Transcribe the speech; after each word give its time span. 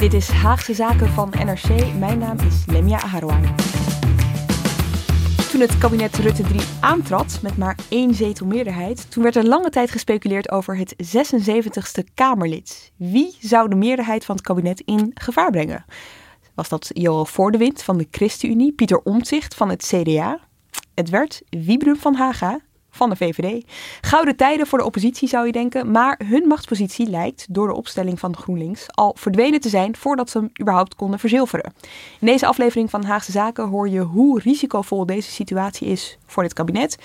Dit 0.00 0.14
is 0.14 0.28
Haagse 0.28 0.74
Zaken 0.74 1.08
van 1.08 1.32
NRC. 1.44 1.94
Mijn 1.98 2.18
naam 2.18 2.38
is 2.38 2.64
Lemia 2.66 3.02
Aharouani. 3.02 3.54
Toen 5.50 5.60
het 5.60 5.78
kabinet 5.78 6.16
Rutte 6.16 6.42
3 6.42 6.60
aantrad 6.80 7.38
met 7.42 7.56
maar 7.56 7.78
één 7.88 8.14
zetel 8.14 8.46
meerderheid, 8.46 9.10
toen 9.10 9.22
werd 9.22 9.36
er 9.36 9.46
lange 9.46 9.70
tijd 9.70 9.90
gespeculeerd 9.90 10.50
over 10.50 10.76
het 10.76 10.94
76ste 11.16 12.14
Kamerlid. 12.14 12.92
Wie 12.96 13.36
zou 13.40 13.68
de 13.68 13.74
meerderheid 13.74 14.24
van 14.24 14.34
het 14.34 14.44
kabinet 14.44 14.80
in 14.80 15.10
gevaar 15.14 15.50
brengen? 15.50 15.84
Was 16.54 16.68
dat 16.68 16.90
Johan 16.92 17.26
Voordewind 17.26 17.82
van 17.82 17.98
de 17.98 18.08
ChristenUnie, 18.10 18.72
Pieter 18.72 19.00
Omtzigt 19.02 19.54
van 19.54 19.68
het 19.68 19.92
CDA? 19.94 20.40
Het 20.94 21.10
werd 21.10 21.42
Wiebrum 21.48 21.96
van 21.96 22.14
Haga 22.14 22.60
van 22.90 23.10
de 23.10 23.16
VVD. 23.16 23.64
Gouden 24.00 24.36
tijden 24.36 24.66
voor 24.66 24.78
de 24.78 24.84
oppositie 24.84 25.28
zou 25.28 25.46
je 25.46 25.52
denken, 25.52 25.90
maar 25.90 26.20
hun 26.24 26.46
machtspositie 26.46 27.10
lijkt 27.10 27.46
door 27.50 27.66
de 27.68 27.74
opstelling 27.74 28.18
van 28.18 28.36
GroenLinks 28.36 28.86
al 28.88 29.16
verdwenen 29.18 29.60
te 29.60 29.68
zijn 29.68 29.96
voordat 29.96 30.30
ze 30.30 30.38
hem 30.38 30.50
überhaupt 30.60 30.94
konden 30.94 31.18
verzilveren. 31.18 31.72
In 32.20 32.26
deze 32.26 32.46
aflevering 32.46 32.90
van 32.90 33.04
Haagse 33.04 33.32
Zaken 33.32 33.68
hoor 33.68 33.88
je 33.88 34.00
hoe 34.00 34.40
risicovol 34.40 35.06
deze 35.06 35.30
situatie 35.30 35.88
is 35.88 36.18
voor 36.26 36.42
dit 36.42 36.52
kabinet 36.52 36.98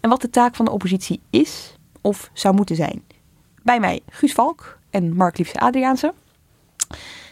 en 0.00 0.10
wat 0.10 0.20
de 0.20 0.30
taak 0.30 0.54
van 0.54 0.64
de 0.64 0.70
oppositie 0.70 1.20
is 1.30 1.76
of 2.00 2.30
zou 2.32 2.54
moeten 2.54 2.76
zijn. 2.76 3.02
Bij 3.62 3.80
mij 3.80 4.00
Guus 4.10 4.32
Valk 4.32 4.78
en 4.90 5.16
Mark 5.16 5.38
Liefse 5.38 5.58
Adriaanse. 5.58 6.14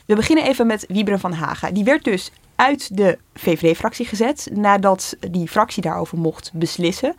We 0.07 0.15
beginnen 0.15 0.45
even 0.45 0.67
met 0.67 0.85
Wiebren 0.89 1.21
van 1.21 1.33
Haga. 1.33 1.71
Die 1.71 1.85
werd 1.85 2.05
dus 2.05 2.33
uit 2.57 2.97
de 2.97 3.19
VVD-fractie 3.35 4.07
gezet 4.07 4.49
nadat 4.53 5.17
die 5.31 5.49
fractie 5.49 5.83
daarover 5.83 6.19
mocht 6.19 6.51
beslissen. 6.55 7.15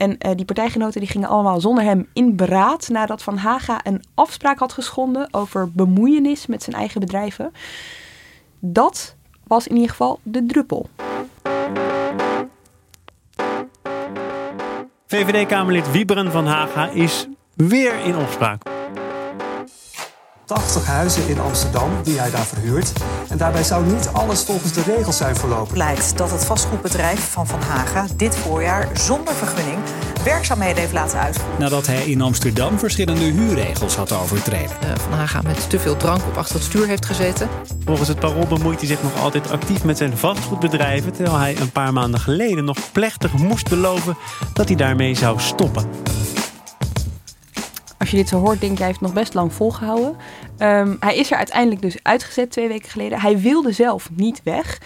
En 0.00 0.16
uh, 0.18 0.30
die 0.36 0.44
partijgenoten 0.44 1.00
die 1.00 1.10
gingen 1.10 1.28
allemaal 1.28 1.60
zonder 1.60 1.84
hem 1.84 2.08
in 2.12 2.36
beraad 2.36 2.88
nadat 2.88 3.22
Van 3.22 3.36
Haga 3.36 3.80
een 3.82 4.04
afspraak 4.14 4.58
had 4.58 4.72
geschonden 4.72 5.28
over 5.30 5.72
bemoeienis 5.72 6.46
met 6.46 6.62
zijn 6.62 6.76
eigen 6.76 7.00
bedrijven. 7.00 7.52
Dat 8.58 9.16
was 9.46 9.66
in 9.66 9.74
ieder 9.74 9.90
geval 9.90 10.20
de 10.22 10.46
druppel. 10.46 10.88
VVD-Kamerlid 15.06 15.90
Wieberen 15.90 16.32
van 16.32 16.46
Haga 16.46 16.88
is 16.88 17.28
weer 17.54 18.04
in 18.04 18.16
opspraak. 18.16 18.79
80 20.50 20.86
huizen 20.86 21.28
in 21.28 21.40
Amsterdam 21.40 21.90
die 22.02 22.18
hij 22.18 22.30
daar 22.30 22.44
verhuurt. 22.44 22.92
En 23.28 23.38
daarbij 23.38 23.62
zou 23.62 23.86
niet 23.86 24.08
alles 24.12 24.42
volgens 24.42 24.72
de 24.72 24.82
regels 24.82 25.16
zijn 25.16 25.36
verlopen. 25.36 25.72
Blijkt 25.72 26.18
dat 26.18 26.30
het 26.30 26.44
vastgoedbedrijf 26.44 27.30
van 27.30 27.46
Van 27.46 27.60
Haga 27.60 28.06
dit 28.16 28.36
voorjaar 28.36 28.88
zonder 28.92 29.34
vergunning 29.34 29.78
werkzaamheden 30.24 30.76
heeft 30.76 30.92
laten 30.92 31.18
uitvoeren. 31.18 31.60
Nadat 31.60 31.86
hij 31.86 32.04
in 32.04 32.20
Amsterdam 32.20 32.78
verschillende 32.78 33.24
huurregels 33.24 33.96
had 33.96 34.12
overtreden. 34.12 34.76
Uh, 34.84 34.94
van 34.94 35.12
Haga 35.12 35.42
met 35.42 35.70
te 35.70 35.78
veel 35.78 35.96
drank 35.96 36.26
op 36.26 36.36
achter 36.36 36.54
het 36.54 36.64
stuur 36.64 36.86
heeft 36.86 37.06
gezeten. 37.06 37.48
Volgens 37.84 38.08
het 38.08 38.18
parool 38.18 38.46
bemoeit 38.46 38.78
hij 38.78 38.88
zich 38.88 39.02
nog 39.02 39.20
altijd 39.20 39.50
actief 39.50 39.84
met 39.84 39.98
zijn 39.98 40.16
vastgoedbedrijven... 40.16 41.12
terwijl 41.12 41.36
hij 41.36 41.56
een 41.60 41.72
paar 41.72 41.92
maanden 41.92 42.20
geleden 42.20 42.64
nog 42.64 42.78
plechtig 42.92 43.32
moest 43.32 43.68
beloven 43.68 44.16
dat 44.52 44.66
hij 44.66 44.76
daarmee 44.76 45.14
zou 45.14 45.40
stoppen. 45.40 45.88
Als 48.10 48.18
je 48.18 48.24
dit 48.24 48.34
zo 48.34 48.44
hoort, 48.44 48.60
denk 48.60 48.72
je, 48.72 48.78
hij 48.78 48.86
heeft 48.86 49.00
nog 49.00 49.12
best 49.12 49.34
lang 49.34 49.52
volgehouden. 49.52 50.14
Um, 50.58 50.96
hij 51.00 51.16
is 51.16 51.30
er 51.30 51.36
uiteindelijk 51.36 51.82
dus 51.82 51.98
uitgezet 52.02 52.50
twee 52.50 52.68
weken 52.68 52.90
geleden. 52.90 53.20
Hij 53.20 53.38
wilde 53.38 53.72
zelf 53.72 54.10
niet 54.16 54.42
weg. 54.42 54.80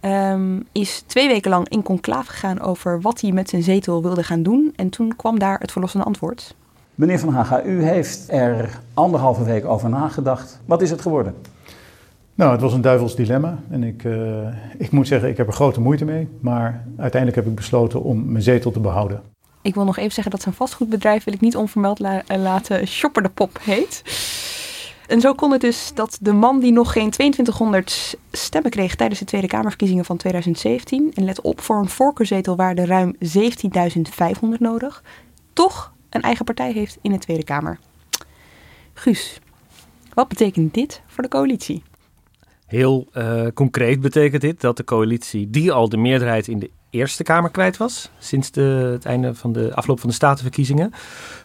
Um, 0.00 0.66
is 0.72 1.02
twee 1.06 1.28
weken 1.28 1.50
lang 1.50 1.68
in 1.68 1.82
conclaaf 1.82 2.26
gegaan 2.26 2.60
over 2.60 3.00
wat 3.00 3.20
hij 3.20 3.32
met 3.32 3.48
zijn 3.48 3.62
zetel 3.62 4.02
wilde 4.02 4.22
gaan 4.22 4.42
doen. 4.42 4.72
En 4.76 4.88
toen 4.88 5.16
kwam 5.16 5.38
daar 5.38 5.58
het 5.58 5.72
verlossende 5.72 6.06
antwoord. 6.06 6.54
Meneer 6.94 7.18
Van 7.18 7.28
Haga, 7.28 7.64
u 7.64 7.82
heeft 7.82 8.26
er 8.28 8.80
anderhalve 8.94 9.44
week 9.44 9.64
over 9.64 9.88
nagedacht. 9.88 10.60
Wat 10.64 10.82
is 10.82 10.90
het 10.90 11.00
geworden? 11.00 11.34
Nou, 12.34 12.52
het 12.52 12.60
was 12.60 12.72
een 12.72 12.80
duivels 12.80 13.16
dilemma. 13.16 13.58
En 13.70 13.82
ik, 13.82 14.04
uh, 14.04 14.48
ik 14.78 14.90
moet 14.90 15.06
zeggen, 15.06 15.28
ik 15.28 15.36
heb 15.36 15.46
er 15.46 15.52
grote 15.52 15.80
moeite 15.80 16.04
mee. 16.04 16.28
Maar 16.40 16.84
uiteindelijk 16.96 17.42
heb 17.42 17.50
ik 17.50 17.56
besloten 17.56 18.02
om 18.02 18.32
mijn 18.32 18.42
zetel 18.42 18.70
te 18.70 18.80
behouden. 18.80 19.20
Ik 19.66 19.74
wil 19.74 19.84
nog 19.84 19.96
even 19.96 20.12
zeggen 20.12 20.32
dat 20.32 20.42
zijn 20.42 20.54
vastgoedbedrijf, 20.54 21.24
wil 21.24 21.34
ik 21.34 21.40
niet 21.40 21.56
onvermeld 21.56 21.98
la 21.98 22.22
laten, 22.38 22.86
Shopper 22.86 23.22
de 23.22 23.28
Pop 23.28 23.58
heet. 23.60 24.02
En 25.06 25.20
zo 25.20 25.34
kon 25.34 25.52
het 25.52 25.60
dus 25.60 25.90
dat 25.94 26.18
de 26.20 26.32
man 26.32 26.60
die 26.60 26.72
nog 26.72 26.92
geen 26.92 27.10
2200 27.10 28.18
stemmen 28.32 28.70
kreeg 28.70 28.94
tijdens 28.94 29.20
de 29.20 29.26
Tweede 29.26 29.46
Kamerverkiezingen 29.46 30.04
van 30.04 30.16
2017, 30.16 31.12
en 31.14 31.24
let 31.24 31.40
op, 31.40 31.60
voor 31.60 31.76
een 31.76 31.88
voorkeurzetel 31.88 32.56
waren 32.56 32.76
er 32.76 32.86
ruim 32.86 33.16
17.500 33.24 34.58
nodig, 34.58 35.02
toch 35.52 35.92
een 36.10 36.22
eigen 36.22 36.44
partij 36.44 36.72
heeft 36.72 36.98
in 37.02 37.12
de 37.12 37.18
Tweede 37.18 37.44
Kamer. 37.44 37.78
Guus, 38.94 39.40
wat 40.14 40.28
betekent 40.28 40.74
dit 40.74 41.02
voor 41.06 41.22
de 41.22 41.30
coalitie? 41.30 41.82
Heel 42.66 43.06
uh, 43.14 43.46
concreet 43.54 44.00
betekent 44.00 44.42
dit 44.42 44.60
dat 44.60 44.76
de 44.76 44.84
coalitie, 44.84 45.50
die 45.50 45.72
al 45.72 45.88
de 45.88 45.96
meerderheid 45.96 46.48
in 46.48 46.58
de 46.58 46.70
Eerste 46.90 47.22
Kamer 47.22 47.50
kwijt 47.50 47.76
was. 47.76 48.10
Sinds 48.18 48.50
de, 48.50 48.90
het 48.92 49.04
einde 49.04 49.34
van 49.34 49.52
de 49.52 49.74
afloop 49.74 50.00
van 50.00 50.08
de 50.08 50.14
statenverkiezingen 50.14 50.90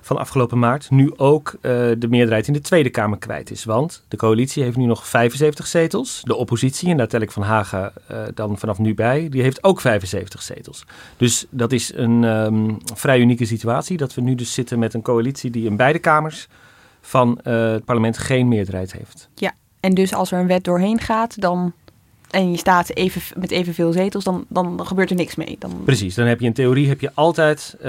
van 0.02 0.18
afgelopen 0.18 0.59
maart. 0.59 0.90
Nu 0.90 1.13
ook 1.18 1.52
uh, 1.56 1.62
de 1.97 2.07
meerderheid 2.09 2.47
in 2.47 2.53
de 2.53 2.62
Tweede 2.62 2.90
Kamer 2.90 3.18
kwijt 3.18 3.52
is. 3.52 3.63
Want 3.63 4.03
de 4.07 4.18
coalitie 4.18 4.63
heeft 4.63 4.78
nu 4.78 4.85
nog 4.85 5.07
75 5.07 5.68
zetels. 5.68 6.22
De 6.24 6.35
oppositie, 6.35 6.90
en 6.90 6.97
daar 6.97 7.07
tel 7.07 7.22
ik 7.22 7.31
Van 7.31 7.44
Haga 7.44 7.94
uh, 8.12 8.18
dan 8.34 8.57
vanaf 8.57 8.78
nu 8.78 8.94
bij, 8.94 9.29
die 9.29 9.41
heeft 9.41 9.63
ook 9.63 9.81
75 9.81 10.41
zetels. 10.41 10.85
Dus 11.18 11.46
dat 11.50 11.72
is 11.72 11.94
een 11.94 12.23
um, 12.23 12.78
vrij 12.94 13.19
unieke 13.19 13.46
situatie. 13.46 13.97
Dat 13.97 14.13
we 14.13 14.22
nu 14.22 14.35
dus 14.35 14.53
zitten 14.53 14.79
met 14.79 14.94
een 14.94 15.02
coalitie 15.02 15.50
die 15.50 15.66
in 15.66 15.75
beide 15.75 16.00
kamers 16.00 16.47
van 17.02 17.40
uh, 17.44 17.72
het 17.72 17.85
parlement 17.85 18.18
geen 18.18 18.47
meerderheid 18.47 18.91
heeft. 18.91 19.29
Ja, 19.35 19.53
en 19.79 19.94
dus 19.94 20.13
als 20.13 20.31
er 20.31 20.40
een 20.40 20.47
wet 20.47 20.63
doorheen 20.63 21.00
gaat, 21.00 21.41
dan 21.41 21.73
en 22.31 22.51
je 22.51 22.57
staat 22.57 22.95
even, 22.95 23.21
met 23.39 23.51
evenveel 23.51 23.91
zetels, 23.91 24.23
dan, 24.23 24.45
dan 24.49 24.87
gebeurt 24.87 25.09
er 25.09 25.15
niks 25.15 25.35
mee. 25.35 25.55
Dan... 25.59 25.81
Precies, 25.83 26.15
dan 26.15 26.25
heb 26.25 26.39
je 26.39 26.45
in 26.45 26.53
theorie 26.53 26.87
heb 26.87 27.01
je 27.01 27.11
altijd, 27.13 27.75
uh, 27.79 27.85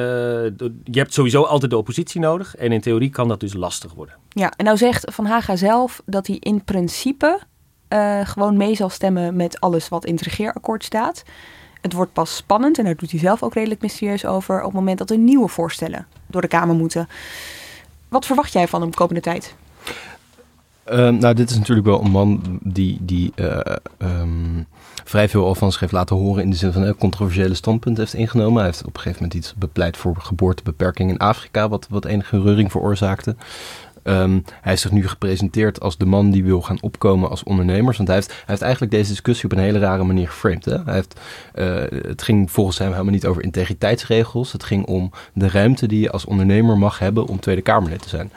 je 0.84 0.98
hebt 0.98 1.14
sowieso 1.14 1.42
altijd 1.42 1.70
de 1.70 1.76
oppositie 1.76 2.20
nodig. 2.20 2.56
En 2.56 2.72
in 2.72 2.80
theorie 2.80 3.10
kan 3.10 3.28
dat 3.28 3.40
dus 3.40 3.54
lastig 3.54 3.92
worden. 3.92 4.14
Ja, 4.28 4.52
en 4.56 4.64
nou 4.64 4.76
zegt 4.76 5.12
Van 5.14 5.24
Haga 5.24 5.56
zelf 5.56 6.02
dat 6.06 6.26
hij 6.26 6.36
in 6.40 6.64
principe 6.64 7.40
uh, 7.88 8.20
gewoon 8.26 8.56
mee 8.56 8.74
zal 8.74 8.88
stemmen 8.88 9.36
met 9.36 9.60
alles 9.60 9.88
wat 9.88 10.04
in 10.04 10.14
het 10.14 10.22
regeerakkoord 10.22 10.84
staat. 10.84 11.22
Het 11.80 11.92
wordt 11.92 12.12
pas 12.12 12.36
spannend, 12.36 12.78
en 12.78 12.84
daar 12.84 12.96
doet 12.96 13.10
hij 13.10 13.20
zelf 13.20 13.42
ook 13.42 13.54
redelijk 13.54 13.82
mysterieus 13.82 14.24
over, 14.24 14.58
op 14.58 14.64
het 14.64 14.74
moment 14.74 14.98
dat 14.98 15.10
er 15.10 15.18
nieuwe 15.18 15.48
voorstellen 15.48 16.06
door 16.26 16.40
de 16.40 16.48
Kamer 16.48 16.74
moeten. 16.74 17.08
Wat 18.08 18.26
verwacht 18.26 18.52
jij 18.52 18.68
van 18.68 18.80
hem 18.80 18.94
komende 18.94 19.20
tijd? 19.20 19.54
Uh, 20.90 21.08
nou, 21.08 21.34
dit 21.34 21.50
is 21.50 21.58
natuurlijk 21.58 21.86
wel 21.86 22.04
een 22.04 22.10
man 22.10 22.58
die, 22.62 22.98
die 23.00 23.32
uh, 23.36 23.60
um, 23.98 24.66
vrij 25.04 25.28
veel 25.28 25.44
al 25.44 25.54
van 25.54 25.70
zich 25.70 25.80
heeft 25.80 25.92
laten 25.92 26.16
horen 26.16 26.42
in 26.42 26.50
de 26.50 26.56
zin 26.56 26.72
van 26.72 26.82
een 26.82 26.96
controversiële 26.96 27.54
standpunt 27.54 27.96
heeft 27.96 28.14
ingenomen. 28.14 28.56
Hij 28.56 28.64
heeft 28.64 28.84
op 28.84 28.94
een 28.94 29.00
gegeven 29.00 29.22
moment 29.22 29.40
iets 29.40 29.54
bepleit 29.54 29.96
voor 29.96 30.16
geboortebeperking 30.18 31.10
in 31.10 31.18
Afrika, 31.18 31.68
wat, 31.68 31.86
wat 31.90 32.04
enige 32.04 32.42
reuring 32.42 32.70
veroorzaakte. 32.70 33.36
Um, 34.04 34.44
hij 34.60 34.72
is 34.72 34.80
zich 34.80 34.90
nu 34.90 35.08
gepresenteerd 35.08 35.80
als 35.80 35.96
de 35.96 36.04
man 36.04 36.30
die 36.30 36.44
wil 36.44 36.62
gaan 36.62 36.80
opkomen 36.80 37.30
als 37.30 37.42
ondernemers. 37.42 37.96
Want 37.96 38.08
hij 38.08 38.16
heeft, 38.16 38.30
hij 38.30 38.44
heeft 38.46 38.62
eigenlijk 38.62 38.92
deze 38.92 39.10
discussie 39.10 39.44
op 39.44 39.52
een 39.52 39.62
hele 39.62 39.78
rare 39.78 40.04
manier 40.04 40.28
geframed. 40.28 40.64
Hè? 40.64 40.82
Hij 40.84 40.94
heeft, 40.94 41.20
uh, 41.54 42.00
het 42.08 42.22
ging 42.22 42.50
volgens 42.50 42.78
hem 42.78 42.90
helemaal 42.90 43.12
niet 43.12 43.26
over 43.26 43.42
integriteitsregels. 43.42 44.52
Het 44.52 44.64
ging 44.64 44.86
om 44.86 45.10
de 45.32 45.48
ruimte 45.48 45.86
die 45.86 46.00
je 46.00 46.10
als 46.10 46.24
ondernemer 46.24 46.78
mag 46.78 46.98
hebben 46.98 47.26
om 47.26 47.40
Tweede 47.40 47.62
Kamerlid 47.62 48.02
te 48.02 48.08
zijn. 48.08 48.32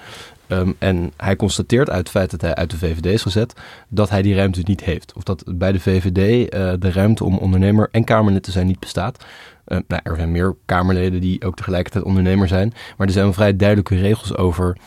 Ehm, 0.48 0.72
en 0.78 1.12
hij 1.18 1.36
constateert 1.36 1.90
uit 1.90 2.00
het 2.00 2.10
feit 2.10 2.32
dat 2.32 2.42
hij 2.42 2.56
uit 2.56 2.70
de 2.70 2.78
VVD 2.78 3.06
is 3.06 3.22
gezet, 3.22 3.54
dat 3.88 4.10
hij 4.10 4.22
die 4.22 4.36
ruimte 4.36 4.62
niet 4.64 4.84
heeft. 4.84 5.14
Of 5.14 5.24
dat 5.24 5.44
bij 5.56 5.72
de 5.72 5.80
VVD 5.80 6.54
uh, 6.54 6.74
de 6.80 6.92
ruimte 6.92 7.24
om 7.24 7.38
ondernemer 7.38 7.90
en 7.92 8.04
Kamerlid 8.04 8.44
te 8.44 8.52
zijn 8.52 8.68
niet 8.68 8.80
bestaat. 8.80 9.26
Uh, 9.68 9.78
nou, 9.88 10.02
er 10.04 10.16
zijn 10.16 10.32
meer 10.32 10.56
Kamerleden 10.66 11.22
die 11.22 11.46
ook 11.46 11.56
tegelijkertijd 11.56 12.04
ondernemer 12.04 12.48
zijn. 12.48 12.74
Maar 12.98 13.08
er 13.08 13.14
zijn 13.14 13.26
wel 13.26 13.34
vrij 13.34 13.56
duidelijke 13.56 13.96
regels 13.96 14.36
over 14.36 14.78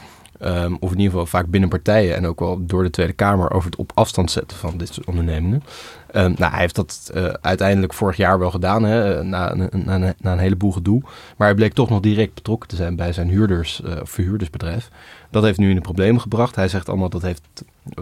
Um, 0.43 0.77
of 0.81 0.91
in 0.91 0.97
ieder 0.97 1.11
geval 1.11 1.27
vaak 1.27 1.47
binnen 1.47 1.69
partijen 1.69 2.17
en 2.17 2.27
ook 2.27 2.41
wel 2.41 2.67
door 2.67 2.83
de 2.83 2.91
Tweede 2.91 3.13
Kamer 3.13 3.51
over 3.51 3.71
het 3.71 3.79
op 3.79 3.93
afstand 3.95 4.31
zetten 4.31 4.57
van 4.57 4.79
dit 4.79 4.95
soort 4.95 5.07
ondernemingen. 5.07 5.63
Um, 6.15 6.35
nou, 6.39 6.51
hij 6.51 6.61
heeft 6.61 6.75
dat 6.75 7.11
uh, 7.15 7.25
uiteindelijk 7.41 7.95
vorig 7.95 8.17
jaar 8.17 8.39
wel 8.39 8.51
gedaan, 8.51 8.83
hè, 8.83 9.25
na, 9.25 9.55
na, 9.55 9.69
na, 9.99 10.15
na, 10.19 10.33
een 10.33 10.39
heleboel 10.39 10.73
gedoe. 10.73 11.01
Maar 11.37 11.47
hij 11.47 11.55
bleek 11.57 11.73
toch 11.73 11.91
nog 11.91 12.01
direct 12.01 12.35
betrokken 12.35 12.69
te 12.69 12.77
zijn 12.77 12.97
bij 12.97 13.13
zijn 13.13 13.29
huurders, 13.29 13.81
uh, 13.85 13.93
verhuurdersbedrijf. 14.03 14.89
Dat 15.31 15.43
heeft 15.43 15.59
nu 15.59 15.69
in 15.69 15.75
de 15.75 15.81
problemen 15.81 16.21
gebracht. 16.21 16.57
Hij 16.57 16.69
zegt 16.69 16.89
allemaal 16.89 17.09
dat 17.09 17.23
heeft, 17.23 17.43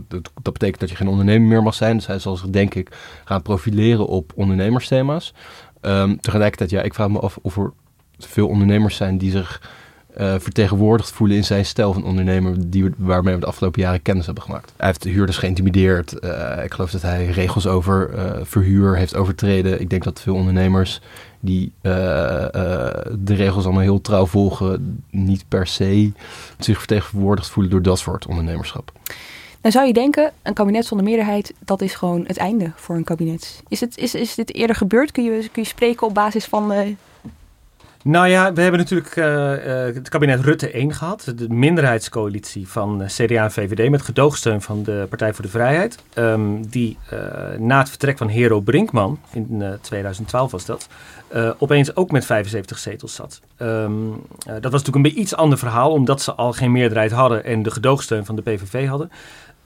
dat, 0.08 0.30
dat 0.42 0.52
betekent 0.52 0.80
dat 0.80 0.90
je 0.90 0.96
geen 0.96 1.08
ondernemer 1.08 1.48
meer 1.48 1.62
mag 1.62 1.74
zijn. 1.74 1.96
Dus 1.96 2.06
hij 2.06 2.18
zal 2.18 2.36
zich 2.36 2.50
denk 2.50 2.74
ik 2.74 2.96
gaan 3.24 3.42
profileren 3.42 4.06
op 4.06 4.32
ondernemersthema's. 4.34 5.34
Um, 5.80 6.20
tegelijkertijd, 6.20 6.70
ja, 6.70 6.82
ik 6.82 6.94
vraag 6.94 7.08
me 7.08 7.18
af 7.18 7.38
of 7.42 7.56
er 7.56 7.72
veel 8.18 8.48
ondernemers 8.48 8.96
zijn 8.96 9.18
die 9.18 9.30
zich 9.30 9.70
uh, 10.16 10.34
vertegenwoordigd 10.38 11.10
voelen 11.10 11.36
in 11.36 11.44
zijn 11.44 11.64
stijl 11.64 11.92
van 11.92 12.04
ondernemer 12.04 12.70
die, 12.70 12.90
waarmee 12.96 13.34
we 13.34 13.40
de 13.40 13.46
afgelopen 13.46 13.82
jaren 13.82 14.02
kennis 14.02 14.26
hebben 14.26 14.44
gemaakt. 14.44 14.72
Hij 14.76 14.86
heeft 14.86 15.02
de 15.02 15.10
huurders 15.10 15.38
geïntimideerd. 15.38 16.14
Uh, 16.20 16.64
ik 16.64 16.72
geloof 16.72 16.90
dat 16.90 17.02
hij 17.02 17.26
regels 17.26 17.66
over 17.66 18.10
uh, 18.14 18.30
verhuur 18.42 18.96
heeft 18.96 19.16
overtreden. 19.16 19.80
Ik 19.80 19.90
denk 19.90 20.04
dat 20.04 20.20
veel 20.20 20.34
ondernemers 20.34 21.00
die 21.40 21.72
de 21.82 23.34
regels 23.34 23.64
allemaal 23.64 23.82
heel 23.82 24.00
trouw 24.00 24.26
volgen, 24.26 25.02
niet 25.10 25.44
per 25.48 25.66
se 25.66 26.12
zich 26.58 26.78
vertegenwoordigd 26.78 27.48
voelen 27.48 27.72
door 27.72 27.82
dat 27.82 27.98
soort 27.98 28.26
ondernemerschap. 28.26 28.92
Nou 29.60 29.78
zou 29.78 29.86
je 29.86 29.92
denken, 29.92 30.32
een 30.42 30.54
kabinet 30.54 30.86
zonder 30.86 31.06
meerderheid, 31.06 31.54
dat 31.58 31.80
is 31.80 31.94
gewoon 31.94 32.24
het 32.26 32.36
einde 32.36 32.72
voor 32.74 32.96
een 32.96 33.04
kabinet. 33.04 33.62
Is, 33.68 33.80
het, 33.80 33.96
is, 33.98 34.14
is 34.14 34.34
dit 34.34 34.54
eerder 34.54 34.76
gebeurd? 34.76 35.12
Kun 35.12 35.24
je, 35.24 35.48
kun 35.52 35.62
je 35.62 35.68
spreken 35.68 36.06
op 36.06 36.14
basis 36.14 36.44
van 36.44 36.96
nou 38.06 38.28
ja, 38.28 38.52
we 38.52 38.60
hebben 38.60 38.80
natuurlijk 38.80 39.16
uh, 39.16 39.24
uh, 39.24 39.94
het 39.94 40.08
kabinet 40.08 40.40
Rutte 40.40 40.70
1 40.70 40.94
gehad. 40.94 41.32
De 41.36 41.48
minderheidscoalitie 41.48 42.68
van 42.68 43.02
uh, 43.02 43.06
CDA 43.08 43.44
en 43.44 43.52
VVD 43.52 43.90
met 43.90 44.02
gedoogsteun 44.02 44.62
van 44.62 44.82
de 44.82 45.06
Partij 45.08 45.34
voor 45.34 45.44
de 45.44 45.50
Vrijheid. 45.50 45.98
Um, 46.14 46.66
die 46.68 46.98
na 47.58 47.78
het 47.78 47.88
vertrek 47.88 48.18
van 48.18 48.28
Hero 48.28 48.60
Brinkman, 48.60 49.18
in 49.32 49.78
2012 49.80 50.50
was 50.50 50.64
dat, 50.64 50.88
opeens 51.58 51.96
ook 51.96 52.10
met 52.10 52.24
75 52.24 52.78
zetels 52.78 53.14
zat. 53.14 53.40
Um, 53.58 54.22
dat 54.60 54.72
was 54.72 54.82
natuurlijk 54.82 55.14
een 55.14 55.20
iets 55.20 55.36
ander 55.36 55.58
verhaal, 55.58 55.92
omdat 55.92 56.22
ze 56.22 56.34
al 56.34 56.52
geen 56.52 56.72
meerderheid 56.72 57.12
hadden 57.12 57.44
en 57.44 57.62
de 57.62 57.70
gedoogsteun 57.70 58.24
van 58.24 58.36
de 58.36 58.42
PVV 58.42 58.86
hadden. 58.86 59.10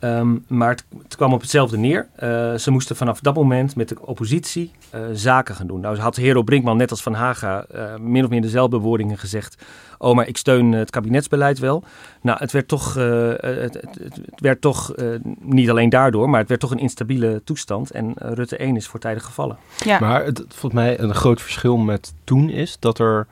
Um, 0.01 0.45
maar 0.47 0.69
het, 0.69 0.85
het, 1.03 1.17
kwam 1.17 1.33
op 1.33 1.41
hetzelfde 1.41 1.79
neer. 1.79 2.09
Uh, 2.23 2.55
ze 2.55 2.71
moesten 2.71 2.97
vanaf 2.97 3.21
dat 3.21 3.35
moment 3.35 3.77
met 3.77 3.89
de 3.89 3.97
oppositie 4.01 4.71
uh, 4.95 5.01
zaken 5.13 5.55
gaan 5.55 5.67
doen. 5.67 5.81
Nou 5.81 5.99
had 5.99 6.17
Hero 6.17 6.43
Brinkman, 6.43 6.77
net 6.77 6.91
als 6.91 7.03
Van 7.03 7.15
Haga, 7.15 7.65
uh, 7.75 7.97
min 7.97 8.25
of 8.25 8.31
meer 8.31 8.43
dezelfde 8.43 8.77
bewoordingen 8.77 9.19
gezegd. 9.19 9.63
Oh, 9.99 10.15
maar 10.15 10.29
ik 10.29 10.37
steun 10.37 10.73
het 10.73 10.91
kabinetsbeleid 10.91 11.59
wel. 11.59 11.85
Nou, 12.21 12.39
het 12.39 12.53
werd 12.53 12.69
toch, 12.69 12.95
het, 12.95 13.75
het, 13.75 13.99
het, 14.03 14.21
werd 14.37 14.61
toch 14.61 14.95
niet 15.41 15.71
alleen 15.71 15.89
daardoor, 15.89 16.31
maar 16.31 16.41
het 16.41 16.49
werd 16.49 16.61
toch 16.61 16.71
een 16.71 16.79
instabiele 16.79 17.43
toestand. 17.45 17.91
En 17.91 18.13
Rutte 18.17 18.57
1 18.57 18.77
is 18.77 18.87
voortijdig 18.87 19.25
gevallen. 19.25 19.57
Ja. 19.85 19.99
Maar 20.01 20.25
het, 20.25 20.45
volgens 20.49 20.73
mij 20.73 21.01
een 21.01 21.15
groot 21.15 21.43
verschil 21.43 21.77
met 21.77 22.15
toen 22.25 22.51
is 22.51 22.77
dat 22.79 22.99
er 22.99 23.27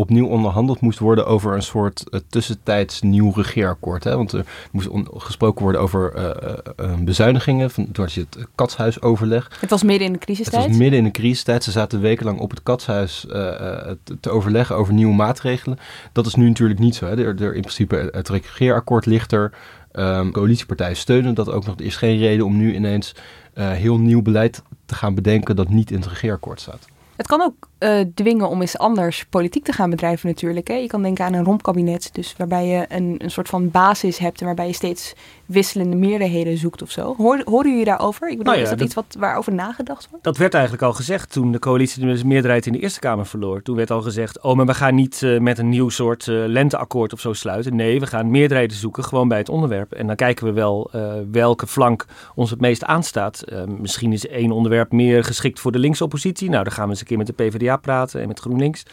opnieuw 0.00 0.26
onderhandeld 0.26 0.80
moest 0.80 0.98
worden 0.98 1.26
over 1.26 1.54
een 1.54 1.62
soort 1.62 2.04
uh, 2.10 2.20
tussentijds 2.28 3.00
nieuw 3.00 3.32
regeerakkoord. 3.34 4.04
Hè? 4.04 4.16
Want 4.16 4.32
er 4.32 4.46
moest 4.70 4.88
gesproken 5.14 5.62
worden 5.62 5.80
over 5.80 6.12
uh, 6.16 6.52
uh, 6.80 6.94
bezuinigingen. 6.98 7.70
Van, 7.70 7.92
toen 7.92 8.04
had 8.04 8.12
je 8.12 8.26
het 8.30 8.46
katshuisoverleg. 8.54 9.58
Het 9.60 9.70
was 9.70 9.82
midden 9.82 10.06
in 10.06 10.12
de 10.12 10.18
crisistijd? 10.18 10.62
Het 10.62 10.70
was 10.70 10.80
midden 10.80 10.98
in 10.98 11.04
de 11.04 11.10
crisistijd. 11.10 11.64
Ze 11.64 11.70
zaten 11.70 12.00
wekenlang 12.00 12.38
op 12.38 12.50
het 12.50 12.62
katshuis 12.62 13.20
te, 13.20 14.16
te, 14.20 14.30
overleggen 14.30 14.76
over 14.76 14.94
nieuwe 14.94 15.14
maatregelen. 15.14 15.78
Dat 16.12 16.26
is 16.26 16.34
nu 16.34 16.48
natuurlijk 16.48 16.80
niet 16.80 16.94
zo. 16.94 17.06
Hè? 17.06 17.24
Er, 17.24 17.42
er 17.42 17.54
in 17.54 17.60
principe 17.60 18.08
het 18.12 18.28
regeerakkoord 18.28 19.06
ligt 19.06 19.32
er. 19.32 19.52
Um, 19.92 20.32
coalitiepartijen 20.32 20.96
steunen 20.96 21.34
dat 21.34 21.50
ook 21.50 21.66
nog. 21.66 21.78
Er 21.78 21.84
is 21.84 21.96
geen 21.96 22.18
reden 22.18 22.46
om 22.46 22.56
nu 22.56 22.74
ineens 22.74 23.14
heel 23.54 23.98
nieuw 23.98 24.22
beleid 24.22 24.62
te 24.86 24.94
gaan 24.94 25.14
bedenken 25.14 25.56
dat 25.56 25.68
niet 25.68 25.90
in 25.90 25.96
het 26.00 26.06
regeerakkoord 26.06 26.60
staat. 26.60 26.86
Het 27.16 27.26
kan 27.26 27.40
ook 27.40 27.69
uh, 27.80 28.00
dwingen 28.14 28.48
om 28.48 28.60
eens 28.60 28.78
anders 28.78 29.26
politiek 29.30 29.64
te 29.64 29.72
gaan 29.72 29.90
bedrijven 29.90 30.28
natuurlijk. 30.28 30.68
Hè. 30.68 30.74
Je 30.74 30.86
kan 30.86 31.02
denken 31.02 31.24
aan 31.24 31.32
een 31.32 31.44
rompkabinet, 31.44 32.10
dus 32.12 32.34
waarbij 32.36 32.66
je 32.66 32.84
een, 32.88 33.14
een 33.18 33.30
soort 33.30 33.48
van 33.48 33.70
basis 33.70 34.18
hebt... 34.18 34.40
en 34.40 34.46
waarbij 34.46 34.66
je 34.66 34.72
steeds 34.72 35.14
wisselende 35.46 35.96
meerderheden 35.96 36.56
zoekt 36.56 36.82
of 36.82 36.90
zo. 36.90 37.14
Hoor, 37.16 37.42
horen 37.44 37.70
jullie 37.70 37.84
daarover? 37.84 38.30
Ik 38.30 38.38
bedoel, 38.38 38.52
nou 38.52 38.56
ja, 38.56 38.62
is 38.62 38.68
dat, 38.68 38.78
dat, 38.78 38.86
iets 38.86 38.96
wat, 38.96 39.16
waarover 39.18 39.54
nagedacht 39.54 40.08
wordt? 40.10 40.24
Dat 40.24 40.36
werd 40.36 40.54
eigenlijk 40.54 40.82
al 40.82 40.92
gezegd 40.92 41.32
toen 41.32 41.52
de 41.52 41.58
coalitie 41.58 42.16
de 42.16 42.24
meerderheid 42.24 42.66
in 42.66 42.72
de 42.72 42.78
Eerste 42.78 43.00
Kamer 43.00 43.26
verloor. 43.26 43.62
Toen 43.62 43.76
werd 43.76 43.90
al 43.90 44.02
gezegd, 44.02 44.40
oh, 44.42 44.56
maar 44.56 44.66
we 44.66 44.74
gaan 44.74 44.94
niet 44.94 45.20
uh, 45.22 45.40
met 45.40 45.58
een 45.58 45.68
nieuw 45.68 45.88
soort 45.88 46.26
uh, 46.26 46.44
lenteakkoord 46.46 47.12
of 47.12 47.20
zo 47.20 47.32
sluiten. 47.32 47.76
Nee, 47.76 48.00
we 48.00 48.06
gaan 48.06 48.30
meerderheden 48.30 48.76
zoeken, 48.76 49.04
gewoon 49.04 49.28
bij 49.28 49.38
het 49.38 49.48
onderwerp. 49.48 49.92
En 49.92 50.06
dan 50.06 50.16
kijken 50.16 50.46
we 50.46 50.52
wel 50.52 50.90
welke 51.30 51.66
flank 51.66 52.06
ons 52.34 52.50
het 52.50 52.60
meest 52.60 52.84
aanstaat. 52.84 53.44
misschien 53.66 54.12
is 54.12 54.26
één 54.26 54.50
onderwerp 54.50 54.92
meer 54.92 55.24
geschikt 55.24 55.60
voor 55.60 55.72
de 55.72 55.78
linkse 55.78 56.04
oppositie. 56.04 56.50
Nou, 56.50 56.64
dan 56.64 56.72
gaan 56.72 56.84
we 56.84 56.90
eens 56.90 57.00
een 57.00 57.06
keer 57.06 57.18
met 57.18 57.26
de 57.26 57.32
PvdA 57.32 57.69
praten 57.78 58.20
en 58.20 58.28
met 58.28 58.40
GroenLinks. 58.40 58.84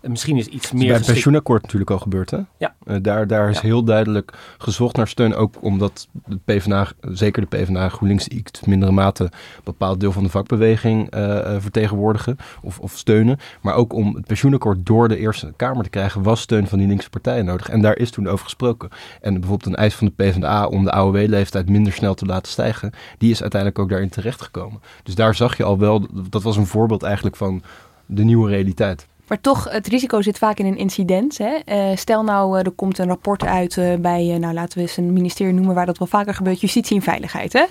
En 0.00 0.10
misschien 0.10 0.36
is 0.36 0.46
iets 0.46 0.72
meer. 0.72 0.86
Bij 0.86 0.96
het 0.96 1.06
pensioenakkoord 1.06 1.62
natuurlijk 1.62 1.90
al 1.90 1.98
gebeurd, 1.98 2.30
hè? 2.30 2.38
Ja. 2.58 2.74
Uh, 2.84 2.96
daar, 3.02 3.26
daar 3.26 3.50
is 3.50 3.56
ja. 3.56 3.62
heel 3.62 3.84
duidelijk 3.84 4.32
gezocht 4.58 4.96
naar 4.96 5.08
steun. 5.08 5.34
Ook 5.34 5.54
omdat 5.60 6.08
de 6.26 6.38
PvdA, 6.44 6.86
zeker 7.00 7.40
de 7.48 7.56
PvdA, 7.56 7.88
GroenLinks, 7.88 8.28
iets 8.28 8.60
mindere 8.60 8.92
mate 8.92 9.24
een 9.24 9.30
bepaald 9.64 10.00
deel 10.00 10.12
van 10.12 10.22
de 10.22 10.28
vakbeweging 10.28 11.14
uh, 11.14 11.54
vertegenwoordigen 11.58 12.36
of, 12.62 12.78
of 12.78 12.96
steunen. 12.96 13.38
Maar 13.60 13.74
ook 13.74 13.92
om 13.92 14.14
het 14.14 14.26
pensioenakkoord 14.26 14.86
door 14.86 15.08
de 15.08 15.18
Eerste 15.18 15.52
Kamer 15.56 15.84
te 15.84 15.90
krijgen, 15.90 16.22
was 16.22 16.40
steun 16.40 16.66
van 16.66 16.78
die 16.78 16.88
linkse 16.88 17.10
partijen 17.10 17.44
nodig. 17.44 17.68
En 17.68 17.80
daar 17.80 17.96
is 17.96 18.10
toen 18.10 18.28
over 18.28 18.44
gesproken. 18.44 18.88
En 19.20 19.32
bijvoorbeeld 19.32 19.66
een 19.66 19.82
eis 19.82 19.94
van 19.94 20.06
de 20.06 20.24
PvdA 20.24 20.66
om 20.66 20.84
de 20.84 20.92
AOW-leeftijd 20.92 21.68
minder 21.68 21.92
snel 21.92 22.14
te 22.14 22.26
laten 22.26 22.52
stijgen, 22.52 22.92
die 23.18 23.30
is 23.30 23.40
uiteindelijk 23.40 23.80
ook 23.80 23.88
daarin 23.88 24.08
terechtgekomen. 24.08 24.80
Dus 25.02 25.14
daar 25.14 25.34
zag 25.34 25.56
je 25.56 25.64
al 25.64 25.78
wel, 25.78 26.06
dat 26.30 26.42
was 26.42 26.56
een 26.56 26.66
voorbeeld 26.66 27.02
eigenlijk 27.02 27.36
van 27.36 27.62
de 28.06 28.24
nieuwe 28.24 28.50
realiteit. 28.50 29.06
Maar 29.26 29.40
toch, 29.40 29.70
het 29.70 29.86
risico 29.86 30.22
zit 30.22 30.38
vaak 30.38 30.58
in 30.58 30.66
een 30.66 30.76
incident. 30.76 31.38
Hè? 31.38 31.58
Uh, 31.66 31.96
stel 31.96 32.22
nou, 32.22 32.58
uh, 32.58 32.64
er 32.64 32.70
komt 32.70 32.98
een 32.98 33.06
rapport 33.06 33.44
uit 33.44 33.76
uh, 33.76 33.94
bij, 33.94 34.38
nou 34.38 34.54
laten 34.54 34.78
we 34.78 34.84
eens 34.84 34.96
een 34.96 35.12
ministerie 35.12 35.52
noemen 35.52 35.74
waar 35.74 35.86
dat 35.86 35.98
wel 35.98 36.08
vaker 36.08 36.34
gebeurt, 36.34 36.60
justitie 36.60 36.96
en 36.96 37.02
veiligheid. 37.02 37.52
Hè? 37.52 37.64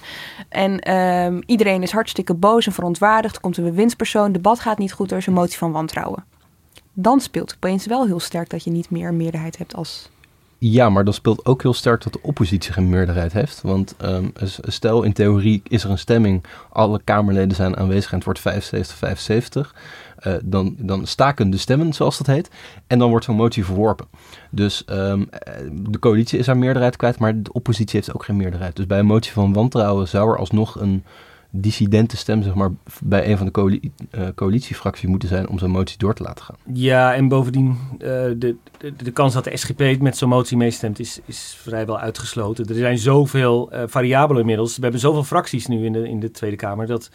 En 0.50 0.80
ehm, 0.80 1.42
iedereen 1.46 1.82
is 1.82 1.92
hartstikke 1.92 2.34
boos 2.34 2.66
en 2.66 2.72
verontwaardigd. 2.72 3.36
Er 3.36 3.42
komt 3.42 3.58
een 3.58 3.64
bewindspersoon, 3.64 4.32
debat 4.32 4.60
gaat 4.60 4.78
niet 4.78 4.94
goed, 4.94 5.12
er 5.12 5.18
is 5.18 5.28
een 5.28 5.34
motie 5.34 5.58
van 5.58 5.72
wantrouwen. 5.72 6.24
Dan 6.94 7.20
speelt 7.20 7.50
het 7.52 7.56
opeens 7.64 7.86
wel 7.86 8.06
heel 8.06 8.20
sterk 8.20 8.50
dat 8.50 8.64
je 8.64 8.72
niet 8.72 8.90
meer 8.90 9.08
een 9.08 9.18
meerderheid 9.18 9.58
hebt 9.58 9.76
als 9.76 10.10
ja, 10.58 10.90
maar 10.90 11.04
dan 11.04 11.14
speelt 11.14 11.46
ook 11.46 11.62
heel 11.62 11.74
sterk 11.74 12.04
dat 12.04 12.14
de 12.14 12.20
oppositie 12.22 12.74
geen 12.74 12.90
meerderheid 12.90 13.34
heeft. 13.34 13.62
Want 13.62 13.96
um, 14.04 14.34
stel 14.62 15.04
in 15.04 15.14
theorie 15.14 15.62
is 15.68 15.84
er 15.84 15.90
een 15.90 15.98
stemming, 15.98 16.44
alle 16.70 17.02
Kamerleden 17.04 17.56
zijn 17.56 17.78
aanwezig 17.78 18.12
en 18.12 18.22
het 18.24 18.44
wordt 18.44 18.74
75-75. 19.68 19.74
Uh, 20.28 20.34
dan, 20.44 20.76
dan 20.80 21.08
staken 21.08 21.50
de 21.50 21.58
stemmen, 21.58 21.94
zoals 21.94 22.18
dat 22.18 22.28
heet. 22.28 22.50
En 22.88 23.00
dan 23.00 23.10
wordt 23.10 23.26
zo'n 23.26 23.36
motie 23.36 23.66
verworpen. 23.66 24.08
Dus 24.50 24.84
um, 24.90 25.30
de 25.72 26.00
coalitie 26.00 26.40
is 26.40 26.48
haar 26.48 26.58
meerderheid 26.58 26.96
kwijt, 26.96 27.20
maar 27.20 27.42
de 27.42 27.54
oppositie 27.54 28.00
heeft 28.00 28.14
ook 28.14 28.26
geen 28.26 28.38
meerderheid. 28.38 28.76
Dus 28.76 28.88
bij 28.88 29.00
een 29.00 29.06
motie 29.06 29.32
van 29.32 29.54
wantrouwen 29.54 30.08
zou 30.08 30.32
er 30.32 30.38
alsnog 30.38 30.80
een 30.80 31.04
dissidente 31.62 32.18
stem 32.18 32.44
zeg 32.44 32.54
maar, 32.54 32.70
bij 33.02 33.30
een 33.30 33.38
van 33.38 33.46
de 33.46 33.52
coali 33.52 33.92
uh, 34.12 34.28
coalitiefracties 34.36 35.10
moeten 35.10 35.30
zijn 35.30 35.50
om 35.50 35.60
zo'n 35.60 35.72
motie 35.72 35.98
door 35.98 36.14
te 36.14 36.24
laten 36.24 36.46
gaan. 36.46 36.56
Ja, 36.74 37.14
en 37.14 37.28
bovendien, 37.28 37.78
de, 37.98 38.36
de, 38.78 38.96
de, 38.96 39.12
kans 39.12 39.34
dat 39.34 39.44
de 39.44 39.58
SGP 39.58 40.02
met 40.02 40.18
zo'n 40.18 40.30
motie 40.30 40.58
meestemt 40.58 41.00
is, 41.00 41.20
is 41.26 41.58
vrijwel 41.62 42.00
uitgesloten. 42.00 42.68
Er 42.68 42.76
zijn 42.76 42.98
zoveel 42.98 43.74
uh, 43.74 43.84
variabelen 43.88 44.42
inmiddels. 44.42 44.76
We 44.76 44.82
hebben 44.82 45.00
zoveel 45.00 45.24
fracties 45.24 45.68
nu 45.68 45.86
in 45.86 45.94
de, 45.94 46.10
in 46.10 46.20
de 46.20 46.32
Tweede 46.32 46.56
Kamer 46.56 46.88
dat 46.88 47.10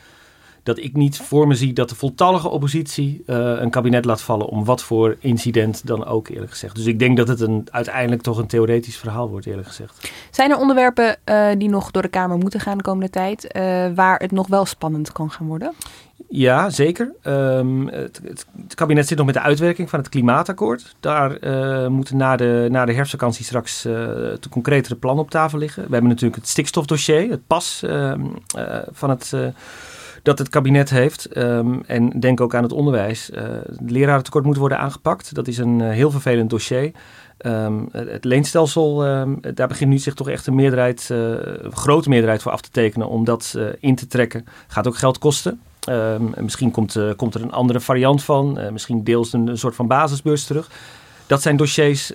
dat 0.62 0.78
ik 0.78 0.96
niet 0.96 1.18
voor 1.18 1.46
me 1.46 1.54
zie 1.54 1.72
dat 1.72 1.88
de 1.88 1.94
voltallige 1.94 2.48
oppositie 2.48 3.22
uh, 3.26 3.36
een 3.36 3.70
kabinet 3.70 4.04
laat 4.04 4.22
vallen 4.22 4.46
om 4.46 4.64
wat 4.64 4.82
voor 4.82 5.16
incident 5.18 5.86
dan 5.86 6.06
ook 6.06 6.28
eerlijk 6.28 6.50
gezegd. 6.50 6.76
Dus 6.76 6.86
ik 6.86 6.98
denk 6.98 7.16
dat 7.16 7.28
het 7.28 7.40
een, 7.40 7.68
uiteindelijk 7.70 8.22
toch 8.22 8.38
een 8.38 8.46
theoretisch 8.46 8.96
verhaal 8.96 9.28
wordt 9.28 9.46
eerlijk 9.46 9.68
gezegd. 9.68 10.10
Zijn 10.30 10.50
er 10.50 10.58
onderwerpen 10.58 11.16
uh, 11.24 11.48
die 11.58 11.68
nog 11.68 11.90
door 11.90 12.02
de 12.02 12.08
Kamer 12.08 12.38
moeten 12.38 12.60
gaan 12.60 12.76
de 12.76 12.82
komende 12.82 13.10
tijd 13.10 13.44
uh, 13.56 13.86
waar 13.94 14.18
het 14.18 14.32
nog 14.32 14.46
wel 14.46 14.66
spannend 14.66 15.12
kan 15.12 15.30
gaan 15.30 15.46
worden? 15.46 15.72
Ja, 16.28 16.70
zeker. 16.70 17.12
Um, 17.24 17.88
het, 17.88 18.20
het, 18.24 18.46
kabinet 18.74 19.06
zit 19.06 19.16
nog 19.16 19.26
met 19.26 19.34
de 19.34 19.40
uitwerking 19.40 19.90
van 19.90 19.98
het 19.98 20.08
klimaatakkoord. 20.08 20.96
Daar 21.00 21.44
uh, 21.44 21.86
moeten 21.86 22.16
na 22.16 22.36
de, 22.36 22.68
na 22.70 22.84
de 22.84 22.92
herfstvakantie 22.92 23.44
straks 23.44 23.86
uh, 23.86 23.92
de 23.92 24.48
concretere 24.50 24.94
plannen 24.96 25.24
op 25.24 25.30
tafel 25.30 25.58
liggen. 25.58 25.82
We 25.82 25.92
hebben 25.92 26.10
natuurlijk 26.10 26.40
het 26.40 26.48
stikstofdossier, 26.48 27.30
het 27.30 27.46
pas 27.46 27.82
uh, 27.84 28.12
van 28.92 29.10
het 29.10 29.32
dat 30.22 30.38
het 30.38 30.48
kabinet 30.48 30.90
heeft. 30.90 31.26
Ehm, 31.26 31.74
en 31.86 32.20
denk 32.20 32.40
ook 32.40 32.54
aan 32.54 32.62
het 32.62 32.72
onderwijs. 32.72 33.30
Uh, 33.30 33.42
het 33.42 33.90
lerarentekort 33.90 34.44
moet 34.44 34.56
worden 34.56 34.78
aangepakt. 34.78 35.34
Dat 35.34 35.48
is 35.48 35.58
een 35.58 35.80
heel 35.80 36.10
vervelend 36.10 36.50
dossier. 36.50 36.90
Ehm, 37.36 37.78
het 37.92 38.24
leenstelsel, 38.24 39.06
um, 39.06 39.40
daar 39.54 39.68
begint 39.68 39.90
nu 39.90 39.98
zich 39.98 40.14
toch 40.14 40.28
echt 40.28 40.46
een 40.46 40.54
meerderheid, 40.54 41.08
een 41.10 41.72
grote 41.72 42.08
meerderheid 42.08 42.42
voor 42.42 42.52
af 42.52 42.60
te 42.60 42.70
tekenen 42.70 43.08
om 43.08 43.24
dat 43.24 43.58
in 43.80 43.94
te 43.94 44.06
trekken. 44.06 44.44
Gaat 44.68 44.86
ook 44.86 44.96
geld 44.96 45.18
kosten. 45.18 45.60
misschien 46.36 46.70
komt, 46.70 46.98
komt, 47.16 47.34
er 47.34 47.42
een 47.42 47.52
andere 47.52 47.80
variant 47.80 48.22
van. 48.22 48.58
misschien 48.72 49.04
deels 49.04 49.32
een, 49.32 49.46
een, 49.46 49.58
soort 49.58 49.74
van 49.74 49.86
basisbeurs 49.86 50.44
terug. 50.44 50.70
Dat 51.26 51.42
zijn 51.42 51.56
dossiers 51.56 52.12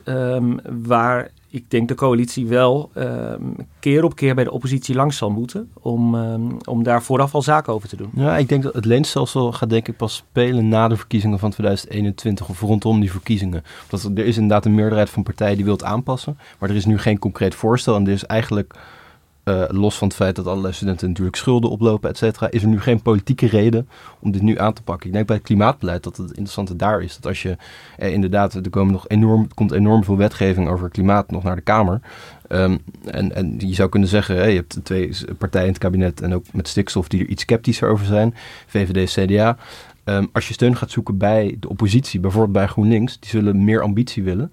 waar 0.84 1.30
ik 1.56 1.70
denk 1.70 1.88
de 1.88 1.96
coalitie 1.96 2.48
wel 2.48 2.90
ehm, 2.94 3.42
keer 3.80 4.04
op 4.04 4.16
keer 4.16 4.36
bij 4.36 4.44
de 4.44 4.52
oppositie 4.52 4.96
langs 4.96 5.18
zal 5.18 5.30
moeten. 5.30 5.72
Om, 5.82 6.16
um, 6.16 6.58
om 6.66 6.84
daar 6.84 7.04
vooraf 7.04 7.36
al 7.36 7.42
zaken 7.42 7.74
over 7.74 7.90
te 7.90 7.96
doen. 7.96 8.10
Ja, 8.14 8.38
ik 8.38 8.50
denk 8.50 8.64
dat 8.64 8.74
het 8.74 8.86
leenstelsel 8.86 9.52
gaat 9.52 9.70
denk 9.70 9.88
ik 9.88 9.98
pas 9.98 10.16
spelen 10.16 10.68
na 10.68 10.88
de 10.88 10.98
verkiezingen 10.98 11.40
van 11.40 11.52
2021 11.52 12.50
of 12.50 12.62
rondom 12.62 13.00
die 13.00 13.12
verkiezingen. 13.12 13.64
Dat 13.90 14.04
er 14.04 14.26
is 14.26 14.36
inderdaad 14.36 14.66
een 14.66 14.76
meerderheid 14.76 15.10
van 15.10 15.24
partijen 15.24 15.56
die 15.56 15.66
wil 15.66 15.82
aanpassen. 15.82 16.38
Maar 16.60 16.70
er 16.70 16.76
is 16.76 16.86
nu 16.86 16.98
geen 16.98 17.20
concreet 17.20 17.56
voorstel. 17.56 17.96
En 17.96 18.06
er 18.06 18.14
is 18.14 18.26
eigenlijk 18.26 18.76
uh, 19.46 19.64
los 19.68 19.98
van 19.98 20.08
het 20.08 20.18
feit 20.18 20.36
dat 20.36 20.48
allerlei 20.48 20.74
studenten 20.74 21.08
natuurlijk 21.08 21.36
schulden 21.36 21.70
oplopen, 21.70 22.10
et 22.10 22.18
cetera, 22.18 22.52
is 22.52 22.62
er 22.62 22.68
nu 22.68 22.82
geen 22.82 23.02
politieke 23.02 23.46
reden 23.46 23.88
om 24.20 24.32
dit 24.32 24.42
nu 24.42 24.60
aan 24.60 24.74
te 24.74 24.82
pakken. 24.82 25.08
Ik 25.08 25.14
denk 25.14 25.28
bij 25.28 25.36
het 25.36 25.46
klimaatbeleid 25.46 26.04
dat 26.04 26.18
het 26.18 26.28
interessante 26.28 26.76
daar 26.76 27.02
is. 27.02 27.16
Dat 27.16 27.26
als 27.26 27.42
je 27.42 27.58
eh, 27.98 28.14
inderdaad, 28.14 28.54
er 28.54 28.70
komen 28.70 28.94
nog 28.94 29.08
enorm, 29.08 29.54
komt 29.54 29.72
enorm 29.72 30.04
veel 30.04 30.18
wetgeving 30.18 30.70
over 30.70 30.90
klimaat 30.90 31.32
nog 31.32 31.44
naar 31.44 31.56
de 31.56 31.62
Kamer. 31.62 32.00
Um, 32.50 32.82
en, 33.06 33.36
en 33.36 33.56
je 33.58 33.74
zou 33.74 33.90
kunnen 33.90 34.10
zeggen, 34.10 34.36
hey, 34.36 34.50
je 34.50 34.56
hebt 34.56 34.80
twee 34.84 35.12
partijen 35.38 35.68
in 35.68 35.74
het 35.74 35.82
kabinet 35.82 36.22
en 36.22 36.34
ook 36.34 36.46
met 36.54 36.68
stikstof 36.68 37.08
die 37.08 37.20
er 37.20 37.28
iets 37.28 37.42
sceptischer 37.42 37.90
over 37.90 38.06
zijn, 38.06 38.36
VVD, 38.68 39.12
CDA. 39.12 39.58
Um, 40.04 40.30
als 40.34 40.48
je 40.48 40.54
steun 40.54 40.76
gaat 40.76 40.92
zoeken 40.92 41.18
bij 41.18 41.58
de 41.60 41.70
oppositie, 41.70 42.20
bijvoorbeeld 42.20 42.54
bij 42.54 42.68
GroenLinks, 42.68 43.20
die 43.20 43.30
zullen 43.30 43.64
meer 43.64 43.82
ambitie 43.82 44.24
willen. 44.24 44.52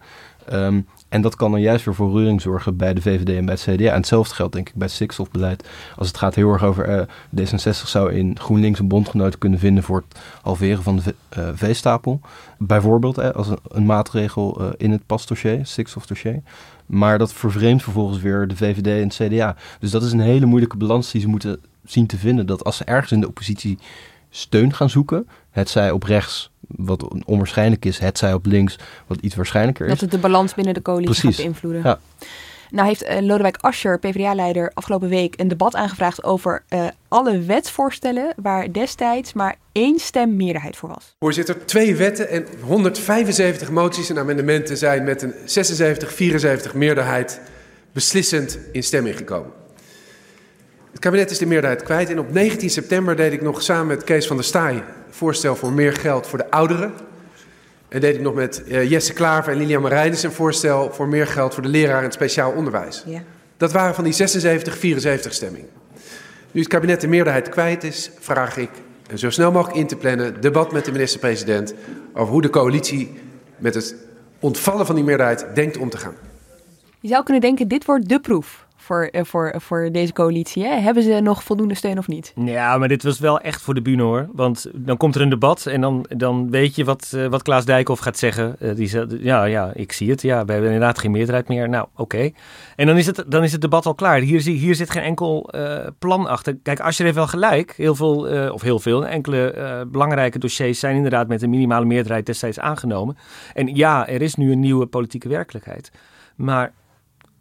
Um, 0.52 0.86
en 1.12 1.20
dat 1.20 1.36
kan 1.36 1.50
dan 1.50 1.60
juist 1.60 1.84
weer 1.84 1.94
voor 1.94 2.12
reuring 2.12 2.40
zorgen 2.40 2.76
bij 2.76 2.94
de 2.94 3.02
VVD 3.02 3.36
en 3.36 3.44
bij 3.44 3.54
het 3.54 3.62
CDA. 3.62 3.90
En 3.90 3.94
hetzelfde 3.94 4.34
geldt 4.34 4.52
denk 4.52 4.68
ik 4.68 4.74
bij 4.74 4.86
het 4.86 4.94
stikstofbeleid. 4.94 5.68
Als 5.96 6.08
het 6.08 6.16
gaat 6.16 6.34
heel 6.34 6.52
erg 6.52 6.64
over 6.64 6.88
uh, 6.88 7.02
D66 7.40 7.86
zou 7.86 8.12
in 8.12 8.38
GroenLinks 8.38 8.78
een 8.78 8.88
bondgenoot 8.88 9.38
kunnen 9.38 9.58
vinden 9.58 9.82
voor 9.82 10.04
het 10.08 10.20
halveren 10.42 10.82
van 10.82 10.96
de 10.96 11.14
uh, 11.38 11.48
veestapel. 11.54 12.20
Bijvoorbeeld 12.58 13.34
als 13.34 13.48
een, 13.68 13.86
maatregel 13.86 14.62
uh, 14.62 14.68
in 14.76 14.90
het 14.90 15.06
pasdossier, 15.06 15.66
stikstofdossier. 15.66 16.42
Maar 16.86 17.18
dat 17.18 17.32
vervreemdt 17.32 17.82
vervolgens 17.82 18.20
weer 18.20 18.48
de 18.48 18.56
VVD 18.56 18.86
en 18.86 19.08
het 19.08 19.14
CDA. 19.14 19.56
Dus 19.80 19.90
dat 19.90 20.02
is 20.02 20.12
een 20.12 20.20
hele 20.20 20.46
moeilijke 20.46 20.76
balans 20.76 21.10
die 21.10 21.20
ze 21.20 21.28
moeten 21.28 21.60
zien 21.84 22.06
te 22.06 22.16
vinden. 22.16 22.46
Dat 22.46 22.64
als 22.64 22.76
ze 22.76 22.84
ergens 22.84 23.12
in 23.12 23.20
de 23.20 23.28
oppositie 23.28 23.78
steun 24.30 24.74
gaan 24.74 24.90
zoeken, 24.90 25.28
het 25.50 25.68
zij 25.68 25.90
op 25.90 26.02
rechts 26.02 26.51
wat 26.76 27.24
onwaarschijnlijk 27.24 27.84
is, 27.84 27.98
het 27.98 28.18
zij 28.18 28.32
op 28.34 28.46
links, 28.46 28.78
wat 29.06 29.18
iets 29.20 29.34
waarschijnlijker 29.34 29.84
is. 29.86 29.92
Dat 29.92 30.00
het 30.00 30.10
de 30.10 30.18
balans 30.18 30.54
binnen 30.54 30.74
de 30.74 30.82
coalitie 30.82 31.14
Precies. 31.14 31.36
gaat 31.36 31.44
beïnvloeden. 31.44 31.82
Ja. 31.84 31.98
Nou 32.70 32.88
heeft 32.88 33.02
uh, 33.02 33.20
Lodewijk 33.20 33.56
Asscher, 33.60 33.98
PvdA-leider, 33.98 34.70
afgelopen 34.74 35.08
week 35.08 35.40
een 35.40 35.48
debat 35.48 35.74
aangevraagd 35.74 36.24
over 36.24 36.62
uh, 36.68 36.84
alle 37.08 37.40
wetsvoorstellen 37.40 38.34
waar 38.36 38.72
destijds 38.72 39.32
maar 39.32 39.56
één 39.72 39.98
stem 39.98 40.36
meerderheid 40.36 40.76
voor 40.76 40.88
was. 40.88 41.14
Voorzitter, 41.18 41.66
twee 41.66 41.96
wetten 41.96 42.28
en 42.28 42.46
175 42.62 43.70
moties 43.70 44.10
en 44.10 44.18
amendementen 44.18 44.76
zijn 44.76 45.04
met 45.04 45.22
een 45.22 45.34
76-74 46.72 46.74
meerderheid 46.74 47.40
beslissend 47.92 48.58
in 48.72 48.82
stemming 48.82 49.16
gekomen. 49.16 49.61
Kabinet 51.02 51.30
is 51.30 51.38
de 51.38 51.46
meerderheid 51.46 51.82
kwijt 51.82 52.10
en 52.10 52.18
op 52.18 52.32
19 52.32 52.70
september 52.70 53.16
deed 53.16 53.32
ik 53.32 53.42
nog 53.42 53.62
samen 53.62 53.86
met 53.86 54.04
Kees 54.04 54.26
van 54.26 54.36
der 54.36 54.44
Staaij 54.44 54.84
voorstel 55.10 55.56
voor 55.56 55.72
meer 55.72 55.92
geld 55.92 56.26
voor 56.26 56.38
de 56.38 56.50
ouderen. 56.50 56.92
En 57.88 58.00
deed 58.00 58.14
ik 58.14 58.20
nog 58.20 58.34
met 58.34 58.62
uh, 58.66 58.90
Jesse 58.90 59.12
Klaver 59.12 59.52
en 59.52 59.58
Lilian 59.58 59.82
Marijnis 59.82 60.22
een 60.22 60.32
voorstel 60.32 60.92
voor 60.92 61.08
meer 61.08 61.26
geld 61.26 61.54
voor 61.54 61.62
de 61.62 61.68
leraar 61.68 61.98
in 61.98 62.04
het 62.04 62.12
speciaal 62.12 62.52
onderwijs. 62.52 63.02
Ja. 63.06 63.22
Dat 63.56 63.72
waren 63.72 63.94
van 63.94 64.04
die 64.04 64.12
76-74 64.12 65.28
stemming. 65.28 65.64
Nu 66.50 66.60
het 66.60 66.68
kabinet 66.68 67.00
de 67.00 67.08
meerderheid 67.08 67.48
kwijt 67.48 67.84
is, 67.84 68.10
vraag 68.18 68.56
ik 68.56 68.70
en 69.10 69.18
zo 69.18 69.30
snel 69.30 69.52
mogelijk 69.52 69.78
in 69.78 69.86
te 69.86 69.96
plannen 69.96 70.40
debat 70.40 70.72
met 70.72 70.84
de 70.84 70.92
minister-president 70.92 71.74
over 72.14 72.32
hoe 72.32 72.42
de 72.42 72.50
coalitie 72.50 73.12
met 73.58 73.74
het 73.74 73.94
ontvallen 74.40 74.86
van 74.86 74.94
die 74.94 75.04
meerderheid 75.04 75.46
denkt 75.54 75.76
om 75.76 75.90
te 75.90 75.96
gaan. 75.96 76.14
Je 77.00 77.08
zou 77.08 77.24
kunnen 77.24 77.42
denken, 77.42 77.68
dit 77.68 77.84
wordt 77.84 78.08
de 78.08 78.20
proef 78.20 78.66
voor, 78.82 79.02
eh, 79.02 79.24
voor, 79.24 79.54
voor 79.56 79.88
deze 79.92 80.12
coalitie. 80.12 80.64
Hebben 80.64 81.02
ze 81.02 81.20
nog 81.20 81.44
voldoende 81.44 81.74
steun 81.74 81.98
of 81.98 82.08
niet? 82.08 82.32
Ja, 82.36 82.78
maar 82.78 82.88
dit 82.88 83.02
was 83.02 83.18
wel 83.18 83.40
echt 83.40 83.62
voor 83.62 83.74
de 83.74 83.82
bühne 83.82 84.02
hoor. 84.02 84.28
Want 84.32 84.66
dan 84.74 84.96
komt 84.96 85.14
er 85.14 85.20
een 85.20 85.28
debat 85.28 85.66
en 85.66 85.80
dan, 85.80 86.06
dan 86.08 86.50
weet 86.50 86.74
je 86.74 86.84
wat, 86.84 87.12
uh, 87.14 87.26
wat 87.26 87.42
Klaas 87.42 87.64
Dijkhoff 87.64 88.02
gaat 88.02 88.18
zeggen. 88.18 88.56
Uh, 88.60 88.74
die 88.74 88.88
zegt, 88.88 89.06
ja, 89.18 89.44
ja, 89.44 89.70
ik 89.74 89.92
zie 89.92 90.10
het. 90.10 90.22
Ja, 90.22 90.44
we 90.44 90.52
hebben 90.52 90.70
inderdaad 90.70 90.98
geen 90.98 91.10
meerderheid 91.10 91.48
meer. 91.48 91.68
Nou, 91.68 91.86
oké. 91.96 92.30
En 92.76 92.86
dan 92.86 92.96
is, 92.96 93.06
het, 93.06 93.24
dan 93.26 93.42
is 93.42 93.52
het 93.52 93.60
debat 93.60 93.86
al 93.86 93.94
klaar. 93.94 94.18
Hier, 94.18 94.40
hier 94.40 94.74
zit 94.74 94.90
geen 94.90 95.02
enkel 95.02 95.50
plan 95.98 96.26
achter. 96.26 96.56
Kijk, 96.62 96.90
je 96.90 97.02
heeft 97.02 97.14
wel 97.14 97.26
gelijk. 97.26 97.74
Heel 97.76 97.94
veel, 97.94 98.50
of 98.52 98.62
heel 98.62 98.78
veel, 98.78 99.06
enkele 99.06 99.86
belangrijke 99.90 100.38
dossiers 100.38 100.78
zijn 100.78 100.96
inderdaad 100.96 101.28
met 101.28 101.42
een 101.42 101.50
minimale 101.50 101.84
meerderheid 101.84 102.26
destijds 102.26 102.58
aangenomen. 102.58 103.16
En 103.54 103.74
ja, 103.74 104.08
er 104.08 104.22
is 104.22 104.34
nu 104.34 104.52
een 104.52 104.60
nieuwe 104.60 104.86
politieke 104.86 105.28
werkelijkheid. 105.28 105.90
Maar 106.36 106.72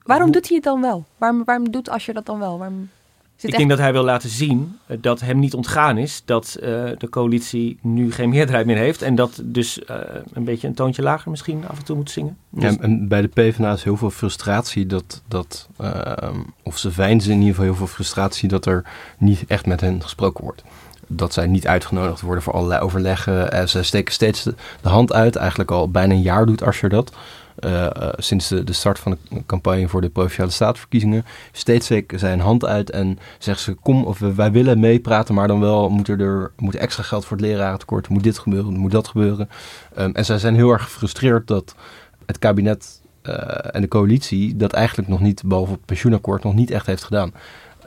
Waarom 0.03 0.31
doet 0.31 0.47
hij 0.47 0.55
het 0.55 0.65
dan 0.65 0.81
wel? 0.81 1.05
Waarom, 1.17 1.43
waarom 1.45 1.71
doet 1.71 1.89
als 1.89 2.05
je 2.05 2.13
dat 2.13 2.25
dan 2.25 2.39
wel? 2.39 2.57
Waarom 2.57 2.89
ik 3.41 3.57
denk 3.57 3.69
dat 3.69 3.77
hij 3.77 3.91
wil 3.91 4.03
laten 4.03 4.29
zien 4.29 4.77
eh, 4.85 4.97
dat 5.01 5.19
hem 5.19 5.39
niet 5.39 5.53
ontgaan 5.53 5.97
is 5.97 6.21
dat 6.25 6.57
uh, 6.59 6.67
de 6.97 7.09
coalitie 7.09 7.77
nu 7.81 8.11
geen 8.11 8.29
meerderheid 8.29 8.65
meer 8.65 8.77
heeft. 8.77 9.01
En 9.01 9.15
dat 9.15 9.41
dus 9.43 9.77
uh, 9.77 9.97
een 10.33 10.43
beetje 10.43 10.67
een 10.67 10.73
toontje 10.73 11.01
lager 11.01 11.31
misschien 11.31 11.63
af 11.67 11.77
en 11.77 11.85
toe 11.85 11.95
moet 11.95 12.11
zingen. 12.11 12.37
Ja, 12.49 12.69
dus- 12.69 12.77
en 12.77 13.07
bij 13.07 13.21
de 13.21 13.27
PvdA 13.27 13.73
is 13.73 13.83
heel 13.83 13.97
veel 13.97 14.09
frustratie 14.09 14.85
dat, 14.85 15.21
dat 15.27 15.67
uh, 15.81 16.29
of 16.63 16.77
ze 16.77 16.91
veinzen 16.91 17.31
in 17.31 17.37
ieder 17.37 17.53
geval 17.53 17.65
heel 17.65 17.75
veel 17.75 17.87
frustratie 17.87 18.49
dat 18.49 18.65
er 18.65 18.83
niet 19.17 19.43
echt 19.47 19.65
met 19.65 19.81
hen 19.81 20.01
gesproken 20.01 20.43
wordt. 20.43 20.63
Dat 21.07 21.33
zij 21.33 21.47
niet 21.47 21.67
uitgenodigd 21.67 22.21
worden 22.21 22.43
voor 22.43 22.53
allerlei 22.53 22.81
overleggen. 22.81 23.69
ze 23.69 23.83
steken 23.83 24.13
steeds 24.13 24.43
de, 24.43 24.55
de, 24.81 24.89
hand 24.89 25.13
uit. 25.13 25.35
Eigenlijk 25.35 25.71
al 25.71 25.89
bijna 25.89 26.13
een 26.13 26.21
jaar 26.21 26.45
doet 26.45 26.63
Asscher 26.63 26.89
dat. 26.89 27.11
Uh, 27.65 27.87
sinds 28.17 28.47
de, 28.47 28.73
start 28.73 28.99
van 28.99 29.17
de 29.29 29.45
campagne 29.45 29.87
voor 29.87 30.01
de 30.01 30.09
provinciale 30.09 30.51
staatverkiezingen 30.51 31.25
steeds 31.51 31.87
zeker 31.87 32.19
zijn 32.19 32.39
hand 32.39 32.65
uit 32.65 32.89
en 32.89 33.19
zeggen 33.39 33.63
ze: 33.63 33.73
Kom, 33.73 34.03
of 34.03 34.19
wij 34.19 34.51
willen 34.51 34.79
meepraten, 34.79 35.35
maar 35.35 35.47
dan 35.47 35.59
wel 35.59 35.89
moet 35.89 36.07
er, 36.07 36.51
moet 36.57 36.75
extra 36.75 37.03
geld 37.03 37.25
voor 37.25 37.37
het 37.37 37.45
lerarentekort, 37.45 38.09
moet 38.09 38.23
dit 38.23 38.39
gebeuren, 38.39 38.77
moet 38.77 38.91
dat 38.91 39.07
gebeuren. 39.07 39.49
Um, 39.97 40.11
en 40.15 40.25
zij 40.25 40.37
zijn 40.37 40.55
heel 40.55 40.71
erg 40.71 40.83
gefrustreerd 40.83 41.47
dat 41.47 41.75
het 42.25 42.39
kabinet 42.39 43.01
uh, 43.23 43.35
en 43.75 43.81
de 43.81 43.87
coalitie 43.87 44.55
dat 44.55 44.73
eigenlijk 44.73 45.09
nog 45.09 45.19
niet, 45.19 45.43
behalve 45.45 45.71
het 45.71 45.85
pensioenakkoord, 45.85 46.43
nog 46.43 46.53
niet 46.53 46.71
echt 46.71 46.85
heeft 46.85 47.03
gedaan. 47.03 47.33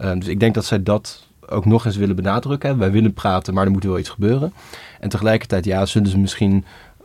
Um, 0.03 0.19
dus 0.19 0.29
ik 0.29 0.41
denk 0.41 0.55
dat 0.55 0.65
zij 0.65 0.83
dat 0.83 1.27
ook 1.49 1.65
nog 1.65 1.85
eens 1.85 1.97
willen 1.97 2.17
benadrukken. 2.17 2.79
Wij 2.79 2.91
willen 2.91 3.13
praten, 3.13 3.55
maar 3.55 3.65
er 3.65 3.71
moet 3.71 3.85
wel 3.85 3.99
iets 3.99 4.09
gebeuren. 4.09 4.53
En 5.01 5.09
tegelijkertijd, 5.09 5.65
ja, 5.65 5.87
zullen 5.87 6.09
ze 6.09 6.19
misschien 6.19 6.65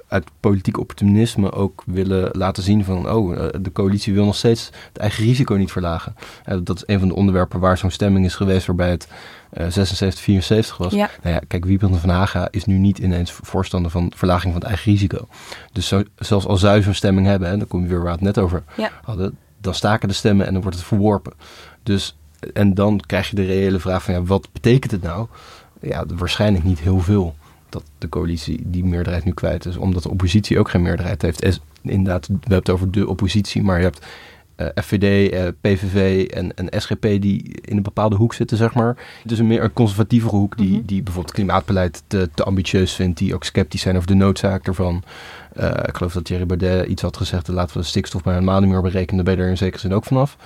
uit 0.10 0.30
politiek 0.39 0.80
opportunisme 0.80 1.51
ook 1.51 1.84
willen 1.86 2.30
laten 2.32 2.63
zien 2.63 2.84
van... 2.84 3.10
oh, 3.10 3.36
eh, 3.38 3.50
de 3.62 3.72
coalitie 3.72 4.13
wil 4.13 4.25
nog 4.25 4.36
steeds 4.36 4.70
het 4.88 4.98
eigen 4.98 5.24
risico 5.24 5.56
niet 5.56 5.72
verlagen. 5.72 6.16
Dat 6.63 6.75
is 6.75 6.84
een 6.86 7.00
van 7.00 7.08
de 7.08 7.16
onderwerpen 7.16 7.60
waar 7.60 7.78
zo'n 7.78 7.92
stemming 7.92 8.25
is 8.25 8.36
geweest... 8.36 8.68
waarbij 8.68 8.89
het 8.89 9.08
uh, 9.54 9.68
76, 9.68 10.24
74 10.24 10.78
was. 10.78 10.94
Ja. 10.94 11.10
Nou 11.24 11.36
ja, 11.36 11.42
kijk, 11.48 11.66
Wiebren 11.66 12.00
van 12.00 12.10
Haga 12.10 12.48
is 12.51 12.66
nu 12.66 12.78
niet 12.78 12.98
ineens 12.98 13.32
voorstander 13.32 13.92
van 13.92 14.12
verlaging 14.16 14.54
van 14.54 14.62
het 14.62 14.70
eigen 14.70 14.92
risico. 14.92 15.28
Dus 15.72 15.88
zo, 15.88 16.04
zelfs 16.16 16.46
als 16.46 16.60
zij 16.60 16.82
zo'n 16.82 16.94
stemming 16.94 17.28
hebben, 17.28 17.50
en 17.50 17.60
dan 17.60 17.68
kom 17.68 17.82
je 17.82 17.88
weer 17.88 17.98
waar 17.98 18.18
we 18.18 18.25
het 18.25 18.36
net 18.36 18.38
over 18.38 18.63
ja. 18.78 18.92
hadden... 19.04 19.38
dan 19.62 19.74
staken 19.74 20.08
de 20.08 20.13
stemmen 20.13 20.46
en 20.46 20.54
dan 20.54 20.62
wordt 20.62 20.78
het 20.78 20.88
verworpen. 20.88 21.34
Dus, 21.84 22.18
en 22.54 22.74
dan 22.74 23.00
krijg 23.06 23.30
je 23.30 23.36
de 23.36 23.46
reële 23.46 23.80
vraag 23.80 24.04
van, 24.04 24.13
ja, 24.13 24.24
wat 24.24 24.48
betekent 24.51 24.92
het 24.92 25.01
nou? 25.01 25.28
Ja, 25.82 26.04
waarschijnlijk 26.08 26.63
niet 26.63 26.80
heel 26.80 27.00
veel 27.00 27.36
dat 27.70 27.84
de 27.98 28.10
coalitie 28.10 28.62
die 28.66 28.84
meerderheid 28.84 29.26
nu 29.26 29.32
kwijt 29.32 29.66
is, 29.66 29.78
omdat 29.78 30.04
de 30.04 30.10
oppositie 30.10 30.60
ook 30.60 30.70
geen 30.70 30.82
meerderheid 30.82 31.22
heeft. 31.22 31.44
Is, 31.44 31.60
inderdaad, 31.82 32.28
we 32.28 32.34
hebben 32.34 32.58
het 32.58 32.70
over 32.70 32.92
de 32.92 33.08
oppositie, 33.08 33.64
maar 33.64 33.78
je 33.78 33.84
hebt 33.84 34.06
uh, 34.60 34.68
eh, 34.68 34.84
FVD, 34.84 35.34
uh, 35.34 35.48
eh, 35.48 35.54
PVV 35.62 36.28
en, 36.28 36.56
en 36.56 36.82
SGP 36.82 37.02
die 37.02 37.62
in 37.62 37.78
een 37.78 37.84
bepaalde 37.84 38.16
hoek 38.16 38.34
zitten, 38.34 38.58
zeg 38.58 38.74
maar. 38.74 38.98
Dus 39.24 39.40
een 39.40 39.48
meer 39.48 39.64
een 39.64 39.74
conservatievere 39.74 40.36
hoek 40.36 40.58
die, 40.58 40.78
mhm. 40.78 40.86
die 40.86 41.04
bijvoorbeeld 41.04 41.36
klimaatbeleid 41.36 42.04
te, 42.08 42.30
te, 42.34 42.44
ambitieus 42.44 42.94
vindt, 42.94 43.18
die 43.18 43.34
ook 43.34 43.44
sceptisch 43.44 43.82
zijn 43.82 43.96
over 43.96 44.08
de 44.08 44.14
noodzaak 44.14 44.68
ervan. 44.68 45.04
Uh, 45.60 45.70
ik 45.86 45.96
geloof 45.96 46.14
dat 46.14 46.26
Thierry 46.26 46.46
Baudet 46.46 46.88
iets 46.88 47.02
had 47.02 47.18
gezegd, 47.18 47.48
laten 47.48 47.74
we 47.74 47.82
de 47.82 47.88
stikstof 47.88 48.24
maar 48.24 48.38
een 48.38 48.62
niet 48.62 48.72
meer 48.72 48.82
berekenen, 48.82 49.16
daar 49.16 49.36
ben 49.36 49.44
je 49.44 49.50
er 49.50 49.54
in 49.54 49.58
zekere 49.58 49.80
zin 49.80 49.94
ook 49.94 50.06
vanaf. 50.06 50.38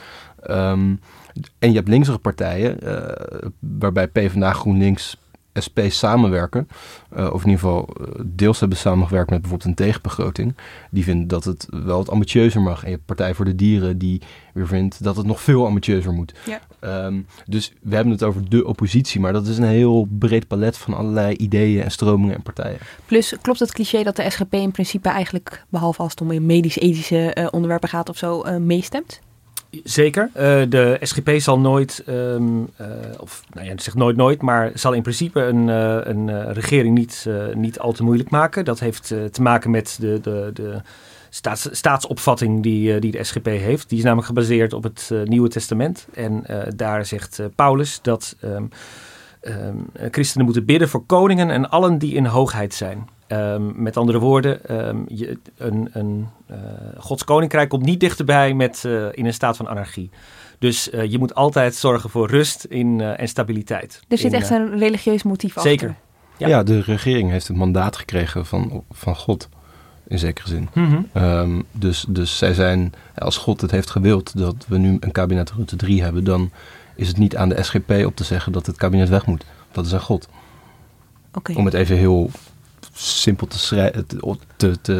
Um, 0.49 0.99
en 1.59 1.69
je 1.69 1.75
hebt 1.75 1.87
linksere 1.87 2.17
partijen, 2.17 2.77
waarbij 3.59 4.07
PvdA, 4.07 4.53
GroenLinks, 4.53 5.17
SP 5.65 5.79
samenwerken, 5.87 6.67
uh, 7.17 7.33
of 7.33 7.43
in 7.43 7.49
ieder 7.49 7.63
geval 7.63 7.89
deels 8.25 8.59
hebben 8.59 8.77
samengewerkt 8.77 9.29
met 9.29 9.41
bijvoorbeeld 9.41 9.69
een 9.69 9.85
tegenbegroting, 9.85 10.55
die 10.91 11.03
vindt 11.03 11.29
dat 11.29 11.43
het 11.43 11.67
wel 11.69 11.97
wat 11.97 12.09
ambitieuzer 12.09 12.61
mag. 12.61 12.83
En 12.83 12.91
je 12.91 12.99
Partij 13.05 13.33
voor 13.33 13.45
de 13.45 13.55
Dieren 13.55 13.97
die 13.97 14.21
weer 14.53 14.67
vindt 14.67 15.03
dat 15.03 15.15
het 15.15 15.25
nog 15.25 15.41
veel 15.41 15.65
ambitieuzer 15.65 16.13
moet. 16.13 16.33
Ja. 16.45 17.05
Um, 17.05 17.25
dus 17.45 17.73
we 17.81 17.95
hebben 17.95 18.13
het 18.13 18.23
over 18.23 18.49
de 18.49 18.67
oppositie, 18.67 19.19
maar 19.19 19.33
dat 19.33 19.47
is 19.47 19.57
een 19.57 19.63
heel 19.63 20.07
breed 20.09 20.47
palet 20.47 20.77
van 20.77 20.93
allerlei 20.93 21.35
ideeën 21.35 21.83
en 21.83 21.91
stromingen 21.91 22.35
en 22.35 22.41
partijen. 22.41 22.77
Plus 23.05 23.35
klopt 23.41 23.59
het 23.59 23.71
cliché 23.73 24.03
dat 24.03 24.15
de 24.15 24.29
SGP 24.29 24.53
in 24.53 24.71
principe 24.71 25.09
eigenlijk, 25.09 25.65
behalve 25.69 26.01
als 26.01 26.11
het 26.11 26.21
om 26.21 26.45
medisch-ethische 26.45 27.35
uh, 27.39 27.47
onderwerpen 27.51 27.89
gaat 27.89 28.09
of 28.09 28.17
zo, 28.17 28.45
uh, 28.45 28.57
meestemt? 28.57 29.19
Zeker. 29.83 30.29
Uh, 30.35 30.41
de 30.69 30.97
SGP 31.01 31.29
zal 31.37 31.59
nooit, 31.59 32.03
um, 32.09 32.59
uh, 32.81 32.87
of 33.17 33.43
nou 33.53 33.65
ja, 33.65 33.71
het 33.71 33.83
zegt 33.83 33.97
nooit 33.97 34.15
nooit, 34.15 34.41
maar 34.41 34.71
zal 34.73 34.93
in 34.93 35.01
principe 35.01 35.41
een, 35.41 35.67
uh, 35.67 35.97
een 36.03 36.53
regering 36.53 36.97
niet, 36.97 37.27
niet 37.53 37.79
al 37.79 37.91
te 37.91 38.03
moeilijk 38.03 38.29
maken. 38.29 38.65
Dat 38.65 38.79
heeft 38.79 39.07
te 39.07 39.41
maken 39.41 39.71
met 39.71 39.97
de, 39.99 40.19
de, 40.21 40.49
de 40.53 40.81
staats, 41.29 41.67
staatsopvatting 41.71 42.63
die, 42.63 42.99
die 42.99 43.11
de 43.11 43.23
SGP 43.23 43.45
heeft. 43.45 43.89
Die 43.89 43.97
is 43.97 44.03
namelijk 44.03 44.27
gebaseerd 44.27 44.73
op 44.73 44.83
het 44.83 45.11
Nieuwe 45.23 45.49
Testament. 45.49 46.07
En 46.13 46.43
daar 46.75 47.05
zegt 47.05 47.41
Paulus 47.55 47.99
dat 48.01 48.35
um, 48.43 48.69
um, 49.41 49.85
christenen 50.11 50.45
moeten 50.45 50.65
bidden 50.65 50.89
voor 50.89 51.05
koningen 51.05 51.49
en 51.49 51.69
allen 51.69 51.97
die 51.97 52.13
in 52.13 52.25
hoogheid 52.25 52.73
zijn. 52.73 53.07
Um, 53.33 53.73
met 53.75 53.97
andere 53.97 54.19
woorden, 54.19 54.87
um, 54.87 55.05
je, 55.07 55.37
een, 55.57 55.89
een 55.91 56.27
uh, 56.51 56.57
Gods 56.97 57.23
koninkrijk 57.23 57.69
komt 57.69 57.85
niet 57.85 57.99
dichterbij 57.99 58.53
met, 58.53 58.83
uh, 58.85 59.05
in 59.11 59.25
een 59.25 59.33
staat 59.33 59.57
van 59.57 59.67
anarchie. 59.67 60.09
Dus 60.59 60.89
uh, 60.89 61.11
je 61.11 61.17
moet 61.17 61.35
altijd 61.35 61.75
zorgen 61.75 62.09
voor 62.09 62.29
rust 62.29 62.63
in, 62.63 63.01
en 63.01 63.27
stabiliteit. 63.27 64.01
Er 64.07 64.17
zit 64.17 64.33
in, 64.33 64.39
echt 64.39 64.49
een 64.49 64.77
religieus 64.77 65.23
motief 65.23 65.57
achter. 65.57 65.71
Zeker. 65.71 65.95
Ja. 66.37 66.47
ja. 66.47 66.63
de 66.63 66.81
regering 66.81 67.31
heeft 67.31 67.47
het 67.47 67.57
mandaat 67.57 67.97
gekregen 67.97 68.45
van, 68.45 68.83
van 68.91 69.15
God. 69.15 69.49
In 70.07 70.19
zekere 70.19 70.47
zin. 70.47 70.69
Mm 70.73 70.85
-hmm. 70.85 71.23
um, 71.23 71.65
dus, 71.71 72.05
dus 72.07 72.37
zij 72.37 72.53
zijn, 72.53 72.93
als 73.15 73.37
God 73.37 73.61
het 73.61 73.71
heeft 73.71 73.89
gewild 73.89 74.37
dat 74.37 74.65
we 74.67 74.77
nu 74.77 74.97
een 74.99 75.11
kabinet 75.11 75.51
Rutte 75.51 75.75
3 75.75 76.01
hebben, 76.01 76.23
dan 76.23 76.51
is 76.95 77.07
het 77.07 77.17
niet 77.17 77.35
aan 77.35 77.49
de 77.49 77.63
SGP 77.63 77.91
op 78.05 78.15
te 78.15 78.23
zeggen 78.23 78.51
dat 78.51 78.65
het 78.65 78.77
kabinet 78.77 79.09
weg 79.09 79.25
moet. 79.25 79.45
Dat 79.71 79.85
is 79.85 79.93
aan 79.93 80.01
God. 80.01 80.29
Okay. 81.33 81.55
Om 81.55 81.65
het 81.65 81.73
even 81.73 81.97
heel 81.97 82.29
simpel 82.93 83.47
te, 83.47 83.57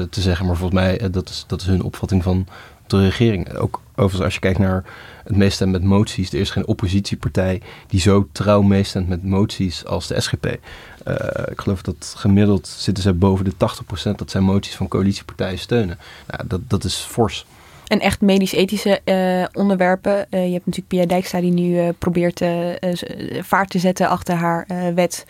zeggen, 0.09 0.45
maar 0.45 0.55
volgens 0.55 0.79
mij 0.79 1.09
dat 1.11 1.29
is, 1.29 1.43
dat 1.47 1.61
is 1.61 1.67
hun 1.67 1.83
opvatting 1.83 2.23
van 2.23 2.47
de 2.87 3.03
regering. 3.03 3.53
Ook 3.53 3.81
overigens 3.91 4.23
als 4.23 4.33
je 4.33 4.39
kijkt 4.39 4.59
naar 4.59 4.83
het 5.23 5.35
meestemt 5.35 5.71
met 5.71 5.83
moties, 5.83 6.33
er 6.33 6.39
is 6.39 6.49
geen 6.49 6.67
oppositiepartij 6.67 7.61
die 7.87 7.99
zo 7.99 8.27
trouw 8.31 8.61
meestemt 8.61 9.07
met 9.07 9.23
moties 9.23 9.85
als 9.85 10.07
de 10.07 10.21
SGP. 10.21 10.45
Uh, 10.45 11.15
ik 11.51 11.61
geloof 11.61 11.81
dat 11.81 12.13
gemiddeld 12.17 12.67
zitten 12.67 13.03
zij 13.03 13.15
boven 13.15 13.45
de 13.45 13.53
80% 14.11 14.15
dat 14.15 14.31
zij 14.31 14.41
moties 14.41 14.75
van 14.75 14.87
coalitiepartijen 14.87 15.59
steunen. 15.59 15.99
Nou, 16.27 16.47
dat, 16.47 16.61
dat 16.67 16.83
is 16.83 16.95
fors. 16.95 17.45
En 17.87 17.99
echt 17.99 18.21
medisch-ethische 18.21 19.01
uh, 19.05 19.45
onderwerpen. 19.63 20.25
Je 20.29 20.37
hebt 20.37 20.65
natuurlijk 20.65 20.87
Pia 20.87 21.05
Dijkstra 21.05 21.41
die 21.41 21.51
nu 21.51 21.91
probeert 21.91 22.41
vaart 23.39 23.69
te 23.69 23.79
zetten 23.79 24.09
achter 24.09 24.35
haar 24.35 24.65
wet 24.95 25.25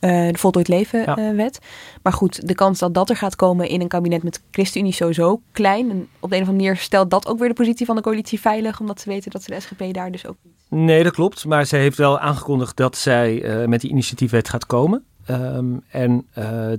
uh, 0.00 0.10
de 0.32 0.38
Voltooid 0.38 0.68
Leven 0.68 1.00
ja. 1.00 1.18
uh, 1.18 1.36
wet. 1.36 1.58
Maar 2.02 2.12
goed, 2.12 2.48
de 2.48 2.54
kans 2.54 2.78
dat 2.78 2.94
dat 2.94 3.10
er 3.10 3.16
gaat 3.16 3.36
komen 3.36 3.68
in 3.68 3.80
een 3.80 3.88
kabinet 3.88 4.22
met 4.22 4.42
ChristenUnie 4.50 4.92
is 4.92 4.96
sowieso 4.96 5.40
klein. 5.52 5.90
En 5.90 6.08
op 6.20 6.30
de 6.30 6.36
een 6.36 6.42
of 6.42 6.48
andere 6.48 6.64
manier 6.64 6.76
stelt 6.76 7.10
dat 7.10 7.26
ook 7.26 7.38
weer 7.38 7.48
de 7.48 7.54
positie 7.54 7.86
van 7.86 7.96
de 7.96 8.02
coalitie 8.02 8.40
veilig, 8.40 8.80
omdat 8.80 9.00
ze 9.00 9.08
weten 9.08 9.30
dat 9.30 9.42
ze 9.42 9.50
de 9.50 9.60
SGP 9.60 9.94
daar 9.94 10.10
dus 10.10 10.26
ook 10.26 10.36
niet. 10.42 10.54
Nee, 10.68 11.02
dat 11.02 11.12
klopt. 11.12 11.44
Maar 11.44 11.66
zij 11.66 11.80
heeft 11.80 11.96
wel 11.96 12.18
aangekondigd 12.18 12.76
dat 12.76 12.96
zij 12.96 13.42
uh, 13.42 13.66
met 13.66 13.80
die 13.80 13.90
initiatiefwet 13.90 14.48
gaat 14.48 14.66
komen. 14.66 15.04
Um, 15.30 15.82
en 15.88 16.26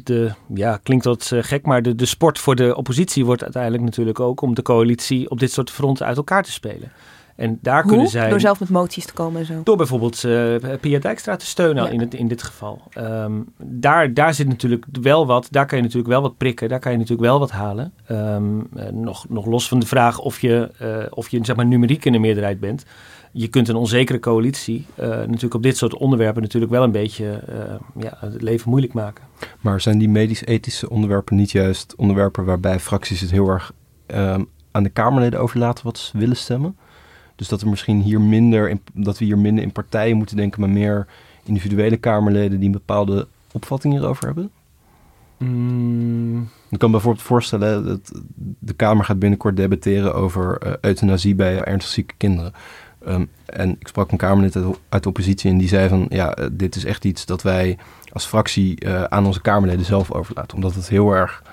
de, 0.04 0.32
ja, 0.54 0.80
klinkt 0.84 1.06
wat 1.06 1.32
gek, 1.36 1.66
maar 1.66 1.82
de, 1.82 1.96
de 1.96 2.06
sport 2.06 2.40
voor 2.40 2.56
de 2.56 2.76
oppositie 2.76 3.26
wordt 3.26 3.44
uiteindelijk 3.44 3.84
natuurlijk 3.84 4.20
ook 4.20 4.42
om 4.42 4.56
de 4.56 4.62
coalitie 4.62 5.30
op 5.30 5.40
dit 5.40 5.52
soort 5.52 5.72
fronten 5.72 6.06
uit 6.06 6.18
elkaar 6.18 6.44
te 6.44 6.52
spelen. 6.52 6.92
En 7.38 7.60
daar 7.62 7.82
Hoe? 7.82 7.92
kunnen 7.92 8.10
zij. 8.10 8.30
Door 8.30 8.40
zelf 8.40 8.60
met 8.60 8.70
moties 8.70 9.06
te 9.06 9.14
komen 9.14 9.40
en 9.40 9.46
zo. 9.46 9.62
Door 9.64 9.78
bijvoorbeeld 9.78 10.24
uh, 10.24 10.56
Pia 10.80 11.00
Dijkstra 11.00 11.36
te 11.36 11.46
steunen 11.46 11.84
ja. 11.84 11.90
in, 11.90 12.00
het, 12.00 12.14
in 12.14 12.28
dit 12.28 12.44
geval. 12.44 12.82
Um, 12.98 13.46
daar, 13.58 14.14
daar 14.14 14.34
zit 14.34 14.48
natuurlijk 14.48 14.86
wel 15.02 15.26
wat. 15.26 15.48
Daar 15.52 15.66
kan 15.66 15.78
je 15.78 15.84
natuurlijk 15.84 16.10
wel 16.10 16.22
wat 16.22 16.38
prikken. 16.38 16.70
Daar 16.70 16.80
kan 16.80 16.92
je 16.92 16.98
natuurlijk 16.98 17.28
wel 17.28 17.40
wat 17.40 17.52
halen. 17.52 17.94
Um, 18.12 18.68
uh, 18.78 18.84
nog, 18.92 19.30
nog 19.30 19.46
los 19.46 19.68
van 19.68 19.80
de 19.80 19.86
vraag 19.86 20.20
of 20.20 20.42
je, 20.42 20.72
uh, 20.82 20.98
of 21.10 21.30
je 21.30 21.40
zeg 21.42 21.56
maar, 21.56 21.66
numeriek 21.66 22.06
in 22.06 22.12
de 22.12 22.20
meerderheid 22.20 22.60
bent. 22.60 22.86
Je 23.32 23.48
kunt 23.48 23.68
een 23.68 23.76
onzekere 23.76 24.20
coalitie 24.20 24.86
natuurlijk 24.98 25.54
op 25.54 25.64
dit 25.64 25.78
soort 25.78 25.94
onderwerpen 25.94 26.42
natuurlijk 26.42 26.72
wel 26.72 26.84
een 26.84 26.92
beetje 26.92 27.44
ja, 28.00 28.18
het 28.20 28.42
leven 28.42 28.70
moeilijk 28.70 28.94
maken. 28.94 29.24
Maar 29.62 29.82
zijn 29.82 29.98
die 29.98 30.10
medisch-ethische 30.10 30.90
onderwerpen 30.90 31.36
niet 31.36 31.52
juist 31.52 31.94
onderwerpen 31.96 32.46
waarbij 32.46 32.80
fracties 32.80 33.22
het 33.22 33.32
heel 33.32 33.50
erg 33.50 33.72
um, 34.08 34.48
aan 34.72 34.84
de 34.84 34.90
Kamerleden 34.90 35.40
overlaten 35.40 35.86
wat 35.86 35.98
ze 35.98 36.18
willen 36.18 36.36
stemmen? 36.36 36.78
Dus 37.38 37.48
dat, 37.48 37.62
er 37.62 37.70
misschien 37.70 38.02
hier 38.02 38.22
minder 38.22 38.70
in, 38.70 38.82
dat 38.94 39.18
we 39.18 39.26
hier 39.26 39.38
minder 39.38 39.64
in 39.64 39.72
partijen 39.72 40.18
moeten 40.18 40.36
denken, 40.36 40.62
maar 40.62 40.70
meer 40.70 41.08
individuele 41.44 41.98
Kamerleden 41.98 42.58
die 42.58 42.66
een 42.66 42.72
bepaalde 42.72 43.28
opvatting 43.52 43.94
hierover 43.94 44.26
hebben? 44.26 44.52
Mm. 45.38 46.50
Ik 46.70 46.80
kan 46.80 46.90
me 46.90 46.96
bijvoorbeeld 46.96 47.26
voorstellen 47.26 47.86
dat 47.86 48.22
de 48.60 48.74
Kamer 48.74 49.06
gaat 49.06 49.20
binnenkort 49.20 49.58
debatteren 49.58 50.16
over 50.16 50.58
uh, 50.66 50.74
euthanasie 50.82 51.36
bij 51.36 51.64
ernstig 51.64 51.94
zieke 51.94 52.14
kinderen. 52.18 52.54
Um, 53.08 53.30
en 53.46 53.76
ik 53.80 53.88
sprak 53.88 54.12
een 54.12 54.18
Kamerlid 54.18 54.56
uit, 54.90 55.04
de 55.04 55.10
oppositie 55.10 55.52
en 55.52 55.58
die 55.58 55.68
zei 55.68 55.90
van 55.90 56.06
ja, 56.10 56.40
uh, 56.40 56.46
dit 56.52 56.76
is 56.76 56.86
echt 56.86 57.06
iets 57.06 57.26
dat 57.26 57.42
wij 57.42 57.78
als 58.12 58.26
fractie 58.26 58.86
uh, 58.86 59.04
aan 59.04 59.26
onze 59.26 59.42
Kamerleden 59.42 59.86
zelf 59.86 60.12
overlaten. 60.12 60.56
Omdat 60.56 60.76
het 60.76 60.90
heel 60.90 61.12
erg 61.12 61.44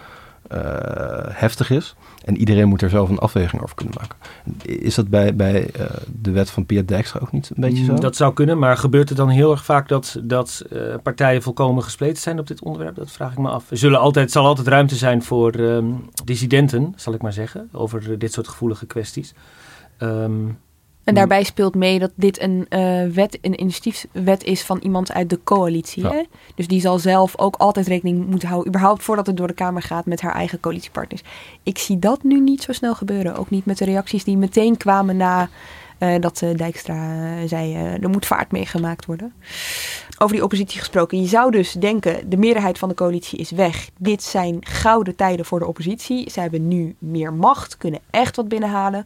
heftig 1.33 1.71
is. 1.71 1.97
En 2.25 2.37
iedereen 2.37 2.69
moet 2.69 2.83
er 2.83 2.91
zelf 2.91 3.09
een 3.09 3.19
afweging 3.19 3.63
over 3.63 3.75
kunnen 3.75 3.95
maken. 3.99 4.19
Is 4.63 4.95
dat 4.95 5.09
bij, 5.09 5.37
bij 5.37 5.71
uh, 5.79 5.87
de 6.21 6.31
wet 6.31 6.51
van 6.51 6.67
Piet 6.67 6.89
Dijkstra 6.89 7.21
ook 7.23 7.33
niet 7.33 7.51
een 7.55 7.61
beetje 7.61 7.85
zo? 7.85 7.95
Dat 7.95 8.17
zou 8.17 8.35
kunnen, 8.35 8.59
maar 8.59 8.77
gebeurt 8.77 9.09
het 9.09 9.19
dan 9.19 9.29
heel 9.29 9.51
erg 9.51 9.65
vaak 9.65 9.89
dat, 9.89 10.21
dat 10.23 10.65
uh, 10.73 10.95
partijen 11.03 11.43
volkomen 11.43 11.83
gespleten 11.83 12.23
zijn 12.23 12.39
op 12.39 12.47
dit 12.47 12.63
onderwerp? 12.63 12.95
Dat 12.95 13.11
vraag 13.11 13.33
ik 13.33 13.39
me 13.39 13.49
af. 13.49 13.71
Er 13.71 13.77
zullen 13.77 14.01
altijd, 14.01 14.31
zal 14.31 14.47
altijd 14.47 14.67
ruimte 14.67 14.97
zijn 14.97 15.23
voor 15.23 15.55
um, 15.55 16.11
dissidenten, 16.25 16.93
zal 16.97 17.15
ik 17.15 17.23
maar 17.23 17.33
zeggen, 17.33 17.69
over 17.73 18.19
dit 18.19 18.33
soort 18.33 18.49
gevoelige 18.49 18.87
kwesties. 18.87 19.35
Um, 19.99 20.59
en 21.05 21.15
daarbij 21.15 21.43
speelt 21.43 21.75
mee 21.75 21.99
dat 21.99 22.11
dit 22.15 22.41
een 22.41 22.67
uh, 22.69 23.15
wet, 23.15 23.39
een 23.41 23.61
initiatiefwet 23.61 24.45
is 24.45 24.63
van 24.63 24.79
iemand 24.83 25.13
uit 25.13 25.31
de 25.31 25.41
coalitie. 25.45 26.03
Ja. 26.03 26.11
Hè? 26.11 26.23
Dus 26.55 26.67
die 26.67 26.81
zal 26.81 26.99
zelf 26.99 27.39
ook 27.39 27.57
altijd 27.57 27.87
rekening 27.87 28.27
moeten 28.27 28.49
houden, 28.49 28.69
überhaupt 28.69 29.03
voordat 29.03 29.27
het 29.27 29.37
door 29.37 29.47
de 29.47 29.55
Kamer 29.55 29.83
gaat, 29.83 30.07
met 30.07 30.21
haar 30.21 30.35
eigen 30.35 30.61
coalitiepartners. 30.61 31.23
Ik 31.63 31.79
zie 31.79 31.99
dat 31.99 32.23
nu 32.23 32.41
niet 32.41 32.63
zo 32.63 32.73
snel 32.73 32.95
gebeuren. 32.95 33.37
Ook 33.37 33.51
niet 33.51 33.65
met 33.65 33.79
de 33.79 33.85
reacties 33.85 34.25
die 34.25 34.37
meteen 34.37 34.77
kwamen 34.77 35.17
na 35.17 35.49
uh, 35.99 36.15
dat 36.21 36.41
uh, 36.41 36.57
Dijkstra 36.57 37.37
zei, 37.47 37.75
er 37.75 38.11
moet 38.11 38.27
vaart 38.27 38.53
mee 38.53 38.67
gemaakt 38.67 39.07
worden. 39.07 39.33
Over 40.19 40.35
die 40.35 40.45
oppositie 40.45 40.79
gesproken. 40.79 41.21
Je 41.21 41.29
zou 41.29 41.51
dus 41.51 41.73
denken, 41.73 42.31
de 42.31 42.37
meerderheid 42.37 42.79
van 42.79 42.89
de 42.89 42.95
coalitie 42.95 43.39
is 43.39 43.51
weg. 43.51 43.91
Dit 43.99 44.23
zijn 44.23 44.57
gouden 44.61 45.17
tijden 45.17 45.45
voor 45.45 45.59
de 45.59 45.67
oppositie. 45.67 46.31
Ze 46.31 46.41
hebben 46.41 46.69
nu 46.69 46.95
meer 46.99 47.33
macht, 47.33 47.77
kunnen 47.77 48.01
echt 48.11 48.37
wat 48.37 48.49
binnenhalen. 48.49 49.05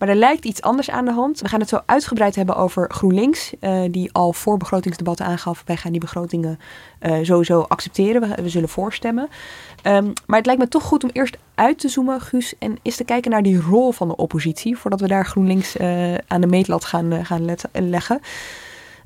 Maar 0.00 0.08
er 0.08 0.14
lijkt 0.14 0.44
iets 0.44 0.62
anders 0.62 0.90
aan 0.90 1.04
de 1.04 1.12
hand. 1.12 1.40
We 1.40 1.48
gaan 1.48 1.60
het 1.60 1.68
zo 1.68 1.80
uitgebreid 1.86 2.36
hebben 2.36 2.56
over 2.56 2.90
GroenLinks, 2.90 3.52
uh, 3.60 3.82
die 3.90 4.12
al 4.12 4.32
voor 4.32 4.56
begrotingsdebatten 4.56 5.26
aangaf: 5.26 5.62
wij 5.66 5.76
gaan 5.76 5.90
die 5.90 6.00
begrotingen 6.00 6.58
uh, 7.00 7.18
sowieso 7.22 7.60
accepteren. 7.60 8.42
We, 8.42 8.48
zullen 8.48 8.68
voorstemmen. 8.68 9.28
Um, 9.86 10.12
maar 10.26 10.36
het 10.36 10.46
lijkt 10.46 10.60
me 10.60 10.68
toch 10.68 10.82
goed 10.82 11.04
om 11.04 11.10
eerst 11.12 11.36
uit 11.54 11.78
te 11.78 11.88
zoomen, 11.88 12.20
Guus, 12.20 12.54
en 12.58 12.78
eens 12.82 12.96
te 12.96 13.04
kijken 13.04 13.30
naar 13.30 13.42
die 13.42 13.60
rol 13.60 13.92
van 13.92 14.08
de 14.08 14.16
oppositie, 14.16 14.76
voordat 14.76 15.00
we 15.00 15.08
daar 15.08 15.26
GroenLinks 15.26 15.76
uh, 15.76 16.14
aan 16.14 16.40
de 16.40 16.46
meetlat 16.46 16.84
gaan, 16.84 17.24
gaan 17.24 17.56
leggen. 17.72 18.20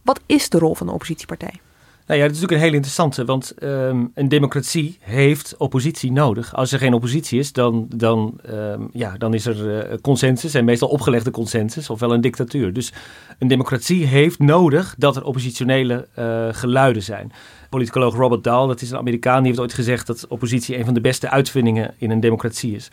Wat 0.03 0.21
is 0.27 0.49
de 0.49 0.59
rol 0.59 0.75
van 0.75 0.87
de 0.87 0.93
oppositiepartij? 0.93 1.61
Nou 2.07 2.21
ja, 2.21 2.27
dat 2.27 2.35
is 2.35 2.41
natuurlijk 2.41 2.53
een 2.53 2.67
hele 2.67 2.77
interessante, 2.77 3.25
want 3.25 3.55
um, 3.63 4.11
een 4.15 4.29
democratie 4.29 4.99
heeft 5.01 5.57
oppositie 5.57 6.13
nodig. 6.13 6.55
Als 6.55 6.73
er 6.73 6.79
geen 6.79 6.95
oppositie 6.95 7.39
is, 7.39 7.53
dan, 7.53 7.87
dan, 7.97 8.41
um, 8.51 8.89
ja, 8.93 9.17
dan 9.19 9.35
is 9.35 9.47
er 9.47 9.91
uh, 9.91 9.95
consensus 10.01 10.55
en 10.55 10.65
meestal 10.65 10.89
opgelegde 10.89 11.31
consensus, 11.31 11.91
ofwel 11.91 12.13
een 12.13 12.21
dictatuur. 12.21 12.73
Dus 12.73 12.93
een 13.39 13.49
democratie 13.49 14.05
heeft 14.05 14.39
nodig 14.39 14.95
dat 14.99 15.17
er 15.17 15.25
oppositionele 15.25 16.09
uh, 16.19 16.49
geluiden 16.51 17.03
zijn. 17.03 17.33
Politicoloog 17.69 18.15
Robert 18.15 18.45
Dahl, 18.45 18.67
dat 18.67 18.81
is 18.81 18.91
een 18.91 18.99
Amerikaan, 18.99 19.39
die 19.39 19.47
heeft 19.47 19.61
ooit 19.61 19.75
gezegd 19.75 20.07
dat 20.07 20.27
oppositie 20.29 20.79
een 20.79 20.85
van 20.85 20.95
de 20.95 21.01
beste 21.01 21.31
uitvindingen 21.31 21.95
in 21.99 22.11
een 22.11 22.21
democratie 22.21 22.75
is 22.75 22.89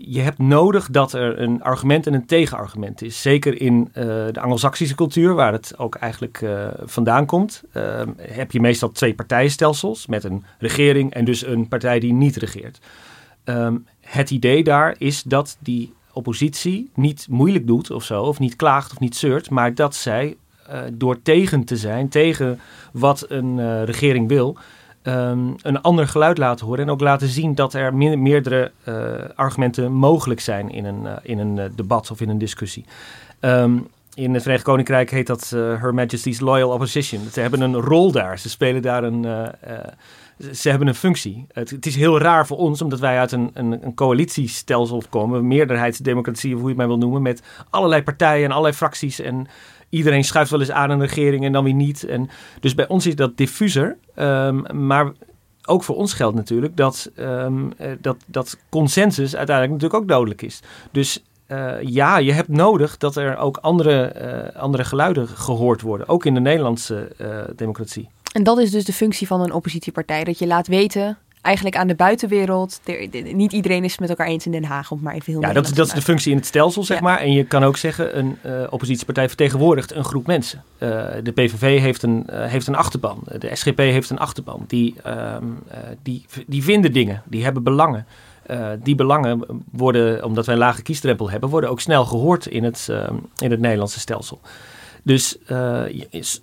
je 0.00 0.20
hebt 0.20 0.38
nodig 0.38 0.90
dat 0.90 1.12
er 1.12 1.40
een 1.40 1.62
argument 1.62 2.06
en 2.06 2.14
een 2.14 2.26
tegenargument 2.26 3.02
is. 3.02 3.22
Zeker 3.22 3.60
in 3.60 3.88
uh, 3.88 4.04
de 4.04 4.40
Anglo-Saxische 4.40 4.94
cultuur, 4.94 5.34
waar 5.34 5.52
het 5.52 5.74
ook 5.76 5.94
eigenlijk 5.94 6.40
uh, 6.40 6.68
vandaan 6.82 7.26
komt, 7.26 7.62
uh, 7.72 8.02
heb 8.16 8.52
je 8.52 8.60
meestal 8.60 8.90
twee 8.90 9.14
partijenstelsels 9.14 10.06
met 10.06 10.24
een 10.24 10.44
regering 10.58 11.14
en 11.14 11.24
dus 11.24 11.46
een 11.46 11.68
partij 11.68 12.00
die 12.00 12.12
niet 12.12 12.36
regeert. 12.36 12.78
Um, 13.44 13.86
het 14.00 14.30
idee 14.30 14.64
daar 14.64 14.94
is 14.98 15.22
dat 15.22 15.56
die 15.60 15.92
oppositie 16.12 16.90
niet 16.94 17.26
moeilijk 17.30 17.66
doet 17.66 17.90
of 17.90 18.04
zo, 18.04 18.22
of 18.22 18.38
niet 18.38 18.56
klaagt 18.56 18.92
of 18.92 19.00
niet 19.00 19.16
zeurt, 19.16 19.50
maar 19.50 19.74
dat 19.74 19.94
zij 19.94 20.36
door 20.92 21.22
tegen 21.22 21.64
te 21.64 21.76
zijn, 21.76 22.08
tegen 22.08 22.60
wat 22.92 23.24
een 23.28 23.84
regering 23.84 24.28
wil, 24.28 24.56
ehm, 25.02 25.48
een 25.62 25.80
ander 25.80 26.08
geluid 26.08 26.38
laten 26.38 26.66
horen. 26.66 26.84
En 26.84 26.90
ook 26.90 27.00
laten 27.00 27.28
zien 27.28 27.54
dat 27.54 27.74
er 27.74 27.94
meerdere 27.94 28.72
argumenten 29.34 29.92
mogelijk 29.92 30.40
zijn 30.40 30.70
in 30.70 30.84
een, 30.84 31.06
in 31.22 31.38
een 31.38 31.72
debat 31.74 32.10
of 32.10 32.20
in 32.20 32.28
een 32.28 32.38
discussie. 32.38 32.84
Ehm, 33.40 33.78
in 34.14 34.32
het 34.32 34.42
Verenigd 34.42 34.66
Koninkrijk 34.66 35.10
heet 35.10 35.26
dat 35.26 35.50
Her 35.50 35.94
Majesty's 35.94 36.40
Loyal 36.40 36.70
Opposition. 36.70 37.20
Ze 37.32 37.40
hebben 37.40 37.60
een 37.60 37.76
rol 37.76 38.12
daar. 38.12 38.38
Ze 38.38 38.48
spelen 38.48 38.82
daar 38.82 39.04
een 39.04 39.26
ze 40.52 40.68
hebben 40.68 40.88
een 40.88 40.94
functie. 40.94 41.46
Het, 41.52 41.70
het, 41.70 41.86
is 41.86 41.96
heel 41.96 42.18
raar 42.18 42.46
voor 42.46 42.56
ons, 42.56 42.82
omdat 42.82 43.00
wij 43.00 43.18
uit 43.18 43.32
een, 43.32 43.50
een, 43.54 43.84
een 43.84 43.94
coalitiestelsel 43.94 45.02
komen, 45.08 45.46
meerderheidsdemocratie, 45.46 46.54
of 46.54 46.60
hoe 46.60 46.70
je 46.70 46.74
het 46.74 46.78
maar 46.78 46.96
wil 46.96 46.98
noemen, 46.98 47.22
met 47.22 47.42
allerlei 47.70 48.02
partijen 48.02 48.44
en 48.44 48.50
allerlei 48.50 48.74
fracties. 48.74 49.20
En 49.20 49.46
iedereen 49.88 50.24
schuift 50.24 50.50
wel 50.50 50.60
eens 50.60 50.70
aan 50.70 50.90
een 50.90 51.00
regering 51.00 51.44
en 51.44 51.52
dan 51.52 51.64
weer 51.64 51.74
niet. 51.74 52.04
En, 52.04 52.30
dus 52.60 52.74
bij 52.74 52.88
ons 52.88 53.06
is 53.06 53.16
dat 53.16 53.36
diffuser. 53.36 53.96
Um, 54.16 54.86
maar 54.86 55.12
ook 55.64 55.82
voor 55.82 55.96
ons 55.96 56.12
geldt 56.12 56.36
natuurlijk 56.36 56.76
dat, 56.76 57.10
um, 57.18 57.72
dat, 58.00 58.16
dat 58.26 58.58
consensus 58.68 59.36
uiteindelijk 59.36 59.74
natuurlijk 59.74 60.02
ook 60.02 60.08
dodelijk 60.08 60.42
is. 60.42 60.60
Dus 60.90 61.22
uh, 61.48 61.74
ja, 61.80 62.18
je 62.18 62.32
hebt 62.32 62.48
nodig 62.48 62.96
dat 62.96 63.16
er 63.16 63.36
ook 63.36 63.56
andere, 63.56 64.14
uh, 64.54 64.60
andere 64.60 64.84
geluiden 64.84 65.28
gehoord 65.28 65.80
worden. 65.80 66.08
Ook 66.08 66.24
in 66.24 66.34
de 66.34 66.40
Nederlandse 66.40 67.12
democratie. 67.56 68.08
En 68.32 68.42
dat 68.42 68.58
is 68.58 68.70
dus 68.70 68.84
de 68.84 68.92
functie 68.92 69.26
van 69.26 69.40
een 69.40 69.52
oppositiepartij. 69.52 70.24
Dat 70.24 70.38
je 70.38 70.46
laat 70.46 70.66
weten, 70.66 71.18
eigenlijk 71.42 71.76
aan 71.76 71.86
de 71.86 71.94
buitenwereld, 71.94 72.80
niet 73.32 73.52
iedereen 73.52 73.84
is 73.84 73.90
het 73.90 74.00
met 74.00 74.08
elkaar 74.08 74.26
eens 74.26 74.46
in 74.46 74.52
Den 74.52 74.64
Haag, 74.64 74.90
om 74.90 75.00
maar 75.02 75.14
even 75.14 75.32
heel 75.32 75.40
Ja, 75.40 75.52
dat, 75.52 75.70
dat 75.74 75.86
is 75.86 75.92
de 75.92 76.02
functie 76.02 76.30
in 76.30 76.36
het 76.36 76.46
stelsel, 76.46 76.84
zeg 76.84 77.00
maar. 77.00 77.18
En 77.18 77.32
je 77.32 77.44
kan 77.44 77.64
ook 77.64 77.76
zeggen, 77.76 78.18
een 78.18 78.38
uh, 78.46 78.52
oppositiepartij 78.70 79.28
vertegenwoordigt 79.28 79.94
een 79.94 80.04
groep 80.04 80.26
mensen. 80.26 80.62
Uh, 80.78 80.88
de 81.22 81.32
PVV 81.32 81.80
heeft 81.80 82.02
een, 82.02 82.26
uh, 82.30 82.44
heeft 82.44 82.66
een 82.66 82.76
achterban. 82.76 83.22
De 83.38 83.50
SGP 83.52 83.78
heeft 83.78 84.10
een 84.10 84.18
achterban. 84.18 84.64
Die, 84.66 84.94
ehm, 85.02 85.44
die, 86.02 86.24
die 86.46 86.62
vinden 86.62 86.92
dingen, 86.92 87.22
die 87.24 87.44
hebben 87.44 87.62
belangen. 87.62 88.06
die 88.82 88.94
belangen 88.94 89.64
worden, 89.72 90.24
omdat 90.24 90.46
wij 90.46 90.54
een 90.54 90.60
lage 90.60 90.82
kiesdrempel 90.82 91.30
hebben, 91.30 91.48
worden 91.48 91.70
ook 91.70 91.80
snel 91.80 92.04
gehoord 92.04 92.46
in 92.46 92.64
het, 92.64 92.86
ehm, 92.90 93.14
in 93.36 93.50
het 93.50 93.60
Nederlandse 93.60 94.00
stelsel. 94.00 94.40
Dus 95.08 95.36
uh, 95.46 95.82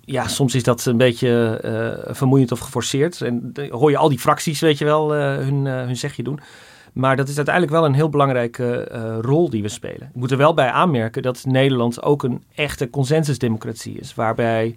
ja, 0.04 0.28
soms 0.28 0.54
is 0.54 0.62
dat 0.62 0.84
een 0.84 0.96
beetje 0.96 1.60
uh, 1.64 2.14
vermoeiend 2.14 2.52
of 2.52 2.58
geforceerd. 2.58 3.20
En 3.20 3.52
dan 3.52 3.70
hoor 3.70 3.90
je 3.90 3.96
al 3.96 4.08
die 4.08 4.18
fracties, 4.18 4.60
weet 4.60 4.78
je 4.78 4.84
wel, 4.84 5.16
uh, 5.16 5.20
hun, 5.20 5.66
hun 5.66 5.96
zegje 5.96 6.22
doen. 6.22 6.40
Maar 6.92 7.16
dat 7.16 7.28
is 7.28 7.36
uiteindelijk 7.36 7.74
wel 7.74 7.84
een 7.84 7.94
heel 7.94 8.08
belangrijke 8.08 8.84
rol 9.20 9.50
die 9.50 9.62
we 9.62 9.68
spelen. 9.68 10.08
Ik 10.08 10.14
moet 10.14 10.30
er 10.30 10.36
wel 10.36 10.54
bij 10.54 10.70
aanmerken 10.70 11.22
dat 11.22 11.44
Nederland 11.44 12.02
ook 12.02 12.22
een 12.22 12.44
echte 12.54 12.90
consensusdemocratie 12.90 13.98
is. 13.98 14.14
Waarbij 14.14 14.74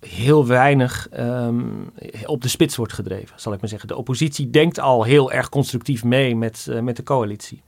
heel 0.00 0.46
weinig 0.46 1.08
um, 1.18 1.90
op 2.26 2.42
de 2.42 2.48
spits 2.48 2.76
wordt 2.76 2.92
gedreven, 2.92 3.40
zal 3.40 3.52
ik 3.52 3.60
maar 3.60 3.68
zeggen. 3.68 3.88
De 3.88 3.96
oppositie 3.96 4.50
denkt 4.50 4.80
al 4.80 5.02
heel 5.02 5.32
erg 5.32 5.48
constructief 5.48 6.04
mee 6.04 6.36
met, 6.36 6.68
met 6.80 6.96
de 6.96 7.02
coalitie. 7.02 7.62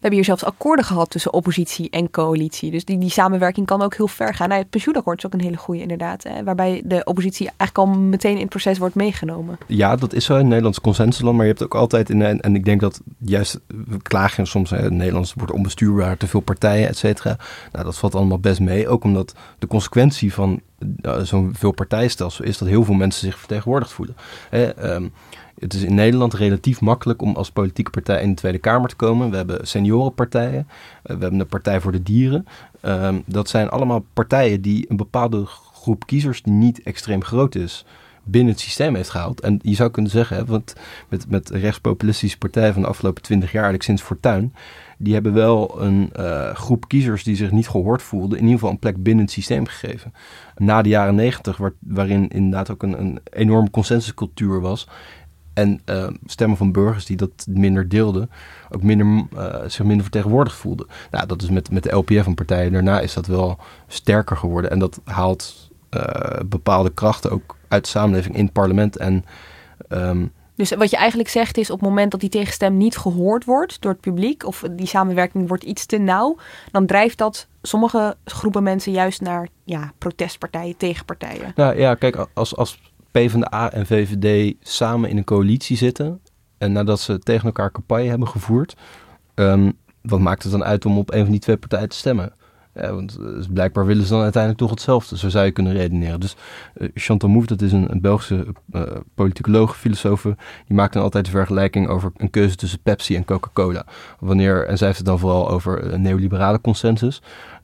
Hebben 0.00 0.18
hier 0.18 0.24
zelfs 0.24 0.44
akkoorden 0.44 0.84
gehad 0.84 1.10
tussen 1.10 1.32
oppositie 1.32 1.90
en 1.90 2.10
coalitie. 2.10 2.70
Dus 2.70 2.84
die, 2.84 2.98
die 2.98 3.10
samenwerking 3.10 3.66
kan 3.66 3.82
ook 3.82 3.94
heel 3.94 4.08
ver 4.08 4.34
gaan. 4.34 4.48
Nou, 4.48 4.60
het 4.60 4.70
pensioenakkoord 4.70 5.18
is 5.18 5.26
ook 5.26 5.32
een 5.32 5.40
hele 5.40 5.56
goede 5.56 5.80
inderdaad. 5.80 6.22
Hè, 6.22 6.44
waarbij 6.44 6.82
de 6.84 7.04
oppositie 7.04 7.50
eigenlijk 7.56 7.78
al 7.78 8.00
meteen 8.00 8.34
in 8.34 8.40
het 8.40 8.48
proces 8.48 8.78
wordt 8.78 8.94
meegenomen. 8.94 9.58
Ja, 9.66 9.96
dat 9.96 10.12
is 10.12 10.24
zo 10.24 10.36
in 10.36 10.48
Nederlands 10.48 10.80
consensusland. 10.80 11.36
Maar 11.36 11.46
je 11.46 11.50
hebt 11.50 11.64
ook 11.64 11.74
altijd, 11.74 12.10
in, 12.10 12.22
en, 12.22 12.40
en 12.40 12.54
ik 12.54 12.64
denk 12.64 12.80
dat 12.80 13.00
juist, 13.18 13.60
we 13.66 14.02
klagen 14.02 14.46
soms, 14.46 14.70
hè, 14.70 14.90
Nederlands 14.90 15.34
wordt 15.34 15.52
onbestuurbaar, 15.52 16.16
te 16.16 16.26
veel 16.26 16.40
partijen, 16.40 16.88
et 16.88 16.96
cetera. 16.96 17.36
Nou, 17.72 17.84
dat 17.84 17.98
valt 17.98 18.14
allemaal 18.14 18.38
best 18.38 18.60
mee. 18.60 18.88
Ook 18.88 19.04
omdat 19.04 19.34
de 19.58 19.66
consequentie 19.66 20.34
van 20.34 20.60
zo'n 21.22 21.54
veel 21.54 21.72
partijenstelsel 21.72 22.44
is 22.44 22.58
dat 22.58 22.68
heel 22.68 22.84
veel 22.84 22.94
mensen 22.94 23.26
zich 23.26 23.38
vertegenwoordigd 23.38 23.92
voelen. 23.92 24.16
Hè, 24.50 24.94
um, 24.94 25.12
het 25.58 25.74
is 25.74 25.82
in 25.82 25.94
Nederland 25.94 26.34
relatief 26.34 26.80
makkelijk 26.80 27.22
om 27.22 27.36
als 27.36 27.50
politieke 27.50 27.90
partij 27.90 28.22
in 28.22 28.28
de 28.28 28.34
Tweede 28.34 28.58
Kamer 28.58 28.88
te 28.88 28.96
komen. 28.96 29.30
We 29.30 29.36
hebben 29.36 29.66
seniorenpartijen, 29.66 30.68
eh, 31.02 31.16
we 31.16 31.20
hebben 31.20 31.38
de 31.38 31.44
Partij 31.44 31.80
voor 31.80 31.92
de 31.92 32.02
Dieren. 32.02 32.46
Um, 32.82 33.22
dat 33.26 33.48
zijn 33.48 33.68
allemaal 33.68 34.04
partijen 34.12 34.60
die 34.60 34.86
een 34.88 34.96
bepaalde 34.96 35.46
groep 35.72 36.06
kiezers 36.06 36.42
die 36.42 36.52
niet 36.52 36.82
extreem 36.82 37.24
groot 37.24 37.54
is 37.54 37.84
binnen 38.24 38.52
het 38.52 38.62
systeem 38.62 38.94
heeft 38.94 39.10
gehaald. 39.10 39.40
En 39.40 39.58
je 39.62 39.74
zou 39.74 39.90
kunnen 39.90 40.10
zeggen, 40.10 40.46
want 40.46 40.74
met, 41.08 41.30
met 41.30 41.50
rechtspopulistische 41.50 42.38
partijen 42.38 42.72
van 42.72 42.82
de 42.82 42.88
afgelopen 42.88 43.22
twintig 43.22 43.52
jaar, 43.52 43.62
eigenlijk 43.62 43.84
sinds 43.84 44.02
Fortuin, 44.02 44.54
die 44.98 45.12
hebben 45.12 45.32
wel 45.32 45.82
een 45.82 46.12
uh, 46.18 46.54
groep 46.54 46.88
kiezers 46.88 47.24
die 47.24 47.36
zich 47.36 47.50
niet 47.50 47.68
gehoord 47.68 48.02
voelden, 48.02 48.38
in 48.38 48.44
ieder 48.44 48.58
geval 48.58 48.70
een 48.70 48.78
plek 48.78 49.02
binnen 49.02 49.24
het 49.24 49.32
systeem 49.32 49.66
gegeven. 49.66 50.12
Na 50.56 50.82
de 50.82 50.88
jaren 50.88 51.14
negentig, 51.14 51.56
waar, 51.56 51.72
waarin 51.78 52.28
inderdaad 52.28 52.70
ook 52.70 52.82
een, 52.82 53.00
een 53.00 53.20
enorme 53.30 53.70
consensuscultuur 53.70 54.60
was, 54.60 54.88
en 55.52 55.80
uh, 55.86 56.08
stemmen 56.26 56.56
van 56.56 56.72
burgers 56.72 57.06
die 57.06 57.16
dat 57.16 57.46
minder 57.48 57.88
deelden, 57.88 58.30
ook 58.70 58.82
minder, 58.82 59.26
uh, 59.34 59.54
zich 59.66 59.84
minder 59.84 60.02
vertegenwoordigd 60.02 60.56
voelden. 60.56 60.86
Nou, 61.10 61.26
dat 61.26 61.42
is 61.42 61.50
met, 61.50 61.70
met 61.70 61.82
de 61.82 61.96
LPF 61.96 62.26
en 62.26 62.34
partijen 62.34 62.72
daarna 62.72 63.00
is 63.00 63.14
dat 63.14 63.26
wel 63.26 63.58
sterker 63.86 64.36
geworden. 64.36 64.70
En 64.70 64.78
dat 64.78 65.00
haalt 65.04 65.69
bepaalde 66.46 66.90
krachten 66.90 67.30
ook 67.30 67.56
uit 67.68 67.84
de 67.84 67.90
samenleving 67.90 68.36
in 68.36 68.44
het 68.44 68.52
parlement. 68.52 68.96
En, 68.96 69.24
um, 69.88 70.32
dus 70.54 70.74
wat 70.74 70.90
je 70.90 70.96
eigenlijk 70.96 71.28
zegt 71.28 71.58
is 71.58 71.70
op 71.70 71.80
het 71.80 71.88
moment 71.88 72.10
dat 72.10 72.20
die 72.20 72.28
tegenstem 72.28 72.76
niet 72.76 72.96
gehoord 72.96 73.44
wordt 73.44 73.80
door 73.80 73.92
het 73.92 74.00
publiek, 74.00 74.46
of 74.46 74.64
die 74.70 74.86
samenwerking 74.86 75.48
wordt 75.48 75.64
iets 75.64 75.86
te 75.86 75.98
nauw, 75.98 76.36
dan 76.70 76.86
drijft 76.86 77.18
dat 77.18 77.46
sommige 77.62 78.16
groepen 78.24 78.62
mensen 78.62 78.92
juist 78.92 79.20
naar 79.20 79.48
ja, 79.64 79.92
protestpartijen, 79.98 80.76
tegenpartijen. 80.76 81.52
Nou 81.54 81.78
ja, 81.78 81.94
kijk, 81.94 82.26
als, 82.34 82.56
als 82.56 82.80
PvdA 83.10 83.72
en 83.72 83.86
VVD 83.86 84.54
samen 84.60 85.10
in 85.10 85.16
een 85.16 85.24
coalitie 85.24 85.76
zitten. 85.76 86.20
En 86.58 86.72
nadat 86.72 87.00
ze 87.00 87.18
tegen 87.18 87.44
elkaar 87.44 87.70
campagne 87.70 88.08
hebben 88.08 88.28
gevoerd, 88.28 88.76
um, 89.34 89.78
wat 90.02 90.20
maakt 90.20 90.42
het 90.42 90.52
dan 90.52 90.64
uit 90.64 90.84
om 90.84 90.98
op 90.98 91.12
een 91.12 91.22
van 91.22 91.30
die 91.30 91.40
twee 91.40 91.56
partijen 91.56 91.88
te 91.88 91.96
stemmen? 91.96 92.32
Ja, 92.74 92.94
want 92.94 93.16
dus 93.16 93.46
blijkbaar 93.46 93.86
willen 93.86 94.04
ze 94.04 94.12
dan 94.12 94.22
uiteindelijk 94.22 94.62
toch 94.62 94.70
hetzelfde. 94.70 95.18
Zo 95.18 95.28
zou 95.28 95.44
je 95.44 95.50
kunnen 95.50 95.72
redeneren. 95.72 96.20
Dus 96.20 96.36
uh, 96.76 96.88
Chantal 96.94 97.28
Mouffe, 97.28 97.48
dat 97.48 97.62
is 97.62 97.72
een, 97.72 98.00
Belgische 98.00 98.46
uh, 98.72 98.82
politicoloog, 99.14 99.76
filosoof, 99.76 100.22
die 100.22 100.76
maakt 100.76 100.92
dan 100.92 101.02
altijd 101.02 101.24
de 101.24 101.30
vergelijking 101.30 101.88
over 101.88 102.12
een 102.16 102.30
keuze 102.30 102.56
tussen 102.56 102.80
Pepsi 102.82 103.16
en 103.16 103.24
Coca-Cola. 103.24 103.84
Wanneer, 104.18 104.66
en 104.66 104.78
zij 104.78 104.86
heeft 104.86 104.98
het 104.98 105.08
dan 105.08 105.18
vooral 105.18 105.50
over 105.50 105.92
een 105.92 106.02
neoliberale 106.02 106.60
consensus. 106.60 107.22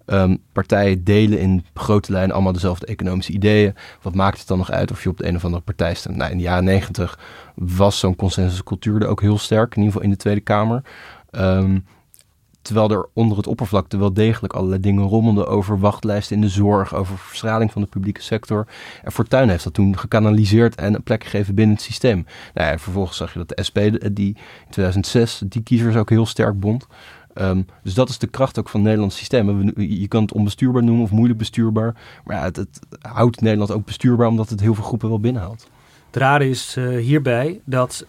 Um, 0.08 0.38
partijen 0.52 1.04
delen 1.04 1.38
in 1.38 1.64
grote 1.74 2.12
lijnen 2.12 2.34
allemaal 2.34 2.52
dezelfde 2.52 2.86
economische 2.86 3.32
ideeën. 3.32 3.74
Wat 4.02 4.14
maakt 4.14 4.38
het 4.38 4.48
dan 4.48 4.58
nog 4.58 4.70
uit 4.70 4.90
of 4.90 5.02
je 5.02 5.08
op 5.08 5.16
de 5.16 5.28
een 5.28 5.36
of 5.36 5.44
andere 5.44 5.62
partij 5.62 5.94
stemt? 5.94 6.16
Nou, 6.16 6.30
in 6.30 6.36
de 6.36 6.42
jaren 6.42 6.64
negentig 6.64 7.18
was 7.54 7.98
zo'n 7.98 8.16
consensuscultuur 8.16 9.02
er 9.02 9.08
ook 9.08 9.20
heel 9.20 9.38
sterk, 9.38 9.70
in 9.70 9.82
ieder 9.82 9.92
geval 9.92 10.02
in 10.02 10.10
de 10.10 10.16
Tweede 10.16 10.40
Kamer. 10.40 10.82
Um, 11.30 11.84
terwijl 12.66 12.90
er 12.90 13.08
onder 13.12 13.36
het 13.36 13.46
oppervlakte 13.46 13.96
wel 13.96 14.12
degelijk 14.12 14.52
allerlei 14.52 14.80
dingen 14.80 15.04
rommelden 15.04 15.48
over 15.48 15.78
wachtlijsten 15.78 16.36
in 16.36 16.42
de 16.42 16.48
zorg, 16.48 16.94
over 16.94 17.18
verstraling 17.18 17.72
van 17.72 17.82
de 17.82 17.88
publieke 17.88 18.22
sector. 18.22 18.66
En 19.04 19.12
Fortuyn 19.12 19.48
heeft 19.48 19.64
dat 19.64 19.74
toen 19.74 19.98
gekanaliseerd 19.98 20.74
en 20.74 20.94
een 20.94 21.02
plek 21.02 21.24
gegeven 21.24 21.54
binnen 21.54 21.76
het 21.76 21.84
systeem. 21.84 22.26
Nou 22.54 22.78
vervolgens 22.78 23.16
zag 23.16 23.32
je 23.32 23.38
dat 23.38 23.48
de 23.48 23.62
SP, 23.68 23.78
die 24.12 24.36
in 24.64 24.70
2006, 24.70 25.42
die 25.46 25.62
kiezers 25.62 25.96
ook 25.96 26.10
heel 26.10 26.26
sterk 26.26 26.60
bond. 26.60 26.86
Um, 27.34 27.66
dus 27.82 27.94
dat 27.94 28.08
is 28.08 28.18
de 28.18 28.26
kracht 28.26 28.58
ook 28.58 28.68
van 28.68 28.80
het 28.80 28.88
Nederlands 28.88 29.16
systeem. 29.16 29.72
Je 29.80 30.08
kan 30.08 30.22
het 30.22 30.32
onbestuurbaar 30.32 30.84
noemen 30.84 31.04
of 31.04 31.10
moeilijk 31.10 31.38
bestuurbaar. 31.38 31.94
Maar 32.24 32.36
ja, 32.36 32.42
het, 32.42 32.56
het 32.56 32.80
houdt 33.00 33.40
Nederland 33.40 33.70
ook 33.70 33.84
bestuurbaar 33.84 34.28
omdat 34.28 34.50
het 34.50 34.60
heel 34.60 34.74
veel 34.74 34.84
groepen 34.84 35.08
wel 35.08 35.20
binnenhaalt. 35.20 35.68
Het 36.16 36.24
rare 36.24 36.48
is 36.48 36.76
uh, 36.78 36.98
hierbij 36.98 37.60
dat 37.64 38.06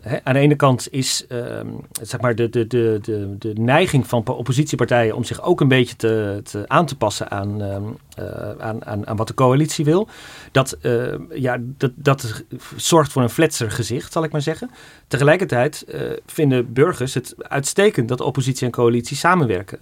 he, 0.00 0.24
aan 0.24 0.34
de 0.34 0.38
ene 0.38 0.56
kant 0.56 0.88
is 0.90 1.26
um, 1.28 1.80
zeg 2.02 2.20
maar 2.20 2.34
de, 2.34 2.48
de, 2.48 2.66
de, 2.66 2.98
de, 3.02 3.36
de 3.38 3.52
neiging 3.52 4.06
van 4.06 4.26
oppositiepartijen 4.26 5.16
om 5.16 5.24
zich 5.24 5.42
ook 5.42 5.60
een 5.60 5.68
beetje 5.68 5.96
te, 5.96 6.40
te 6.44 6.64
aan 6.66 6.86
te 6.86 6.96
passen 6.96 7.30
aan, 7.30 7.60
um, 7.60 7.96
uh, 8.18 8.50
aan, 8.58 8.84
aan, 8.84 9.06
aan 9.06 9.16
wat 9.16 9.26
de 9.26 9.34
coalitie 9.34 9.84
wil. 9.84 10.08
Dat, 10.52 10.78
uh, 10.82 11.14
ja, 11.34 11.56
dat, 11.60 11.90
dat 11.94 12.44
zorgt 12.76 13.12
voor 13.12 13.22
een 13.22 13.30
fletser 13.30 13.70
gezicht, 13.70 14.12
zal 14.12 14.24
ik 14.24 14.32
maar 14.32 14.42
zeggen. 14.42 14.70
Tegelijkertijd 15.08 15.84
vinden 16.26 16.72
burgers 16.72 17.14
het 17.14 17.34
uitstekend 17.38 18.08
dat 18.08 18.20
oppositie 18.20 18.66
en 18.66 18.72
coalitie 18.72 19.16
samenwerken. 19.16 19.78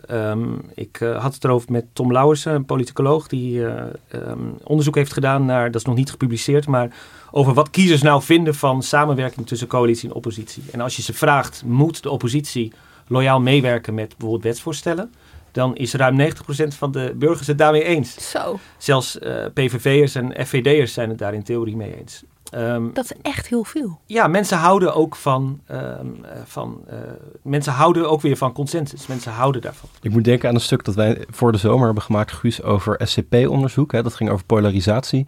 ik 0.74 0.96
had 0.96 1.34
het 1.34 1.44
erover 1.44 1.72
met 1.72 1.84
Tom 1.92 2.12
Lauwersen, 2.12 2.54
een 2.54 2.64
politicoloog 2.64 3.26
die 3.26 3.64
onderzoek 4.62 4.94
heeft 4.94 5.12
gedaan 5.12 5.44
naar, 5.44 5.70
dat 5.70 5.80
is 5.80 5.86
nog 5.86 5.96
niet 5.96 6.10
gepubliceerd, 6.10 6.66
maar 6.66 6.90
over 7.38 7.54
wat 7.54 7.70
kiezers 7.70 8.02
nou 8.02 8.22
vinden 8.22 8.54
van 8.54 8.82
samenwerking 8.82 9.46
tussen 9.46 9.68
coalitie 9.68 10.08
en 10.08 10.14
oppositie. 10.14 10.62
En 10.70 10.80
als 10.80 10.96
je 10.96 11.02
ze 11.02 11.14
vraagt, 11.14 11.62
moet 11.64 12.02
de 12.02 12.10
oppositie 12.10 12.72
loyaal 13.06 13.40
meewerken 13.40 13.94
met 13.94 14.08
bijvoorbeeld 14.08 14.42
wetsvoorstellen? 14.42 15.12
Dan 15.52 15.76
is 15.76 15.94
ruim 15.94 16.20
90% 16.20 16.24
van 16.68 16.92
de 16.92 17.14
burgers 17.16 17.46
het 17.46 17.58
daarmee 17.58 17.84
eens. 17.84 18.30
Zo. 18.30 18.58
Zelfs 18.78 19.18
uh, 19.18 19.44
PVV'ers 19.54 20.14
en 20.14 20.46
FVD'ers 20.46 20.92
zijn 20.92 21.08
het 21.08 21.18
daar 21.18 21.34
in 21.34 21.42
theorie 21.42 21.76
mee 21.76 21.98
eens. 21.98 22.22
Um, 22.54 22.90
dat 22.94 23.04
is 23.04 23.12
echt 23.22 23.46
heel 23.46 23.64
veel. 23.64 24.00
Ja, 24.06 24.26
mensen 24.26 24.58
houden 24.58 24.94
ook 24.94 25.16
van. 25.16 25.60
Um, 25.70 26.20
van 26.44 26.80
uh, 26.90 26.96
mensen 27.42 27.72
houden 27.72 28.10
ook 28.10 28.20
weer 28.20 28.36
van 28.36 28.52
consensus. 28.52 29.06
Mensen 29.06 29.32
houden 29.32 29.60
daarvan. 29.60 29.88
Ik 30.02 30.10
moet 30.10 30.24
denken 30.24 30.48
aan 30.48 30.54
een 30.54 30.60
stuk 30.60 30.84
dat 30.84 30.94
wij 30.94 31.24
voor 31.30 31.52
de 31.52 31.58
zomer 31.58 31.84
hebben 31.84 32.02
gemaakt, 32.02 32.32
Guus, 32.32 32.62
over 32.62 33.00
SCP-onderzoek. 33.04 33.90
Dat 33.90 34.14
ging 34.14 34.30
over 34.30 34.44
polarisatie. 34.44 35.26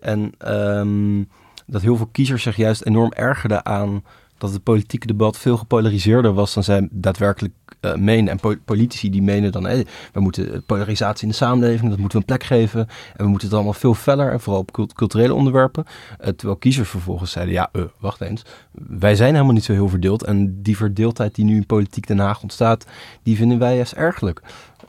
En 0.00 0.32
um, 0.46 1.28
dat 1.70 1.82
heel 1.82 1.96
veel 1.96 2.08
kiezers 2.12 2.42
zich 2.42 2.56
juist 2.56 2.84
enorm 2.84 3.12
ergerden 3.12 3.66
aan 3.66 4.02
dat 4.38 4.52
het 4.52 4.62
politieke 4.62 5.06
debat 5.06 5.38
veel 5.38 5.56
gepolariseerder 5.56 6.32
was 6.32 6.54
dan 6.54 6.64
zij 6.64 6.88
daadwerkelijk 6.90 7.52
uh, 7.80 7.94
menen. 7.94 8.28
En 8.28 8.40
po 8.40 8.54
politici 8.64 9.10
die 9.10 9.22
menen 9.22 9.52
dan, 9.52 9.64
hey, 9.64 9.86
we 10.12 10.20
moeten 10.20 10.64
polarisatie 10.66 11.22
in 11.22 11.28
de 11.28 11.34
samenleving, 11.34 11.90
dat 11.90 11.98
moeten 11.98 12.18
we 12.18 12.24
een 12.24 12.36
plek 12.36 12.48
geven. 12.48 12.80
En 13.16 13.24
we 13.24 13.30
moeten 13.30 13.48
het 13.48 13.56
allemaal 13.56 13.72
veel 13.72 13.94
feller, 13.94 14.32
en 14.32 14.40
vooral 14.40 14.60
op 14.60 14.92
culturele 14.94 15.34
onderwerpen. 15.34 15.84
Uh, 15.86 16.28
terwijl 16.28 16.56
kiezers 16.58 16.88
vervolgens 16.88 17.30
zeiden, 17.30 17.54
ja, 17.54 17.68
uh, 17.72 17.82
wacht 17.98 18.20
eens, 18.20 18.42
wij 18.72 19.14
zijn 19.14 19.32
helemaal 19.32 19.54
niet 19.54 19.64
zo 19.64 19.72
heel 19.72 19.88
verdeeld. 19.88 20.24
En 20.24 20.62
die 20.62 20.76
verdeeldheid 20.76 21.34
die 21.34 21.44
nu 21.44 21.56
in 21.56 21.66
politiek 21.66 22.06
Den 22.06 22.18
Haag 22.18 22.42
ontstaat, 22.42 22.86
die 23.22 23.36
vinden 23.36 23.58
wij 23.58 23.76
juist 23.76 23.92
ergelijk. 23.92 24.42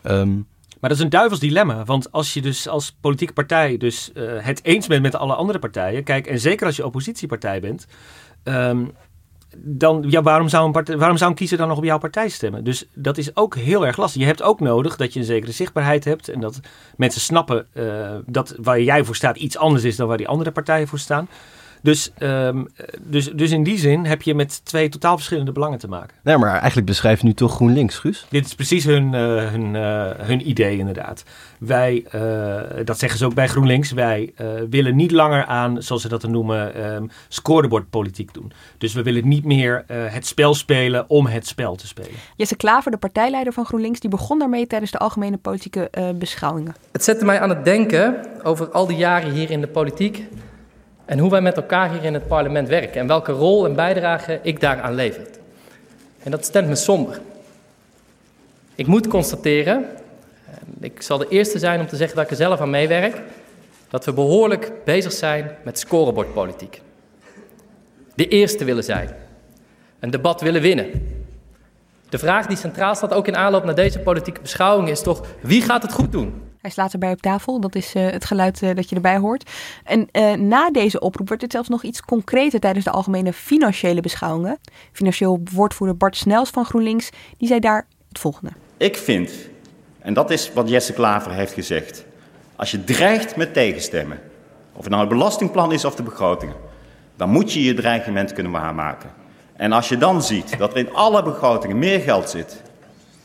Um, 0.03 0.47
maar 0.81 0.89
dat 0.89 0.99
is 0.99 1.03
een 1.03 1.09
duivels 1.09 1.39
dilemma. 1.39 1.83
Want 1.83 2.11
als 2.11 2.33
je 2.33 2.41
dus 2.41 2.67
als 2.67 2.97
politieke 3.01 3.33
partij 3.33 3.77
dus 3.77 4.11
uh, 4.13 4.31
het 4.37 4.63
eens 4.63 4.87
bent 4.87 5.01
met 5.01 5.15
alle 5.15 5.33
andere 5.33 5.59
partijen. 5.59 6.03
Kijk, 6.03 6.27
en 6.27 6.39
zeker 6.39 6.65
als 6.65 6.75
je 6.75 6.85
oppositiepartij 6.85 7.59
bent. 7.59 7.87
Um, 8.43 8.91
dan, 9.57 10.05
ja, 10.07 10.21
waarom, 10.21 10.49
zou 10.49 10.65
een 10.65 10.71
partij, 10.71 10.97
waarom 10.97 11.17
zou 11.17 11.29
een 11.29 11.35
kiezer 11.35 11.57
dan 11.57 11.67
nog 11.67 11.77
op 11.77 11.83
jouw 11.83 11.97
partij 11.97 12.29
stemmen? 12.29 12.63
Dus 12.63 12.85
dat 12.93 13.17
is 13.17 13.35
ook 13.35 13.55
heel 13.55 13.85
erg 13.85 13.97
lastig. 13.97 14.21
Je 14.21 14.27
hebt 14.27 14.41
ook 14.41 14.59
nodig 14.59 14.95
dat 14.95 15.13
je 15.13 15.19
een 15.19 15.25
zekere 15.25 15.51
zichtbaarheid 15.51 16.05
hebt. 16.05 16.29
En 16.29 16.39
dat 16.39 16.59
mensen 16.95 17.21
snappen 17.21 17.67
uh, 17.73 18.15
dat 18.25 18.55
waar 18.61 18.81
jij 18.81 19.03
voor 19.03 19.15
staat 19.15 19.37
iets 19.37 19.57
anders 19.57 19.83
is 19.83 19.95
dan 19.95 20.07
waar 20.07 20.17
die 20.17 20.27
andere 20.27 20.51
partijen 20.51 20.87
voor 20.87 20.99
staan. 20.99 21.27
Dus, 21.81 22.11
um, 22.19 22.67
dus, 23.01 23.31
dus 23.31 23.51
in 23.51 23.63
die 23.63 23.77
zin 23.77 24.05
heb 24.05 24.21
je 24.21 24.35
met 24.35 24.65
twee 24.65 24.89
totaal 24.89 25.15
verschillende 25.15 25.51
belangen 25.51 25.79
te 25.79 25.87
maken. 25.87 26.17
Nee, 26.23 26.37
maar 26.37 26.57
eigenlijk 26.57 26.85
beschrijft 26.85 27.23
nu 27.23 27.33
toch 27.33 27.55
GroenLinks, 27.55 27.97
Guus? 27.97 28.25
Dit 28.29 28.45
is 28.45 28.55
precies 28.55 28.85
hun, 28.85 29.13
uh, 29.13 29.49
hun, 29.49 29.73
uh, 29.73 30.09
hun 30.17 30.49
idee 30.49 30.77
inderdaad. 30.77 31.23
Wij, 31.59 32.05
uh, 32.15 32.85
dat 32.85 32.99
zeggen 32.99 33.19
ze 33.19 33.25
ook 33.25 33.33
bij 33.33 33.47
GroenLinks, 33.47 33.91
wij 33.91 34.33
willen 34.69 34.95
niet 34.95 35.11
langer 35.11 35.45
aan, 35.45 35.83
zoals 35.83 36.01
ze 36.01 36.07
dat 36.07 36.27
noemen, 36.27 36.93
um, 36.93 37.09
scorebordpolitiek 37.27 38.33
doen. 38.33 38.51
Dus 38.77 38.93
we 38.93 39.03
willen 39.03 39.27
niet 39.27 39.45
meer 39.45 39.83
het 39.87 40.25
spel 40.25 40.53
spelen 40.53 41.09
om 41.09 41.25
het 41.25 41.47
spel 41.47 41.75
te 41.75 41.87
spelen. 41.87 42.11
Jesse 42.35 42.55
Klaver, 42.55 42.91
de 42.91 42.97
partijleider 42.97 43.53
van 43.53 43.65
GroenLinks, 43.65 43.99
die 43.99 44.09
begon 44.09 44.39
daarmee 44.39 44.67
tijdens 44.67 44.91
de 44.91 44.97
algemene 44.97 45.37
politieke 45.37 45.89
beschouwingen. 46.15 46.75
Het 46.91 47.03
zette 47.03 47.25
mij 47.25 47.39
aan 47.39 47.49
het 47.49 47.65
denken 47.65 48.15
over 48.43 48.69
al 48.69 48.87
die 48.87 48.97
jaren 48.97 49.31
hier 49.31 49.51
in 49.51 49.61
de 49.61 49.67
politiek 49.67 50.27
en 51.11 51.19
hoe 51.19 51.29
wij 51.29 51.41
met 51.41 51.55
elkaar 51.55 51.91
hier 51.91 52.03
in 52.03 52.13
het 52.13 52.27
parlement 52.27 52.67
werken 52.67 53.01
en 53.01 53.07
welke 53.07 53.31
rol 53.31 53.65
en 53.65 53.75
bijdrage 53.75 54.39
ik 54.41 54.59
daaraan 54.59 54.93
lever. 54.93 55.27
En 56.23 56.31
dat 56.31 56.45
stemt 56.45 56.67
me 56.67 56.75
somber. 56.75 57.21
Ik 58.75 58.87
moet 58.87 59.07
constateren, 59.07 59.85
ik 60.79 61.01
zal 61.01 61.17
de 61.17 61.27
eerste 61.27 61.59
zijn 61.59 61.79
om 61.79 61.87
te 61.87 61.95
zeggen 61.95 62.15
dat 62.15 62.25
ik 62.25 62.31
er 62.31 62.37
zelf 62.37 62.59
aan 62.59 62.69
meewerk, 62.69 63.21
dat 63.89 64.05
we 64.05 64.13
behoorlijk 64.13 64.71
bezig 64.85 65.11
zijn 65.11 65.51
met 65.63 65.79
scorebordpolitiek. 65.79 66.81
De 68.15 68.27
eerste 68.27 68.65
willen 68.65 68.83
zijn, 68.83 69.09
een 69.99 70.11
debat 70.11 70.41
willen 70.41 70.61
winnen. 70.61 70.89
De 72.09 72.17
vraag 72.17 72.47
die 72.47 72.57
centraal 72.57 72.95
staat, 72.95 73.13
ook 73.13 73.27
in 73.27 73.37
aanloop 73.37 73.63
naar 73.63 73.75
deze 73.75 73.99
politieke 73.99 74.41
beschouwing, 74.41 74.89
is 74.89 75.01
toch 75.01 75.25
wie 75.41 75.61
gaat 75.61 75.81
het 75.81 75.93
goed 75.93 76.11
doen? 76.11 76.50
Hij 76.61 76.71
slaat 76.71 76.93
erbij 76.93 77.11
op 77.11 77.21
tafel. 77.21 77.59
Dat 77.59 77.75
is 77.75 77.95
uh, 77.95 78.09
het 78.09 78.25
geluid 78.25 78.61
uh, 78.61 78.75
dat 78.75 78.89
je 78.89 78.95
erbij 78.95 79.17
hoort. 79.17 79.49
En 79.83 80.07
uh, 80.11 80.33
na 80.33 80.71
deze 80.71 80.99
oproep 80.99 81.29
werd 81.29 81.41
het 81.41 81.51
zelfs 81.51 81.69
nog 81.69 81.83
iets 81.83 82.01
concreter 82.01 82.59
tijdens 82.59 82.85
de 82.85 82.91
algemene 82.91 83.33
financiële 83.33 84.01
beschouwingen. 84.01 84.59
Financieel 84.91 85.41
woordvoerder 85.51 85.97
Bart 85.97 86.15
Snels 86.15 86.49
van 86.49 86.65
GroenLinks, 86.65 87.09
die 87.37 87.47
zei 87.47 87.59
daar 87.59 87.87
het 88.09 88.19
volgende. 88.19 88.51
Ik 88.77 88.97
vind, 88.97 89.31
en 89.99 90.13
dat 90.13 90.31
is 90.31 90.53
wat 90.53 90.69
Jesse 90.69 90.93
Klaver 90.93 91.31
heeft 91.31 91.53
gezegd. 91.53 92.05
Als 92.55 92.71
je 92.71 92.83
dreigt 92.83 93.35
met 93.35 93.53
tegenstemmen, 93.53 94.19
of 94.73 94.81
het 94.81 94.89
nou 94.89 95.01
het 95.01 95.09
belastingplan 95.11 95.71
is 95.71 95.85
of 95.85 95.95
de 95.95 96.03
begrotingen, 96.03 96.55
dan 97.15 97.29
moet 97.29 97.53
je 97.53 97.63
je 97.63 97.73
dreigement 97.73 98.33
kunnen 98.33 98.51
waarmaken. 98.51 99.09
En 99.55 99.71
als 99.71 99.89
je 99.89 99.97
dan 99.97 100.23
ziet 100.23 100.57
dat 100.57 100.71
er 100.71 100.77
in 100.77 100.93
alle 100.93 101.23
begrotingen 101.23 101.79
meer 101.79 101.99
geld 101.99 102.29
zit 102.29 102.61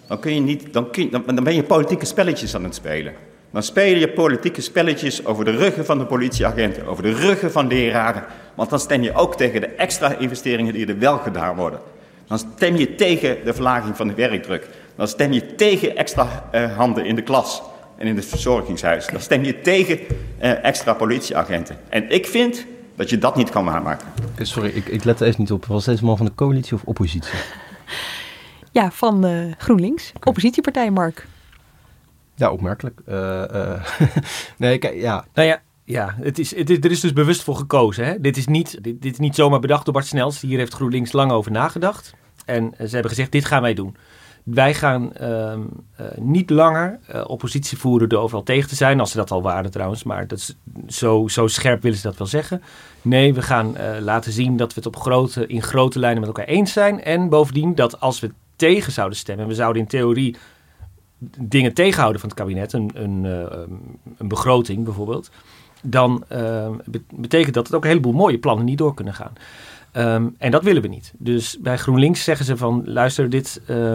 dan, 0.06 0.20
kun 0.20 0.34
je 0.34 0.40
niet, 0.40 0.72
dan, 0.72 0.90
kun 0.90 1.10
dan 1.10 1.44
ben 1.44 1.54
je 1.54 1.62
politieke 1.62 2.06
spelletjes 2.06 2.54
aan 2.54 2.64
het 2.64 2.74
spelen. 2.74 3.14
Dan 3.50 3.62
speel 3.62 3.96
je 3.96 4.08
politieke 4.08 4.60
spelletjes 4.60 5.24
over 5.24 5.44
de 5.44 5.50
ruggen 5.50 5.84
van 5.84 5.98
de 5.98 6.06
politieagenten, 6.06 6.86
over 6.86 7.02
de 7.02 7.12
ruggen 7.12 7.52
van 7.52 7.66
leraren. 7.66 8.24
Want 8.54 8.70
dan 8.70 8.80
stem 8.80 9.02
je 9.02 9.14
ook 9.14 9.36
tegen 9.36 9.60
de 9.60 9.66
extra 9.66 10.18
investeringen 10.18 10.72
die 10.72 10.86
er 10.86 10.98
wel 10.98 11.18
gedaan 11.18 11.56
worden. 11.56 11.80
Dan 12.26 12.38
stem 12.38 12.76
je 12.76 12.94
tegen 12.94 13.36
de 13.44 13.54
verlaging 13.54 13.96
van 13.96 14.08
de 14.08 14.14
werkdruk. 14.14 14.68
Dan 14.96 15.08
stem 15.08 15.32
je 15.32 15.54
tegen 15.54 15.96
extra 15.96 16.48
uh, 16.54 16.76
handen 16.76 17.04
in 17.04 17.14
de 17.14 17.22
klas 17.22 17.62
en 17.96 18.06
in 18.06 18.16
het 18.16 18.26
verzorgingshuis. 18.26 19.06
Dan 19.06 19.20
stem 19.20 19.44
je 19.44 19.60
tegen 19.60 19.98
uh, 19.98 20.64
extra 20.64 20.92
politieagenten. 20.92 21.76
En 21.88 22.10
ik 22.10 22.26
vind 22.26 22.66
dat 22.96 23.10
je 23.10 23.18
dat 23.18 23.36
niet 23.36 23.50
kan 23.50 23.64
waarmaken. 23.64 24.08
Sorry, 24.38 24.68
ik, 24.68 24.86
ik 24.86 25.04
let 25.04 25.20
er 25.20 25.26
even 25.26 25.40
niet 25.40 25.52
op. 25.52 25.66
Was 25.66 25.84
deze 25.84 26.04
man 26.04 26.16
van 26.16 26.26
de 26.26 26.34
coalitie 26.34 26.74
of 26.74 26.82
oppositie? 26.84 27.34
Ja, 28.76 28.90
van 28.90 29.26
uh, 29.26 29.52
GroenLinks. 29.58 30.08
Okay. 30.08 30.22
Oppositiepartij, 30.22 30.90
Mark. 30.90 31.26
Ja, 32.36 32.50
opmerkelijk. 32.50 33.00
Uh, 33.08 33.44
uh, 33.52 33.84
nee, 34.58 34.78
kijk, 34.78 34.94
ja. 34.94 35.24
Nou 35.34 35.48
ja, 35.48 35.62
ja 35.84 36.14
het 36.20 36.38
is, 36.38 36.56
het 36.56 36.70
is, 36.70 36.78
er 36.78 36.90
is 36.90 37.00
dus 37.00 37.12
bewust 37.12 37.42
voor 37.42 37.56
gekozen. 37.56 38.04
Hè? 38.04 38.20
Dit, 38.20 38.36
is 38.36 38.46
niet, 38.46 38.78
dit, 38.82 39.02
dit 39.02 39.12
is 39.12 39.18
niet 39.18 39.34
zomaar 39.34 39.60
bedacht 39.60 39.84
door 39.84 39.94
Bart 39.94 40.06
Snels. 40.06 40.40
Hier 40.40 40.58
heeft 40.58 40.74
GroenLinks 40.74 41.12
lang 41.12 41.32
over 41.32 41.50
nagedacht. 41.50 42.14
En 42.44 42.74
ze 42.76 42.88
hebben 42.88 43.10
gezegd, 43.10 43.32
dit 43.32 43.44
gaan 43.44 43.62
wij 43.62 43.74
doen. 43.74 43.96
Wij 44.44 44.74
gaan 44.74 45.12
uh, 45.20 45.54
niet 46.16 46.50
langer 46.50 46.98
oppositie 47.26 47.78
voeren 47.78 48.08
door 48.08 48.22
overal 48.22 48.42
tegen 48.42 48.68
te 48.68 48.74
zijn, 48.74 49.00
als 49.00 49.10
ze 49.10 49.16
dat 49.16 49.30
al 49.30 49.42
waren 49.42 49.70
trouwens, 49.70 50.02
maar 50.02 50.26
dat 50.26 50.38
is, 50.38 50.56
zo, 50.86 51.28
zo 51.28 51.46
scherp 51.46 51.82
willen 51.82 51.98
ze 51.98 52.06
dat 52.06 52.16
wel 52.16 52.26
zeggen. 52.26 52.62
Nee, 53.02 53.34
we 53.34 53.42
gaan 53.42 53.74
laten 54.00 54.32
zien 54.32 54.56
dat 54.56 54.68
we 54.68 54.74
het 54.74 54.86
op 54.86 54.96
grote, 54.96 55.46
in 55.46 55.62
grote 55.62 55.98
lijnen 55.98 56.20
met 56.20 56.28
elkaar 56.28 56.54
eens 56.54 56.72
zijn. 56.72 57.02
En 57.02 57.28
bovendien 57.28 57.74
dat 57.74 58.00
als 58.00 58.20
we 58.20 58.30
tegen 58.56 58.92
zouden 58.92 59.18
stemmen, 59.18 59.46
we 59.46 59.54
zouden 59.54 59.82
in 59.82 59.88
theorie 59.88 60.36
dingen 61.40 61.74
tegenhouden 61.74 62.20
van 62.20 62.28
het 62.28 62.38
kabinet, 62.38 62.72
een, 62.72 62.90
een, 62.94 63.24
een 64.18 64.28
begroting 64.28 64.84
bijvoorbeeld, 64.84 65.30
dan 65.82 66.24
betekent 67.14 67.54
dat 67.54 67.64
dat 67.64 67.74
ook 67.74 67.82
een 67.82 67.88
heleboel 67.88 68.12
mooie 68.12 68.38
plannen 68.38 68.64
niet 68.64 68.78
door 68.78 68.94
kunnen 68.94 69.14
gaan. 69.14 69.32
Um, 69.96 70.34
en 70.38 70.50
dat 70.50 70.62
willen 70.62 70.82
we 70.82 70.88
niet. 70.88 71.12
Dus 71.18 71.58
bij 71.60 71.78
GroenLinks 71.78 72.24
zeggen 72.24 72.46
ze 72.46 72.56
van 72.56 72.82
luister, 72.84 73.30
dit, 73.30 73.60
uh, 73.70 73.94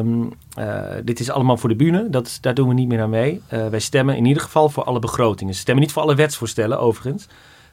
dit 1.03 1.19
is 1.19 1.29
allemaal 1.29 1.57
voor 1.57 1.69
de 1.69 1.75
bühne. 1.75 2.09
Dat, 2.09 2.37
daar 2.41 2.53
doen 2.53 2.67
we 2.67 2.73
niet 2.73 2.87
meer 2.87 3.01
aan 3.01 3.09
mee. 3.09 3.41
Uh, 3.53 3.67
wij 3.67 3.79
stemmen 3.79 4.15
in 4.15 4.25
ieder 4.25 4.43
geval 4.43 4.69
voor 4.69 4.83
alle 4.83 4.99
begrotingen. 4.99 5.53
Ze 5.53 5.59
stemmen 5.59 5.83
niet 5.83 5.93
voor 5.93 6.01
alle 6.01 6.15
wetsvoorstellen 6.15 6.79
overigens. 6.79 7.27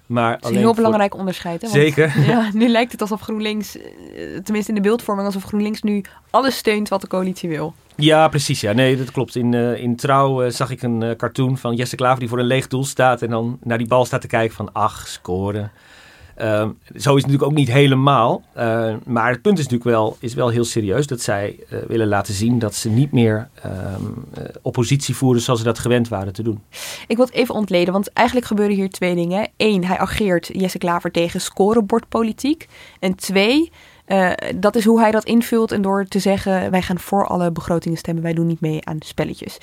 Maar 0.08 0.32
dat 0.32 0.50
is 0.50 0.56
een 0.56 0.62
heel 0.62 0.74
belangrijk 0.74 1.14
onderscheid. 1.14 1.62
Hè? 1.62 1.68
Want, 1.68 1.80
Zeker. 1.80 2.20
Ja, 2.26 2.50
nu 2.52 2.68
lijkt 2.68 2.92
het 2.92 3.00
alsof 3.00 3.20
GroenLinks, 3.20 3.78
tenminste 4.42 4.68
in 4.68 4.74
de 4.74 4.80
beeldvorming, 4.80 5.26
alsof 5.26 5.44
GroenLinks 5.44 5.82
nu 5.82 6.04
alles 6.30 6.56
steunt 6.56 6.88
wat 6.88 7.00
de 7.00 7.06
coalitie 7.06 7.48
wil. 7.48 7.74
Ja, 7.96 8.28
precies. 8.28 8.60
Ja. 8.60 8.72
Nee, 8.72 8.96
dat 8.96 9.10
klopt. 9.10 9.36
In, 9.36 9.52
uh, 9.52 9.82
in 9.82 9.96
Trouw 9.96 10.44
uh, 10.44 10.50
zag 10.50 10.70
ik 10.70 10.82
een 10.82 11.00
uh, 11.00 11.10
cartoon 11.10 11.58
van 11.58 11.74
Jesse 11.74 11.96
Klaver 11.96 12.18
die 12.18 12.28
voor 12.28 12.38
een 12.38 12.44
leeg 12.44 12.66
doel 12.66 12.84
staat 12.84 13.22
en 13.22 13.30
dan 13.30 13.58
naar 13.62 13.78
die 13.78 13.86
bal 13.86 14.04
staat 14.04 14.20
te 14.20 14.26
kijken 14.26 14.56
van 14.56 14.72
ach, 14.72 15.08
scoren. 15.08 15.70
Uh, 16.40 16.60
zo 16.62 16.70
is 16.94 17.02
het 17.02 17.14
natuurlijk 17.14 17.42
ook 17.42 17.54
niet 17.54 17.68
helemaal. 17.68 18.42
Uh, 18.56 18.94
maar 19.04 19.30
het 19.30 19.42
punt 19.42 19.58
is 19.58 19.64
natuurlijk 19.64 19.90
wel, 19.90 20.16
is 20.20 20.34
wel 20.34 20.48
heel 20.48 20.64
serieus 20.64 21.06
dat 21.06 21.20
zij 21.20 21.56
uh, 21.72 21.78
willen 21.86 22.08
laten 22.08 22.34
zien 22.34 22.58
dat 22.58 22.74
ze 22.74 22.88
niet 22.88 23.12
meer 23.12 23.48
oppositie 24.62 25.16
voeren 25.16 25.42
zoals 25.42 25.58
ze 25.58 25.64
dat 25.64 25.78
gewend 25.78 26.08
waren 26.08 26.32
te 26.32 26.42
doen. 26.42 26.60
Ik 27.06 27.16
wil 27.16 27.24
het 27.24 27.34
even 27.34 27.54
ontleden, 27.54 27.92
want 27.92 28.12
eigenlijk 28.12 28.46
gebeuren 28.46 28.76
hier 28.76 28.90
twee 28.90 29.14
dingen. 29.14 29.48
Eén, 29.56 29.84
hij 29.84 29.98
ageert 29.98 30.50
Jesse 30.52 30.78
Klaver 30.78 31.10
tegen 31.10 31.40
scorebordpolitiek. 31.40 32.68
En 33.00 33.14
twee, 33.14 33.70
uh, 34.08 34.32
dat 34.56 34.76
is 34.76 34.84
hoe 34.84 35.00
hij 35.00 35.10
dat 35.10 35.24
invult 35.24 35.72
en 35.72 35.82
door 35.82 36.04
te 36.04 36.18
zeggen: 36.18 36.70
wij 36.70 36.82
gaan 36.82 36.98
voor 36.98 37.26
alle 37.26 37.52
begrotingen 37.52 37.98
stemmen, 37.98 38.22
wij 38.22 38.32
doen 38.32 38.46
niet 38.46 38.60
mee 38.60 38.84
aan 38.84 38.96
spelletjes. 38.98 39.58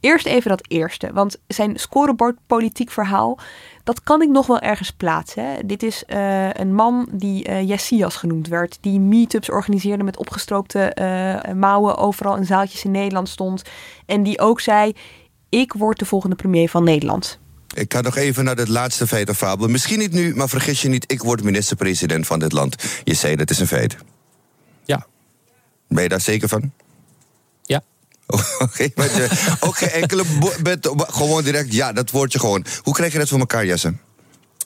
Eerst 0.00 0.26
even 0.26 0.50
dat 0.50 0.64
eerste, 0.68 1.12
want 1.12 1.36
zijn 1.46 1.78
scorebordpolitiek 1.78 2.90
verhaal, 2.90 3.38
dat 3.84 4.02
kan 4.02 4.22
ik 4.22 4.28
nog 4.28 4.46
wel 4.46 4.60
ergens 4.60 4.90
plaatsen. 4.90 5.44
Hè. 5.44 5.66
Dit 5.66 5.82
is 5.82 6.04
uh, 6.06 6.52
een 6.52 6.74
man 6.74 7.08
die 7.12 7.48
uh, 7.48 7.68
Jessias 7.68 8.16
genoemd 8.16 8.48
werd, 8.48 8.78
die 8.80 9.00
meetups 9.00 9.50
organiseerde 9.50 10.04
met 10.04 10.16
opgestroopte 10.16 10.96
uh, 11.00 11.54
mouwen, 11.54 11.96
overal 11.96 12.36
in 12.36 12.44
zaaltjes 12.44 12.84
in 12.84 12.90
Nederland 12.90 13.28
stond. 13.28 13.62
En 14.06 14.22
die 14.22 14.40
ook 14.40 14.60
zei: 14.60 14.92
Ik 15.48 15.72
word 15.72 15.98
de 15.98 16.04
volgende 16.04 16.36
premier 16.36 16.68
van 16.68 16.84
Nederland. 16.84 17.38
Ik 17.74 17.92
ga 17.92 18.00
nog 18.00 18.16
even 18.16 18.44
naar 18.44 18.56
het 18.56 18.68
laatste 18.68 19.06
feit 19.06 19.28
of 19.28 19.36
fabel. 19.36 19.68
Misschien 19.68 19.98
niet 19.98 20.12
nu, 20.12 20.34
maar 20.34 20.48
vergis 20.48 20.82
je 20.82 20.88
niet, 20.88 21.12
ik 21.12 21.22
word 21.22 21.42
minister-president 21.42 22.26
van 22.26 22.38
dit 22.38 22.52
land. 22.52 23.00
Je 23.04 23.14
zei 23.14 23.36
dat 23.36 23.50
is 23.50 23.58
een 23.58 23.66
feit. 23.66 23.96
Ja. 24.84 25.06
Ben 25.88 26.02
je 26.02 26.08
daar 26.08 26.20
zeker 26.20 26.48
van? 26.48 26.72
Ja. 28.26 28.38
Oké, 28.58 28.88
okay, 28.94 29.28
ook 29.60 29.76
geen 29.76 29.88
enkele. 29.88 30.24
Gewoon 30.96 31.44
direct, 31.44 31.72
ja, 31.72 31.92
dat 31.92 32.10
woordje 32.10 32.38
gewoon. 32.38 32.64
Hoe 32.82 32.94
krijg 32.94 33.12
je 33.12 33.18
dat 33.18 33.28
voor 33.28 33.38
elkaar, 33.38 33.66
Jesse? 33.66 33.94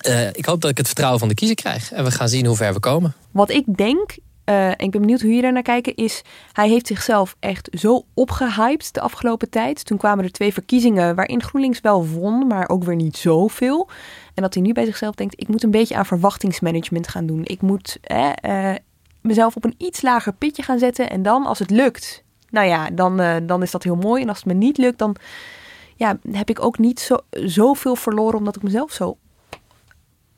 Uh, 0.06 0.26
ik 0.26 0.44
hoop 0.44 0.60
dat 0.60 0.70
ik 0.70 0.76
het 0.76 0.86
vertrouwen 0.86 1.18
van 1.18 1.28
de 1.28 1.34
kiezer 1.34 1.56
krijg. 1.56 1.92
En 1.92 2.04
we 2.04 2.10
gaan 2.10 2.28
zien 2.28 2.46
hoe 2.46 2.56
ver 2.56 2.72
we 2.72 2.80
komen. 2.80 3.14
Wat 3.30 3.50
ik 3.50 3.76
denk, 3.76 4.16
uh, 4.44 4.66
en 4.66 4.78
ik 4.78 4.90
ben 4.90 5.00
benieuwd 5.00 5.20
hoe 5.20 5.28
jullie 5.28 5.42
daar 5.42 5.52
naar 5.52 5.62
kijken, 5.62 5.94
is 5.94 6.22
hij 6.52 6.68
heeft 6.68 6.86
zichzelf 6.86 7.36
echt 7.40 7.68
zo 7.72 8.04
opgehyped 8.14 8.94
de 8.94 9.00
afgelopen 9.00 9.50
tijd. 9.50 9.84
Toen 9.84 9.98
kwamen 9.98 10.24
er 10.24 10.32
twee 10.32 10.52
verkiezingen 10.52 11.14
waarin 11.14 11.42
GroenLinks 11.42 11.80
wel 11.80 12.06
won, 12.06 12.46
maar 12.46 12.68
ook 12.68 12.84
weer 12.84 12.96
niet 12.96 13.16
zoveel. 13.16 13.88
En 14.34 14.42
dat 14.42 14.54
hij 14.54 14.62
nu 14.62 14.72
bij 14.72 14.84
zichzelf 14.84 15.14
denkt, 15.14 15.40
ik 15.40 15.48
moet 15.48 15.62
een 15.62 15.70
beetje 15.70 15.96
aan 15.96 16.06
verwachtingsmanagement 16.06 17.08
gaan 17.08 17.26
doen. 17.26 17.40
Ik 17.44 17.60
moet 17.60 17.98
uh, 18.06 18.74
mezelf 19.20 19.56
op 19.56 19.64
een 19.64 19.74
iets 19.78 20.02
lager 20.02 20.32
pitje 20.32 20.62
gaan 20.62 20.78
zetten. 20.78 21.10
En 21.10 21.22
dan, 21.22 21.46
als 21.46 21.58
het 21.58 21.70
lukt, 21.70 22.22
nou 22.50 22.66
ja, 22.66 22.90
dan, 22.90 23.20
uh, 23.20 23.36
dan 23.42 23.62
is 23.62 23.70
dat 23.70 23.82
heel 23.82 23.96
mooi. 23.96 24.22
En 24.22 24.28
als 24.28 24.38
het 24.38 24.46
me 24.46 24.54
niet 24.54 24.78
lukt, 24.78 24.98
dan 24.98 25.16
ja, 25.96 26.18
heb 26.32 26.50
ik 26.50 26.64
ook 26.64 26.78
niet 26.78 27.00
zo, 27.00 27.18
zoveel 27.30 27.96
verloren 27.96 28.38
omdat 28.38 28.56
ik 28.56 28.62
mezelf 28.62 28.92
zo 28.92 29.16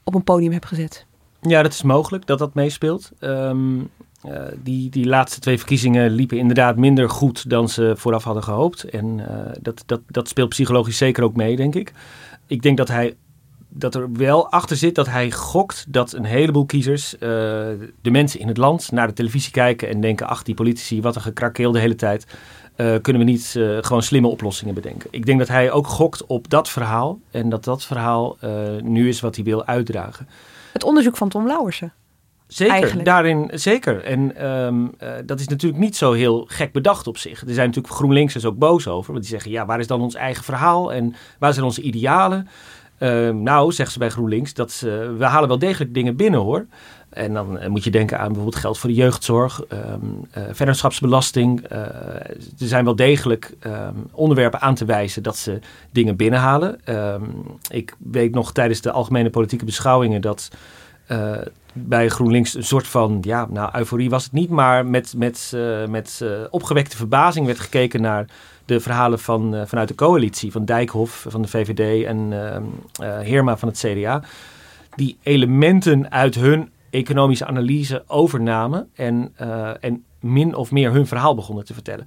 op 0.05 0.15
een 0.15 0.25
podium 0.25 0.53
heb 0.53 0.65
gezet. 0.65 1.07
Ja, 1.41 1.63
dat 1.63 1.73
is 1.73 1.83
mogelijk 1.83 2.27
dat 2.27 2.39
dat 2.39 2.55
meespeelt. 2.55 3.11
Um, 3.21 3.91
uh, 4.27 4.43
die, 4.63 4.91
die 4.91 5.07
laatste 5.07 5.41
twee 5.41 5.59
verkiezingen 5.59 6.11
liepen 6.11 6.39
inderdaad 6.39 6.77
minder 6.77 7.11
goed 7.11 7.51
dan 7.51 7.69
ze 7.69 7.93
vooraf 7.97 8.25
hadden 8.25 8.43
gehoopt. 8.43 8.85
En 8.85 9.19
uh, 9.19 9.27
dat, 9.61 9.83
dat, 9.87 10.01
dat 10.07 10.29
speelt 10.29 10.49
psychologisch 10.49 10.97
zeker 10.97 11.25
ook 11.25 11.37
mee, 11.37 11.57
denk 11.57 11.75
ik. 11.75 11.93
Ik 12.47 12.63
denk 12.63 12.77
dat 12.77 12.89
hij 12.89 13.17
dat 13.75 13.95
er 13.95 14.13
wel 14.13 14.51
achter 14.51 14.77
zit 14.77 14.95
dat 14.95 15.07
hij 15.07 15.31
gokt 15.31 15.85
dat 15.89 16.13
een 16.13 16.25
heleboel 16.25 16.67
kiezers, 16.67 17.15
uh, 17.15 17.21
de 17.21 18.11
mensen 18.11 18.41
in 18.41 18.49
het 18.49 18.57
land, 18.57 18.93
naar 18.93 19.07
de 19.07 19.13
televisie 19.13 19.53
kijken 19.53 19.89
en 19.89 20.01
denken: 20.01 20.27
ach, 20.27 20.43
die 20.43 20.55
politici, 20.55 21.01
wat 21.01 21.17
een 21.17 21.23
gekrakeel 21.23 21.73
de 21.73 21.79
hele 21.79 21.95
tijd. 21.95 22.27
Uh, 22.77 22.97
kunnen 23.03 23.25
we 23.25 23.31
niet 23.31 23.55
uh, 23.57 23.79
gewoon 23.81 24.03
slimme 24.03 24.29
oplossingen 24.29 24.75
bedenken? 24.75 25.09
Ik 25.11 25.27
denk 25.27 25.39
dat 25.39 25.49
hij 25.49 25.71
ook 25.71 25.87
gokt 25.87 26.27
op 26.27 26.51
dat 26.51 26.69
verhaal 26.69 27.21
en 27.31 27.49
dat 27.49 27.65
dat 27.65 27.85
verhaal 27.85 28.37
nu 28.83 29.09
is 29.09 29.21
wat 29.21 29.35
hij 29.35 29.45
wil 29.45 29.65
uitdragen. 29.65 30.29
Het 30.73 30.85
onderzoek 30.85 31.17
van 31.17 31.29
Tom 31.29 31.47
Lauwersen. 31.47 31.93
Zeker, 32.47 32.75
Eigenlijk. 32.75 33.05
daarin 33.05 33.51
zeker. 33.53 34.05
En 34.05 34.47
um, 34.47 34.95
dat 35.25 35.41
is 35.41 35.49
natuurlijk 35.49 35.83
niet 35.83 35.97
zo 35.97 36.13
heel 36.13 36.45
gek 36.49 36.73
bedacht 36.73 37.07
op 37.07 37.19
zich. 37.19 37.41
Er 37.41 37.55
zijn 37.55 37.67
natuurlijk 37.67 37.95
GroenLinksers 37.95 38.45
ook 38.45 38.59
boos 38.59 38.89
over. 38.89 39.13
Want 39.13 39.25
die 39.25 39.33
zeggen, 39.33 39.51
ja, 39.51 39.67
waar 39.67 39.79
is 39.79 39.87
dan 39.87 40.01
ons 40.01 40.15
eigen 40.15 40.45
verhaal? 40.45 40.93
En 40.93 41.15
waar 41.39 41.53
zijn 41.53 41.65
onze 41.65 41.83
idealen? 41.83 42.49
Uh, 43.03 43.31
nou, 43.31 43.73
zeggen 43.73 43.93
ze 43.93 43.99
bij 43.99 44.11
GroenLinks, 44.11 44.55
dat 44.55 44.71
ze, 44.71 45.15
we 45.19 45.25
halen 45.25 45.49
wel 45.49 45.59
degelijk 45.59 45.95
dingen 45.95 46.17
binnen 46.17 46.41
hoor. 46.41 46.67
En 47.09 47.35
dan 47.35 47.59
uh, 47.63 47.67
moet 47.67 47.85
je 47.85 47.91
denken 47.91 48.19
aan 48.19 48.27
bijvoorbeeld 48.27 48.57
geld 48.57 48.79
voor 48.79 48.91
de 48.91 48.97
jeugdzorg, 48.97 49.63
um, 49.73 50.29
vennootschapsbelasting. 50.51 51.65
er 51.69 52.37
zijn 52.57 52.85
wel 52.85 52.97
degelijk 52.97 53.55
um, 53.67 54.07
onderwerpen 54.13 54.61
aan 54.61 54.75
te 54.75 54.85
wijzen 54.85 55.23
dat 55.23 55.37
ze 55.37 55.59
dingen 55.91 56.17
binnenhalen. 56.17 56.81
Ik 57.71 57.95
weet 57.99 58.35
nog 58.35 58.53
tijdens 58.53 58.81
de 58.81 58.91
algemene 58.91 59.31
politieke 59.31 59.65
beschouwingen 59.65 60.21
dat 60.21 60.49
bij 61.73 62.09
GroenLinks 62.09 62.55
een 62.55 62.65
soort 62.65 62.87
van, 62.87 63.19
ja, 63.21 63.47
nou, 63.51 63.71
euforie 63.77 64.11
was 64.11 64.25
het 64.25 64.33
niet, 64.33 64.51
maar 64.51 64.87
met, 64.87 65.15
met, 65.17 65.53
met 65.89 66.25
opgewekte 66.51 66.97
verbazing 66.97 67.47
werd 67.47 67.61
gekeken 67.61 68.01
naar 68.01 68.27
de 68.65 68.81
verhalen 68.81 69.19
van, 69.19 69.55
uh, 69.55 69.63
vanuit 69.67 69.89
de 69.89 69.95
coalitie, 69.95 70.53
van 70.53 70.65
Dijkhoff 70.65 71.27
van 71.29 71.43
de 71.43 71.49
VVD 71.49 72.05
en 72.05 72.33
uh, 72.33 73.19
Heerma 73.19 73.57
van 73.57 73.69
het 73.69 73.79
CDA, 73.79 74.23
die 74.95 75.19
elementen 75.23 76.11
uit 76.11 76.35
hun 76.35 76.71
economische 76.91 77.47
analyse 77.47 78.05
overnamen 78.07 78.89
en, 78.95 79.33
en 79.81 80.05
min 80.21 80.55
of 80.55 80.71
meer 80.71 80.93
hun 80.93 81.07
verhaal 81.07 81.35
begonnen 81.35 81.65
te 81.65 81.75
vertellen. 81.75 82.07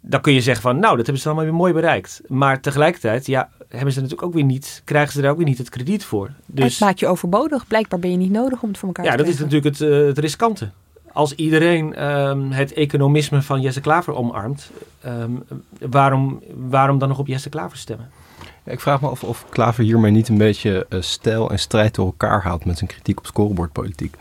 Dan 0.00 0.20
kun 0.20 0.32
je 0.32 0.40
zeggen 0.40 0.62
van, 0.62 0.78
nou, 0.78 0.96
dat 0.96 1.04
hebben 1.04 1.22
ze 1.22 1.28
allemaal 1.28 1.46
weer 1.46 1.54
mooi 1.54 1.72
bereikt. 1.72 2.20
Maar 2.26 2.60
tegelijkertijd, 2.60 3.26
ja, 3.26 3.50
hebben 3.68 3.92
ze 3.92 4.00
natuurlijk 4.00 4.28
ook 4.28 4.34
weer 4.34 4.44
niet, 4.44 4.82
krijgen 4.84 5.12
ze 5.12 5.20
daar 5.20 5.30
ook 5.30 5.36
weer 5.36 5.46
niet 5.46 5.58
het 5.58 5.68
krediet 5.68 6.04
voor. 6.04 6.30
Dus, 6.46 6.72
het 6.72 6.80
maakt 6.80 7.00
je 7.00 7.06
overbodig. 7.06 7.66
Blijkbaar 7.66 7.98
ben 7.98 8.10
je 8.10 8.16
niet 8.16 8.30
nodig 8.30 8.62
om 8.62 8.68
het 8.68 8.78
voor 8.78 8.88
elkaar 8.88 9.04
ja, 9.04 9.10
te 9.10 9.16
krijgen. 9.16 9.42
Ja, 9.42 9.48
dat 9.48 9.52
is 9.52 9.78
natuurlijk 9.78 9.98
het, 9.98 10.06
het 10.06 10.18
riskante 10.18 10.70
als 11.14 11.34
iedereen 11.34 12.04
um, 12.04 12.50
het 12.50 12.72
economisme 12.72 13.42
van 13.42 13.60
Jesse 13.60 13.80
Klaver 13.80 14.14
omarmt, 14.14 14.70
um, 15.06 15.44
waarom, 15.78 16.42
waarom 16.54 16.98
dan 16.98 17.08
nog 17.08 17.18
op 17.18 17.26
Jesse 17.26 17.48
Klaver 17.48 17.78
stemmen? 17.78 18.10
Ik 18.64 18.80
vraag 18.80 19.00
me 19.00 19.08
af 19.08 19.24
of 19.24 19.44
Klaver 19.48 19.84
hiermee 19.84 20.10
niet 20.10 20.28
een 20.28 20.38
beetje 20.38 20.86
uh, 20.88 21.00
stijl 21.00 21.50
en 21.50 21.58
strijd 21.58 21.94
door 21.94 22.06
elkaar 22.06 22.42
haalt 22.42 22.64
met 22.64 22.78
zijn 22.78 22.90
kritiek 22.90 23.18
op 23.18 23.26
scorebordpolitiek. 23.26 24.16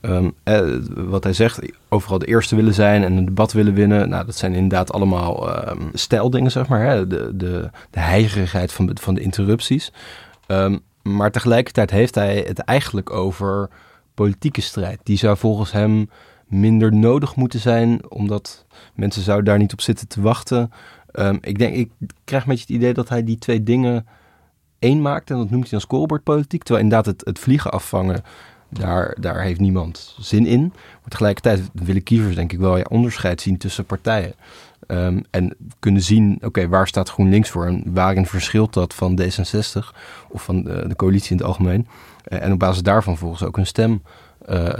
Um, 0.00 0.34
eh, 0.42 0.60
wat 0.94 1.24
hij 1.24 1.32
zegt, 1.32 1.60
overal 1.88 2.18
de 2.18 2.26
eerste 2.26 2.56
willen 2.56 2.74
zijn 2.74 3.04
en 3.04 3.16
een 3.16 3.24
debat 3.24 3.52
willen 3.52 3.74
winnen. 3.74 4.08
Nou, 4.08 4.26
dat 4.26 4.36
zijn 4.36 4.52
inderdaad 4.52 4.92
allemaal 4.92 5.48
stijldingen, 5.92 6.50
zeg 6.50 6.68
maar. 6.68 6.80
Hè? 6.80 7.06
De, 7.06 7.36
de, 7.36 7.70
de 7.90 8.00
heigerigheid 8.00 8.72
van, 8.72 8.96
van 9.00 9.14
de 9.14 9.20
interrupties. 9.20 9.92
Maar 11.02 11.30
tegelijkertijd 11.30 11.90
heeft 11.90 12.14
hij 12.14 12.44
het 12.46 12.58
eigenlijk 12.58 13.10
over 13.10 13.68
politieke 14.14 14.60
strijd. 14.60 15.00
Die 15.02 15.18
zou 15.18 15.36
volgens 15.36 15.72
hem 15.72 16.08
minder 16.52 16.94
nodig 16.94 17.36
moeten 17.36 17.60
zijn, 17.60 18.10
omdat 18.10 18.64
mensen 18.94 19.22
zouden 19.22 19.46
daar 19.46 19.58
niet 19.58 19.72
op 19.72 19.80
zitten 19.80 20.08
te 20.08 20.20
wachten. 20.20 20.72
Um, 21.12 21.38
ik 21.40 21.58
denk, 21.58 21.74
ik 21.74 21.90
krijg 22.24 22.42
een 22.42 22.48
beetje 22.48 22.64
het 22.66 22.76
idee 22.76 22.94
dat 22.94 23.08
hij 23.08 23.24
die 23.24 23.38
twee 23.38 23.62
dingen 23.62 24.06
één 24.78 25.02
maakt 25.02 25.30
en 25.30 25.36
dat 25.36 25.50
noemt 25.50 25.62
hij 25.62 25.70
dan 25.70 25.80
scorebordpolitiek. 25.80 26.62
Terwijl 26.62 26.84
inderdaad 26.84 27.12
het, 27.14 27.24
het 27.24 27.38
vliegen 27.38 27.70
afvangen, 27.70 28.22
daar, 28.68 29.16
daar 29.20 29.42
heeft 29.42 29.60
niemand 29.60 30.16
zin 30.18 30.46
in. 30.46 30.60
Maar 30.72 31.08
tegelijkertijd 31.08 31.70
willen 31.72 32.02
kiezers 32.02 32.34
denk 32.34 32.52
ik 32.52 32.58
wel 32.58 32.76
ja, 32.76 32.84
onderscheid 32.88 33.40
zien 33.40 33.58
tussen 33.58 33.84
partijen. 33.84 34.34
Um, 34.86 35.24
en 35.30 35.56
kunnen 35.78 36.02
zien, 36.02 36.38
oké, 36.42 36.68
waar 36.68 36.88
staat 36.88 37.08
GroenLinks 37.08 37.50
voor 37.50 37.66
en 37.66 37.82
waarin 37.86 38.26
verschilt 38.26 38.72
dat 38.72 38.94
van 38.94 39.20
D66 39.20 39.96
of 40.28 40.42
van 40.42 40.62
de, 40.62 40.84
de 40.88 40.96
coalitie 40.96 41.30
in 41.30 41.36
het 41.36 41.46
algemeen. 41.46 41.86
Uh, 42.28 42.42
en 42.42 42.52
op 42.52 42.58
basis 42.58 42.82
daarvan 42.82 43.16
volgens 43.16 43.42
ook 43.42 43.56
hun 43.56 43.66
stem 43.66 44.02
uh, 44.48 44.72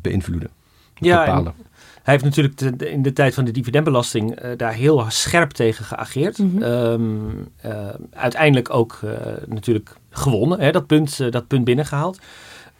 beïnvloeden. 0.00 0.50
Ja, 0.94 1.42
hij 2.02 2.12
heeft 2.12 2.24
natuurlijk 2.24 2.60
in 2.80 3.02
de 3.02 3.12
tijd 3.12 3.34
van 3.34 3.44
de 3.44 3.50
dividendbelasting 3.50 4.44
uh, 4.44 4.50
daar 4.56 4.72
heel 4.72 5.04
scherp 5.08 5.50
tegen 5.50 5.84
geageerd. 5.84 6.38
Mm 6.38 6.50
-hmm. 6.50 6.62
um, 6.62 7.48
uh, 7.66 7.72
uiteindelijk 8.10 8.74
ook 8.74 9.00
uh, 9.04 9.10
natuurlijk 9.46 9.96
gewonnen, 10.10 10.60
hè, 10.60 10.70
dat, 10.70 10.86
punt, 10.86 11.32
dat 11.32 11.46
punt 11.46 11.64
binnengehaald. 11.64 12.18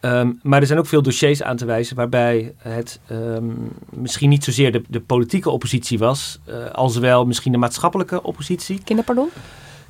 Um, 0.01 0.39
maar 0.43 0.61
er 0.61 0.67
zijn 0.67 0.79
ook 0.79 0.87
veel 0.87 1.01
dossiers 1.01 1.43
aan 1.43 1.55
te 1.57 1.65
wijzen 1.65 1.95
waarbij 1.95 2.53
het 2.57 2.99
um, 3.11 3.71
misschien 3.89 4.29
niet 4.29 4.43
zozeer 4.43 4.71
de, 4.71 4.81
de 4.87 5.01
politieke 5.01 5.49
oppositie 5.49 5.99
was, 5.99 6.39
als 6.71 6.97
wel 6.97 7.25
misschien 7.25 7.51
de 7.51 7.57
maatschappelijke 7.57 8.23
oppositie. 8.23 8.81
Kinderpardon? 8.83 9.29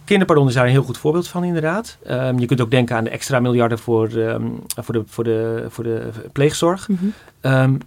Kinderpardon 0.06 0.48
is 0.48 0.54
daar 0.54 0.66
een 0.66 0.72
heel 0.72 0.84
goed 0.84 0.98
voorbeeld 0.98 1.28
van, 1.28 1.44
inderdaad. 1.44 1.98
Um, 2.10 2.40
je 2.40 2.46
kunt 2.46 2.62
ook 2.62 2.72
denken 2.72 2.96
aan 2.96 3.04
de 3.04 3.10
extra 3.10 3.40
miljarden 3.40 3.80
voor, 3.80 4.12
um, 4.12 4.60
voor, 4.82 4.94
de, 4.94 5.04
voor, 5.06 5.24
de, 5.24 5.66
voor 5.70 5.84
de 5.84 6.12
pleegzorg. 6.32 6.88
Mm 6.88 6.98
-hmm. 7.42 7.52
um, 7.52 7.78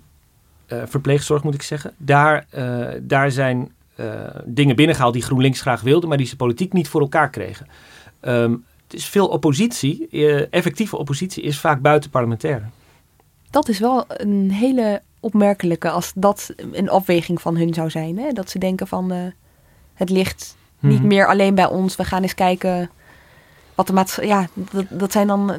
uh, 0.68 0.82
verpleegzorg 0.86 1.42
moet 1.42 1.54
ik 1.54 1.62
zeggen. 1.62 1.94
Daar, 1.96 2.46
uh, 2.56 2.86
daar 3.00 3.30
zijn 3.30 3.72
uh, 3.96 4.06
dingen 4.44 4.76
binnengehaald 4.76 5.12
die 5.12 5.22
GroenLinks 5.22 5.60
graag 5.60 5.80
wilde, 5.80 6.06
maar 6.06 6.16
die 6.16 6.26
ze 6.26 6.36
politiek 6.36 6.72
niet 6.72 6.88
voor 6.88 7.00
elkaar 7.00 7.30
kregen. 7.30 7.66
Um, 8.20 8.64
het 8.84 8.96
is 8.96 9.06
veel 9.06 9.28
oppositie, 9.28 10.08
effectieve 10.50 10.96
oppositie 10.96 11.42
is 11.42 11.58
vaak 11.58 11.80
buitenparlementair. 11.80 12.68
Dat 13.50 13.68
is 13.68 13.78
wel 13.78 14.04
een 14.08 14.50
hele 14.50 15.02
opmerkelijke, 15.20 15.90
als 15.90 16.12
dat 16.14 16.52
een 16.72 16.88
afweging 16.88 17.40
van 17.40 17.56
hun 17.56 17.74
zou 17.74 17.90
zijn. 17.90 18.18
Hè? 18.18 18.32
Dat 18.32 18.50
ze 18.50 18.58
denken 18.58 18.86
van 18.86 19.32
het 19.94 20.10
ligt 20.10 20.56
niet 20.80 20.92
Mhm. 20.92 21.00
hmm. 21.00 21.08
meer 21.08 21.26
alleen 21.26 21.54
bij 21.54 21.66
ons, 21.66 21.96
we 21.96 22.04
gaan 22.04 22.22
eens 22.22 22.34
kijken 22.34 22.90
wat 23.74 23.86
de 23.86 23.92
maatschappij. 23.92 24.28
Ja, 24.28 24.48
dat, 24.54 24.84
dat 24.90 25.12
zijn 25.12 25.26
dan 25.26 25.52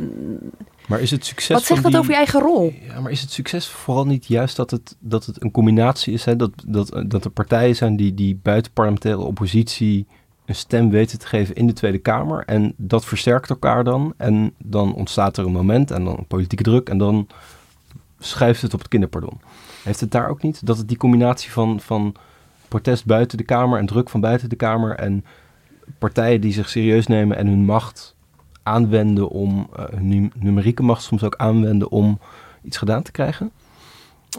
maar 0.89 1.01
is 1.01 1.11
het 1.11 1.25
succes 1.25 1.55
Wat 1.55 1.65
zegt 1.65 1.81
dat 1.83 1.91
die... 1.91 1.99
over 1.99 2.11
je 2.11 2.17
eigen 2.17 2.39
rol? 2.39 2.73
Ja, 2.87 2.99
maar 2.99 3.11
is 3.11 3.21
het 3.21 3.31
succes 3.31 3.67
vooral 3.67 4.05
niet 4.05 4.25
juist 4.25 4.55
dat 4.55 4.71
het, 4.71 4.95
dat 4.99 5.25
het 5.25 5.43
een 5.43 5.51
combinatie 5.51 6.13
is? 6.13 6.25
Hè? 6.25 6.35
Dat, 6.35 6.51
dat, 6.67 7.03
dat 7.07 7.25
er 7.25 7.31
partijen 7.31 7.75
zijn 7.75 7.95
die, 7.95 8.13
die 8.13 8.39
buitenparlementaire 8.43 9.21
oppositie 9.21 10.07
een 10.45 10.55
stem 10.55 10.89
weten 10.89 11.19
te 11.19 11.27
geven 11.27 11.55
in 11.55 11.67
de 11.67 11.73
Tweede 11.73 11.97
Kamer. 11.97 12.43
En 12.45 12.73
dat 12.77 13.05
versterkt 13.05 13.49
elkaar 13.49 13.83
dan. 13.83 14.13
En 14.17 14.53
dan 14.57 14.93
ontstaat 14.93 15.37
er 15.37 15.45
een 15.45 15.51
moment 15.51 15.91
en 15.91 16.03
dan 16.03 16.17
een 16.17 16.27
politieke 16.27 16.63
druk. 16.63 16.89
En 16.89 16.97
dan 16.97 17.27
schuift 18.19 18.61
het 18.61 18.73
op 18.73 18.79
het 18.79 18.87
kinderpardon. 18.87 19.41
Heeft 19.83 19.99
het 19.99 20.11
daar 20.11 20.29
ook 20.29 20.41
niet? 20.41 20.65
Dat 20.65 20.77
het 20.77 20.87
die 20.87 20.97
combinatie 20.97 21.51
van, 21.51 21.79
van 21.79 22.15
protest 22.67 23.05
buiten 23.05 23.37
de 23.37 23.43
Kamer 23.43 23.79
en 23.79 23.85
druk 23.85 24.09
van 24.09 24.21
buiten 24.21 24.49
de 24.49 24.55
Kamer... 24.55 24.95
en 24.95 25.25
partijen 25.97 26.41
die 26.41 26.53
zich 26.53 26.69
serieus 26.69 27.07
nemen 27.07 27.37
en 27.37 27.47
hun 27.47 27.65
macht 27.65 28.15
aanwenden 28.69 29.29
om, 29.29 29.69
hun 29.95 30.31
numerieke 30.35 30.83
macht 30.83 31.03
soms 31.03 31.23
ook 31.23 31.35
aanwenden 31.35 31.89
om 31.89 32.19
iets 32.63 32.77
gedaan 32.77 33.03
te 33.03 33.11
krijgen? 33.11 33.51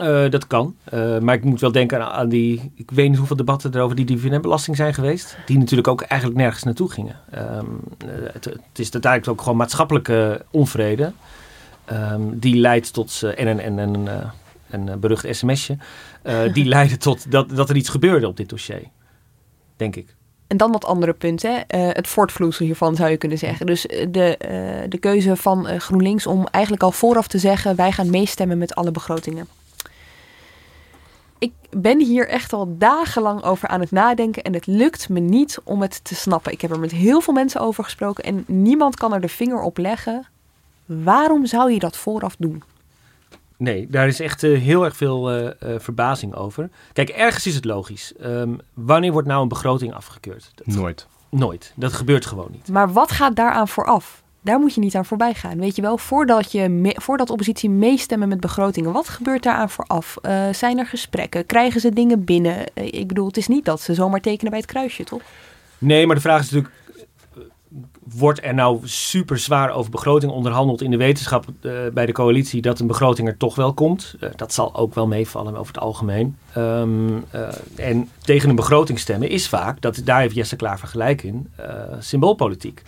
Uh, 0.01 0.31
dat 0.31 0.47
kan. 0.47 0.75
Uh, 0.95 1.19
maar 1.19 1.35
ik 1.35 1.45
moet 1.45 1.61
wel 1.61 1.73
denken 1.73 2.05
aan, 2.05 2.13
aan, 2.13 2.29
die. 2.29 2.73
Ik 2.75 2.91
weet 2.91 3.09
niet 3.09 3.19
hoeveel 3.19 3.37
debatten 3.37 3.73
er 3.73 3.81
over 3.81 3.97
die 3.97 4.05
dividendbelasting 4.05 4.77
zijn 4.77 4.95
geweest. 4.95 5.37
Die 5.47 5.59
natuurlijk 5.59 5.89
ook 5.89 6.01
eigenlijk 6.01 6.41
nergens 6.41 6.63
naartoe 6.63 6.91
gingen. 6.91 7.17
Um, 7.35 7.81
het, 8.33 8.45
het, 8.45 8.79
is 8.79 8.93
uiteindelijk 8.93 9.33
ook 9.33 9.43
gewoon 9.43 9.59
maatschappelijke 9.59 10.45
onvrede. 10.51 11.13
Um, 11.93 12.39
die 12.39 12.57
leidt 12.57 12.93
tot. 12.93 13.23
en 13.23 13.47
een, 13.47 13.61
en, 13.61 13.79
en, 13.79 14.09
een 14.71 15.01
berucht 15.01 15.27
sms'je. 15.31 15.77
die 16.53 16.65
leidde 16.75 16.97
tot 16.97 17.31
dat, 17.31 17.49
dat 17.49 17.71
er 17.71 17.77
iets 17.77 17.89
gebeurde 17.89 18.29
op 18.29 18.37
dit 18.37 18.49
dossier. 18.49 18.83
Denk 19.77 19.97
ik. 19.97 20.17
En 20.51 20.57
dan 20.57 20.73
wat 20.73 20.85
andere 20.85 21.13
punten. 21.13 21.51
Uh, 21.53 21.63
het 21.69 22.09
voortvloeisel 22.09 22.65
hiervan 22.65 22.97
zou 22.97 23.11
je 23.11 23.17
kunnen 23.17 23.39
zeggen. 23.39 23.67
Dus 23.67 23.83
de, 24.09 24.39
uh, 24.85 24.91
de 24.91 24.99
keuze 24.99 25.37
van 25.37 25.81
GroenLinks 25.81 26.27
om 26.27 26.47
eigenlijk 26.47 26.83
al 26.83 26.93
vooraf 26.93 27.29
te 27.29 27.39
zeggen: 27.39 27.77
wij 27.77 27.93
gaan 27.93 28.11
meestemmen 28.11 28.59
met 28.59 28.75
alle 28.75 28.91
begrotingen. 28.91 29.49
Ik 31.39 31.53
ben 31.71 32.01
hier 32.01 32.29
echt 32.29 32.53
al 32.53 32.77
dagenlang 32.79 33.43
over 33.43 33.69
aan 33.69 33.81
het 33.81 33.91
nadenken 33.91 34.43
en 34.43 34.55
het 34.55 34.67
lukt 34.67 35.09
me 35.09 35.21
niet 35.21 35.59
om 35.65 35.81
het 35.81 36.05
te 36.05 36.15
snappen. 36.15 36.53
Ik 36.53 36.61
heb 36.61 36.71
er 36.71 36.81
met 36.81 36.91
heel 36.91 37.21
veel 37.21 37.35
mensen 37.35 37.61
over 37.61 37.85
gesproken 37.85 38.25
en 38.25 38.45
niemand 38.47 38.97
kan 38.97 39.15
er 39.15 39.21
de 39.21 39.29
vinger 39.29 39.61
op 39.61 39.79
leggen. 39.79 40.27
Waarom 40.87 41.47
zou 41.47 41.73
je 41.73 41.79
dat 41.79 41.97
vooraf 41.97 42.37
doen? 42.39 42.63
Nee, 43.61 43.87
daar 43.91 44.07
is 44.07 44.21
echt 44.21 44.43
uh, 44.43 44.61
heel 44.61 44.85
erg 44.85 44.97
veel 44.97 45.37
uh, 45.37 45.45
uh, 45.45 45.51
verbazing 45.79 46.35
over. 46.35 46.71
Kijk, 46.93 47.09
ergens 47.09 47.47
is 47.47 47.55
het 47.55 47.65
logisch. 47.65 48.13
Um, 48.25 48.59
wanneer 48.75 49.13
wordt 49.13 49.29
nou 49.29 49.43
een 49.43 49.49
begroting 49.49 49.95
afgekeurd? 49.95 50.53
Dat, 50.55 50.67
nooit. 50.67 51.07
Nooit. 51.31 51.73
Dat 51.77 51.93
gebeurt 51.93 52.27
gewoon 52.27 52.49
niet. 52.51 52.69
Maar 52.69 52.93
wat 52.93 53.13
gaat 53.13 53.37
daaraan 53.37 53.69
vooraf? 53.69 54.23
Daar 54.41 54.59
moet 54.59 54.75
je 54.75 54.81
niet 54.81 54.95
aan 54.95 55.05
voorbij 55.05 55.35
gaan. 55.35 55.59
Weet 55.59 55.77
je 55.77 55.83
wel, 55.83 55.99
voordat, 55.99 56.53
je 56.53 56.69
me, 56.69 56.97
voordat 57.01 57.31
oppositie 57.31 57.71
meestemmen 57.71 58.29
met 58.29 58.41
begrotingen, 58.41 58.93
wat 58.93 59.09
gebeurt 59.09 59.43
daaraan 59.43 59.71
vooraf? 59.71 60.17
zijn 60.53 60.79
er 60.79 60.87
gesprekken? 60.87 61.47
Krijgen 61.47 61.81
ze 61.81 61.91
dingen 61.91 62.25
binnen? 62.25 62.65
ik 62.75 63.09
bedoel, 63.09 63.27
het 63.27 63.37
is 63.37 63.49
niet 63.49 63.65
dat 63.65 63.81
ze 63.81 63.95
zomaar 63.95 64.21
tekenen 64.21 64.51
bij 64.51 64.61
het 64.61 64.71
kruisje, 64.71 65.05
toch? 65.05 65.23
Nee, 65.79 66.07
maar 66.07 66.17
de 66.17 66.23
vraag 66.23 66.41
is 66.41 66.51
natuurlijk 66.51 66.80
wordt 68.17 68.45
er 68.45 68.55
nou 68.55 68.81
super 68.85 69.39
zwaar 69.39 69.71
over 69.71 69.91
begroting 69.91 70.33
onderhandeld 70.33 70.83
in 70.83 70.91
de 70.91 70.97
wetenschap 70.97 71.45
uh, 71.61 71.73
bij 71.93 72.07
de 72.07 72.13
coalitie 72.13 72.63
dat 72.63 72.81
een 72.81 72.87
begroting 72.87 73.29
er 73.29 73.37
toch 73.37 73.55
wel 73.55 73.75
komt. 73.75 74.15
Uh, 74.21 74.31
dat 74.37 74.53
zal 74.53 74.75
ook 74.75 74.95
wel 74.95 75.07
meevallen 75.07 75.57
over 75.57 75.75
het 75.75 75.83
algemeen. 75.83 76.37
Um, 76.57 77.25
uh, 77.35 77.49
en 77.77 78.09
tegen 78.21 78.49
een 78.49 78.57
begroting 78.57 78.99
stemmen 78.99 79.29
is 79.29 79.49
vaak, 79.49 79.81
dat, 79.81 80.01
daar 80.05 80.21
heeft 80.21 80.35
Jesse 80.35 80.57
Klaver 80.57 80.89
gelijk 80.89 81.23
in, 81.23 81.51
symboolpolitiek. 81.99 82.83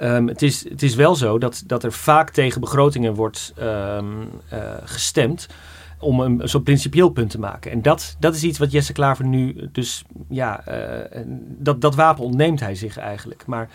Um, 0.00 0.28
het, 0.28 0.42
is, 0.42 0.68
het 0.68 0.82
is 0.82 0.94
wel 0.94 1.14
zo 1.14 1.38
dat, 1.38 1.62
dat 1.66 1.84
er 1.84 1.92
vaak 1.92 2.30
tegen 2.30 2.60
begrotingen 2.60 3.14
wordt 3.14 3.54
um, 3.60 4.28
gestemd 4.84 5.46
om 5.98 6.20
een 6.20 6.48
zo'n 6.48 6.62
principieel 6.62 7.08
punt 7.08 7.30
te 7.30 7.38
maken. 7.38 7.70
En 7.70 7.82
dat, 7.82 8.16
dat 8.18 8.34
is 8.34 8.42
iets 8.42 8.58
wat 8.58 8.72
Jesse 8.72 8.92
Klaver 8.92 9.24
nu 9.24 9.68
dus, 9.72 10.04
ja, 10.28 10.64
dat, 11.38 11.80
dat 11.80 11.94
wapen 11.94 12.24
ontneemt 12.24 12.60
hij 12.60 12.74
zich 12.74 12.98
eigenlijk. 12.98 13.46
Maar 13.46 13.68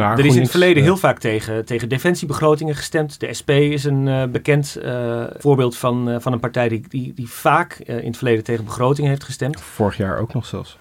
er 0.00 0.26
is 0.26 0.34
in 0.34 0.40
het 0.40 0.50
verleden 0.50 0.82
heel 0.82 0.96
vaak 0.96 1.18
tegen, 1.18 1.64
tegen 1.64 1.88
defensiebegrotingen 1.88 2.74
gestemd. 2.74 3.20
De 3.20 3.34
SP 3.38 3.50
is 3.50 3.84
een 3.84 4.06
uh, 4.06 4.24
bekend 4.24 4.78
uh, 4.82 5.24
voorbeeld 5.38 5.76
van, 5.76 6.08
uh, 6.08 6.16
van 6.18 6.32
een 6.32 6.40
partij 6.40 6.68
die, 6.68 6.84
die, 6.88 7.14
die 7.14 7.28
vaak 7.28 7.74
in 7.74 8.06
het 8.06 8.16
verleden 8.16 8.44
tegen 8.44 8.64
begrotingen 8.64 9.10
heeft 9.10 9.24
gestemd. 9.24 9.60
Vorig 9.60 9.96
jaar 9.96 10.18
ook 10.18 10.34
nog 10.34 10.46
zelfs. 10.46 10.78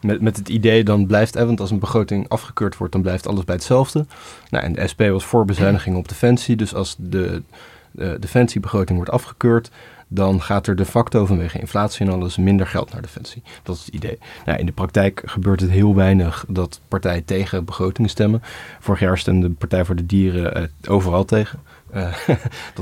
Met, 0.00 0.20
met 0.20 0.36
het 0.36 0.48
idee 0.48 0.84
dan 0.84 1.06
blijft, 1.06 1.36
eh, 1.36 1.44
want 1.44 1.60
als 1.60 1.70
een 1.70 1.78
begroting 1.78 2.28
afgekeurd 2.28 2.76
wordt, 2.76 2.92
dan 2.92 3.02
blijft 3.02 3.26
alles 3.26 3.44
bij 3.44 3.54
hetzelfde. 3.54 4.06
Nou, 4.50 4.64
en 4.64 4.72
de 4.72 4.88
SP 4.92 5.00
was 5.00 5.24
voor 5.24 5.44
bezuiniging 5.44 5.96
op 5.96 6.08
defensie. 6.08 6.56
Dus 6.56 6.74
als 6.74 6.96
de, 6.98 7.42
de 7.90 8.16
defensiebegroting 8.20 8.96
wordt 8.96 9.12
afgekeurd, 9.12 9.70
dan 10.08 10.42
gaat 10.42 10.66
er 10.66 10.76
de 10.76 10.84
facto 10.84 11.26
vanwege 11.26 11.58
inflatie 11.58 12.06
en 12.06 12.12
alles 12.12 12.36
minder 12.36 12.66
geld 12.66 12.92
naar 12.92 13.02
defensie. 13.02 13.42
Dat 13.62 13.76
is 13.76 13.84
het 13.84 13.94
idee. 13.94 14.18
Nou, 14.44 14.58
in 14.58 14.66
de 14.66 14.72
praktijk 14.72 15.22
gebeurt 15.24 15.60
het 15.60 15.70
heel 15.70 15.94
weinig 15.94 16.44
dat 16.48 16.80
partijen 16.88 17.24
tegen 17.24 17.64
begrotingen 17.64 18.10
stemmen. 18.10 18.42
Vorig 18.80 19.00
jaar 19.00 19.18
stemde 19.18 19.48
de 19.48 19.54
Partij 19.54 19.84
voor 19.84 19.96
de 19.96 20.06
Dieren 20.06 20.60
uh, 20.60 20.92
overal 20.92 21.24
tegen. 21.24 21.60
Uh, 21.94 22.28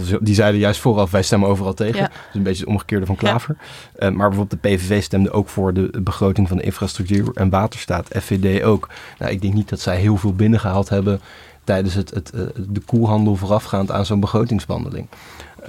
is, 0.01 0.15
die 0.21 0.35
zeiden 0.35 0.61
juist 0.61 0.81
vooraf, 0.81 1.11
wij 1.11 1.23
stemmen 1.23 1.49
overal 1.49 1.75
tegen. 1.75 2.01
Ja. 2.01 2.07
Dus 2.07 2.35
een 2.35 2.43
beetje 2.43 2.61
het 2.61 2.69
omgekeerde 2.69 3.07
van 3.07 3.17
Klaver. 3.17 3.57
Ja. 3.59 4.07
Uh, 4.07 4.17
maar 4.17 4.29
bijvoorbeeld 4.29 4.63
de 4.63 4.69
PVV 4.69 5.03
stemde 5.03 5.31
ook 5.31 5.49
voor 5.49 5.73
de 5.73 6.01
begroting 6.03 6.49
van 6.49 6.57
de 6.57 6.63
infrastructuur 6.63 7.31
en 7.35 7.51
waterstaat. 7.51 8.09
FVD 8.21 8.63
ook. 8.63 8.89
Nou, 9.19 9.33
ik 9.33 9.41
denk 9.41 9.55
niet 9.55 9.69
dat 9.69 9.81
zij 9.81 9.97
heel 9.97 10.17
veel 10.17 10.35
binnengehaald 10.35 10.89
hebben 10.89 11.21
tijdens 11.65 11.95
het, 11.95 12.11
het, 12.11 12.33
de 12.69 12.81
koelhandel 12.87 13.37
voorafgaand 13.37 13.91
aan 13.91 14.07
zo'n 14.07 14.21
begrotingswandeling. 14.21 15.09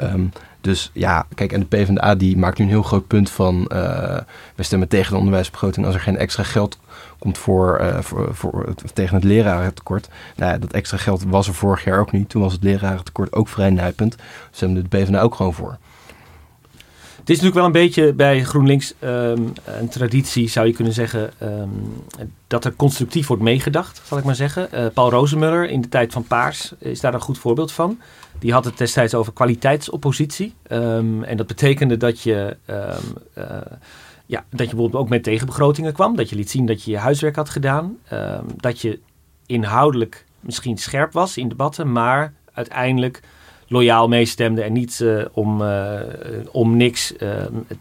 Um, 0.03 0.31
dus 0.61 0.89
ja, 0.93 1.25
kijk, 1.35 1.51
en 1.51 1.59
de 1.59 1.65
PvdA 1.65 2.15
die 2.15 2.37
maakt 2.37 2.57
nu 2.57 2.63
een 2.63 2.71
heel 2.71 2.83
groot 2.83 3.07
punt 3.07 3.29
van... 3.29 3.71
Uh, 3.73 4.17
we 4.55 4.63
stemmen 4.63 4.87
tegen 4.87 5.11
de 5.11 5.17
onderwijsbegroting 5.17 5.85
als 5.85 5.95
er 5.95 6.01
geen 6.01 6.17
extra 6.17 6.43
geld 6.43 6.79
komt 7.19 7.37
voor, 7.37 7.79
uh, 7.81 7.99
voor, 7.99 8.35
voor, 8.35 8.73
tegen 8.93 9.15
het 9.15 9.23
lerarentekort. 9.23 10.09
Nou 10.35 10.51
ja, 10.51 10.57
dat 10.57 10.71
extra 10.71 10.97
geld 10.97 11.23
was 11.23 11.47
er 11.47 11.53
vorig 11.53 11.83
jaar 11.83 11.99
ook 11.99 12.11
niet. 12.11 12.29
Toen 12.29 12.41
was 12.41 12.53
het 12.53 12.63
lerarentekort 12.63 13.33
ook 13.33 13.47
vrij 13.47 13.69
nijpend. 13.69 14.15
Hebben 14.59 14.89
de 14.89 14.97
PvdA 14.97 15.21
ook 15.21 15.35
gewoon 15.35 15.53
voor. 15.53 15.77
Het 17.27 17.35
is 17.35 17.41
natuurlijk 17.41 17.73
wel 17.73 17.81
een 17.81 17.87
beetje 17.89 18.13
bij 18.13 18.43
GroenLinks 18.43 18.93
um, 19.03 19.53
een 19.63 19.89
traditie, 19.89 20.49
zou 20.49 20.67
je 20.67 20.73
kunnen 20.73 20.93
zeggen, 20.93 21.31
um, 21.41 22.03
dat 22.47 22.65
er 22.65 22.75
constructief 22.75 23.27
wordt 23.27 23.43
meegedacht, 23.43 24.01
zal 24.05 24.17
ik 24.17 24.23
maar 24.23 24.35
zeggen. 24.35 24.69
Uh, 24.73 24.85
Paul 24.93 25.09
Rozemuller 25.09 25.69
in 25.69 25.81
de 25.81 25.89
tijd 25.89 26.13
van 26.13 26.23
Paars 26.23 26.73
is 26.79 26.99
daar 26.99 27.13
een 27.13 27.21
goed 27.21 27.37
voorbeeld 27.37 27.71
van. 27.71 27.99
Die 28.39 28.53
had 28.53 28.65
het 28.65 28.77
destijds 28.77 29.13
over 29.13 29.33
kwaliteitsoppositie. 29.33 30.53
Um, 30.71 31.23
en 31.23 31.37
dat 31.37 31.47
betekende 31.47 31.97
dat 31.97 32.21
je, 32.21 32.57
uh, 32.69 32.95
ja, 34.25 34.45
dat 34.49 34.69
je 34.69 34.75
bijvoorbeeld 34.75 35.03
ook 35.03 35.09
met 35.09 35.23
tegenbegrotingen 35.23 35.93
kwam. 35.93 36.15
Dat 36.15 36.29
je 36.29 36.35
liet 36.35 36.49
zien 36.49 36.65
dat 36.65 36.83
je 36.83 36.91
je 36.91 36.97
huiswerk 36.97 37.35
had 37.35 37.49
gedaan. 37.49 37.97
dat 38.57 38.81
je 38.81 38.99
inhoudelijk 39.45 40.25
misschien 40.39 40.77
scherp 40.77 41.13
was 41.13 41.37
in 41.37 41.49
debatten, 41.49 41.91
maar 41.91 42.33
uiteindelijk 42.53 43.21
loyaal 43.67 44.07
meestemde 44.07 44.61
en 44.61 44.73
niet 44.73 44.99
uh, 44.99 45.25
om, 45.31 45.61
uh, 45.61 45.99
om 46.51 46.77
niks 46.77 47.13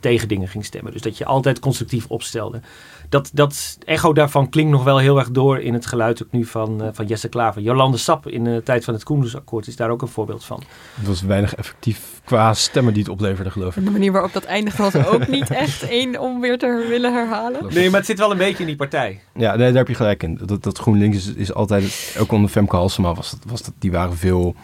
tegen 0.00 0.28
dingen 0.28 0.48
ging 0.48 0.64
stemmen. 0.64 0.92
Dus 0.92 1.02
dat 1.02 1.18
je 1.18 1.24
altijd 1.24 1.58
constructief 1.58 2.06
opstelde. 2.08 2.60
Dat, 3.08 3.30
dat 3.32 3.78
echo 3.84 4.12
daarvan 4.12 4.48
klinkt 4.48 4.70
nog 4.70 4.84
wel 4.84 4.98
heel 4.98 5.18
erg 5.18 5.30
door 5.30 5.58
in 5.58 5.74
het 5.74 5.86
geluid 5.86 6.22
ook 6.22 6.30
nu 6.30 6.44
van, 6.44 6.90
van 6.92 7.06
Jesse 7.06 7.28
Klaver. 7.28 7.62
Jolande 7.62 7.96
Sap 7.96 8.28
in 8.28 8.44
de 8.44 8.60
tijd 8.64 8.84
van 8.84 8.94
het 8.94 9.02
Koendersakkoord 9.02 9.66
is 9.66 9.76
daar 9.76 9.90
ook 9.90 10.02
een 10.02 10.08
voorbeeld 10.08 10.44
van. 10.44 10.62
Het 10.94 11.06
was 11.06 11.22
weinig 11.22 11.54
effectief 11.54 12.20
qua 12.24 12.54
stemmen 12.54 12.92
die 12.92 13.02
het 13.02 13.12
opleverde, 13.12 13.50
geloof 13.50 13.76
ik. 13.76 13.84
De 13.84 13.90
manier 13.90 14.12
waarop 14.12 14.32
dat 14.32 14.44
eindigde 14.44 14.82
was 14.82 14.94
ook 15.06 15.28
niet 15.28 15.50
echt 15.50 15.82
één 15.88 16.20
om 16.20 16.40
weer 16.40 16.58
te 16.58 16.86
willen 16.88 17.12
herhalen. 17.12 17.74
Nee, 17.74 17.90
maar 17.90 17.98
het 17.98 18.08
zit 18.08 18.18
wel 18.18 18.30
een 18.30 18.38
beetje 18.38 18.60
in 18.60 18.66
die 18.66 18.76
partij. 18.76 19.20
Ja, 19.34 19.56
nee, 19.56 19.66
daar 19.68 19.76
heb 19.76 19.88
je 19.88 19.94
gelijk 19.94 20.22
in. 20.22 20.40
Dat, 20.42 20.62
dat 20.62 20.78
GroenLinks 20.78 21.16
is, 21.16 21.34
is 21.34 21.54
altijd, 21.54 22.16
ook 22.18 22.32
onder 22.32 22.50
Femke 22.50 22.76
Halsema 22.76 23.14
was, 23.14 23.30
dat, 23.30 23.40
was 23.46 23.62
dat, 23.62 23.74
die 23.78 23.90
waren 23.90 24.16
veel 24.16 24.54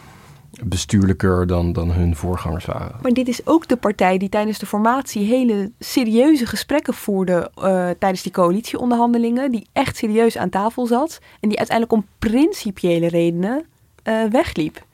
bestuurlijker 0.65 1.47
dan, 1.47 1.73
dan 1.73 1.93
hun 1.93 2.17
voorgangers 2.17 2.65
waren. 2.65 2.97
Maar 3.03 3.13
dit 3.13 3.29
is 3.29 3.47
ook 3.47 3.69
de 3.69 3.77
partij 3.77 4.19
die 4.19 4.29
tijdens 4.29 4.59
de 4.59 4.67
formatie 4.67 5.25
hele 5.25 5.71
serieuze 5.79 6.47
gesprekken 6.47 6.95
voerde 6.95 7.51
uh, 7.59 7.91
tijdens 7.99 8.23
die 8.23 8.33
coalitieonderhandelingen, 8.33 9.51
die 9.51 9.67
echt 9.73 9.97
serieus 9.97 10.37
aan 10.37 10.49
tafel 10.49 10.87
zat 10.87 11.19
en 11.41 11.49
die 11.49 11.59
uiteindelijk 11.59 11.99
om 11.99 12.07
principiële 12.19 13.09
redenen 13.09 13.65
uh, 14.05 14.25
wegliep. 14.25 14.85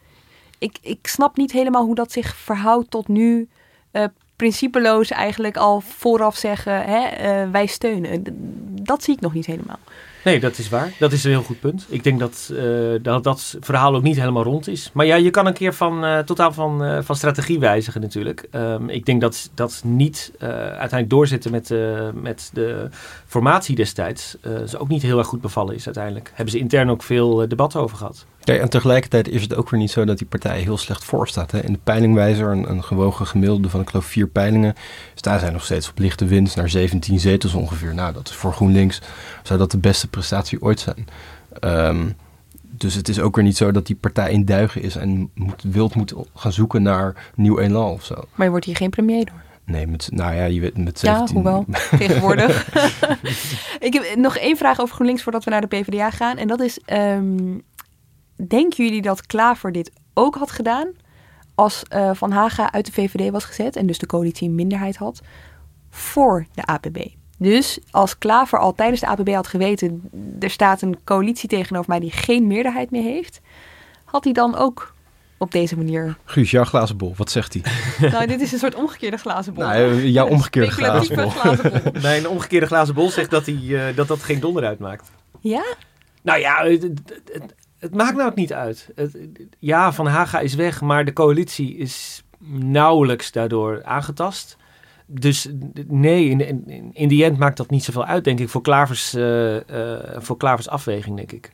Ik, 0.59 0.79
ik 0.83 1.07
snap 1.07 1.37
niet 1.37 1.53
helemaal 1.53 1.85
hoe 1.85 1.95
dat 1.95 2.12
zich 2.12 2.37
verhoudt 2.37 2.91
tot 2.91 3.09
nu 3.09 3.49
uh, 3.93 4.05
principeloos 4.37 5.11
eigenlijk 5.11 5.57
al 5.57 5.81
vooraf 5.81 6.37
zeggen, 6.37 6.85
hè, 6.85 7.51
wij 7.51 7.66
steunen. 7.66 8.25
Dat 8.83 9.03
zie 9.03 9.14
ik 9.14 9.21
nog 9.21 9.35
niet 9.35 9.47
helemaal. 9.47 9.79
Nee, 10.29 10.41
dat 10.41 10.59
is 10.59 10.68
waar. 10.68 10.93
Dat 10.99 11.12
is 11.12 11.24
een 11.24 11.31
heel 11.31 11.43
goed 11.43 11.61
punt. 11.61 11.87
Ik 11.89 12.05
denk 12.05 12.18
dat 12.18 12.51
uh, 12.53 12.95
dat, 13.03 13.24
dat 13.24 13.57
verhaal 13.61 13.95
ook 13.95 14.03
niet 14.03 14.16
helemaal 14.16 14.43
rond 14.43 14.68
is. 14.68 14.91
Maar 14.93 15.07
ja, 15.07 15.14
je 15.14 15.31
kan 15.31 15.47
een 15.47 15.53
keer 15.53 15.74
van, 15.74 16.05
uh, 16.05 16.18
totaal 16.18 16.53
van, 16.53 16.85
uh, 16.85 16.99
van 17.03 17.16
strategie 17.16 17.59
wijzigen 17.59 18.01
natuurlijk. 18.01 18.49
Um, 18.53 18.89
ik 18.89 19.07
denk 19.07 19.20
dat 19.20 19.51
dat 19.55 19.83
niet 19.85 20.33
uiteindelijk 20.41 21.11
doorzetten 21.11 21.51
met, 21.51 21.74
met 22.14 22.51
de 22.53 22.89
formatie 23.26 23.74
destijds 23.76 24.37
ze 24.66 24.79
ook 24.79 24.89
niet 24.89 25.03
heel 25.03 25.18
erg 25.18 25.26
goed 25.26 25.41
bevallen 25.41 25.74
is 25.74 25.85
uiteindelijk. 25.85 26.31
Hebben 26.35 26.53
ze 26.53 26.59
intern 26.59 26.91
ook 26.91 27.03
veel 27.03 27.49
debat 27.49 27.76
over 27.76 27.97
gehad. 27.97 28.26
Ja, 28.55 28.61
en 28.61 28.68
tegelijkertijd 28.68 29.28
is 29.28 29.42
het 29.42 29.55
ook 29.55 29.70
weer 29.70 29.80
niet 29.80 29.90
zo 29.90 30.05
dat 30.05 30.18
die 30.18 30.26
partij 30.26 30.61
heel 30.61 30.76
slecht 30.76 31.05
voor 31.05 31.28
staat. 31.28 31.51
Hè? 31.51 31.64
In 31.64 31.72
de 31.72 31.78
peilingwijzer, 31.84 32.51
een, 32.51 32.70
een 32.70 32.84
gewogen 32.84 33.26
gemiddelde 33.26 33.68
van 33.68 33.80
ik 33.80 33.88
geloof 33.88 34.05
vier 34.05 34.28
peilingen, 34.28 34.74
staan 35.14 35.38
zij 35.38 35.51
nog 35.51 35.64
steeds 35.64 35.88
op 35.88 35.99
lichte 35.99 36.26
winst 36.26 36.57
naar 36.57 36.68
17 36.68 37.20
zetels 37.20 37.55
ongeveer. 37.55 37.94
Nou, 37.94 38.12
dat 38.12 38.28
is 38.28 38.34
voor 38.34 38.53
GroenLinks, 38.53 39.01
zou 39.42 39.59
dat 39.59 39.70
de 39.70 39.78
beste 39.78 40.09
prestatie 40.09 40.62
ooit 40.62 40.80
zijn. 40.80 41.07
Um, 41.61 42.16
dus 42.62 42.94
het 42.94 43.09
is 43.09 43.20
ook 43.20 43.34
weer 43.36 43.44
niet 43.44 43.57
zo 43.57 43.70
dat 43.70 43.86
die 43.86 43.96
partij 43.96 44.32
in 44.32 44.44
duigen 44.44 44.82
is 44.82 44.96
en 44.96 45.30
moet, 45.34 45.62
wild 45.62 45.94
moet 45.94 46.14
gaan 46.34 46.53
zoeken 46.53 46.82
naar 46.82 47.30
nieuw 47.34 47.59
elan 47.59 47.90
of 47.90 48.05
zo. 48.05 48.14
Maar 48.34 48.44
je 48.44 48.51
wordt 48.51 48.66
hier 48.66 48.76
geen 48.76 48.90
premier 48.90 49.24
door. 49.24 49.42
Nee, 49.64 49.86
met, 49.86 50.09
nou 50.12 50.34
ja, 50.34 50.44
je 50.44 50.61
weet 50.61 50.76
met 50.76 50.99
17... 50.99 51.26
Ja, 51.26 51.32
hoewel, 51.32 51.64
tegenwoordig. 51.99 52.68
ik 53.88 53.92
heb 53.92 54.16
nog 54.16 54.36
één 54.36 54.57
vraag 54.57 54.80
over 54.80 54.94
GroenLinks 54.94 55.22
voordat 55.22 55.44
we 55.44 55.51
naar 55.51 55.61
de 55.61 55.66
PvdA 55.66 56.11
gaan. 56.11 56.36
En 56.36 56.49
dat 56.49 56.61
is, 56.61 56.80
um, 56.92 57.62
denken 58.47 58.84
jullie 58.84 59.03
dat 59.03 59.26
Klaver 59.26 59.72
dit 59.72 59.91
ook 60.14 60.34
had 60.34 60.51
gedaan 60.51 60.89
als 61.55 61.82
uh, 61.93 62.11
Van 62.14 62.30
Haga 62.30 62.72
uit 62.72 62.86
de 62.86 62.93
VVD 62.93 63.30
was 63.30 63.45
gezet 63.45 63.76
en 63.76 63.86
dus 63.86 63.99
de 63.99 64.07
coalitie 64.07 64.49
een 64.49 64.55
minderheid 64.55 64.97
had 64.97 65.20
voor 65.91 66.47
de 66.55 66.62
APB? 66.64 66.99
Dus 67.39 67.78
als 67.91 68.18
Klaver 68.18 68.59
al 68.59 68.74
tijdens 68.74 69.01
de 69.01 69.07
APB 69.07 69.28
had 69.28 69.47
geweten, 69.47 70.11
er 70.41 70.51
staat 70.51 70.82
een 70.82 70.99
coalitie 71.05 71.49
tegenover 71.49 71.91
mij 71.91 72.01
die 72.01 72.11
geen 72.11 72.47
meerderheid 72.47 72.91
meer 72.91 73.03
heeft, 73.03 73.41
had 74.05 74.24
hij 74.24 74.32
dan 74.32 74.57
ook 74.57 74.95
op 75.39 75.51
deze 75.51 75.76
manier? 75.76 76.16
Guus, 76.24 76.51
jouw 76.51 76.64
glazen 76.64 76.97
bol, 76.97 77.14
wat 77.16 77.30
zegt 77.30 77.53
hij? 77.53 77.62
nou, 78.11 78.26
dit 78.26 78.41
is 78.41 78.53
een 78.53 78.59
soort 78.59 78.74
omgekeerde 78.74 79.16
glazen 79.16 79.55
bol. 79.55 79.64
Nou, 79.64 80.07
jouw 80.07 80.28
omgekeerde 80.28 80.70
glazen 80.70 81.16
bol. 81.16 81.30
glazen 81.30 81.82
bol. 81.82 81.93
Nee, 82.03 82.18
een 82.18 82.28
omgekeerde 82.28 82.66
glazen 82.66 82.95
bol 82.95 83.11
zegt 83.11 83.30
dat, 83.30 83.47
hij, 83.47 83.55
uh, 83.55 83.97
dat 83.97 84.09
dat 84.09 84.22
geen 84.22 84.41
donder 84.41 84.64
uitmaakt. 84.64 85.11
Ja? 85.41 85.64
Nou 86.22 86.41
ja, 86.41 86.64
het, 86.64 86.82
het, 86.82 87.22
het 87.32 87.55
maakt 87.91 88.16
nou 88.16 88.33
niet 88.35 88.53
uit. 88.53 88.91
Het, 88.95 89.18
ja, 89.59 89.93
Van 89.93 90.07
Haga 90.07 90.41
is 90.41 90.55
weg, 90.55 90.81
maar 90.81 91.05
de 91.05 91.12
coalitie 91.12 91.76
is 91.76 92.24
nauwelijks 92.49 93.33
daardoor 93.33 93.85
aangetast. 93.85 94.57
Dus 95.07 95.49
nee, 95.87 96.29
in, 96.29 96.41
in, 96.41 96.91
in 96.93 97.09
die 97.09 97.24
end 97.24 97.39
maakt 97.39 97.57
dat 97.57 97.70
niet 97.70 97.85
zoveel 97.85 98.05
uit, 98.05 98.24
denk 98.24 98.39
ik, 98.41 98.49
voor 98.49 98.62
Klavers, 98.62 99.14
uh, 99.14 99.55
uh, 99.55 99.61
voor 100.16 100.37
Klavers 100.37 100.68
afweging, 100.68 101.16
denk 101.16 101.33
ik. 101.33 101.53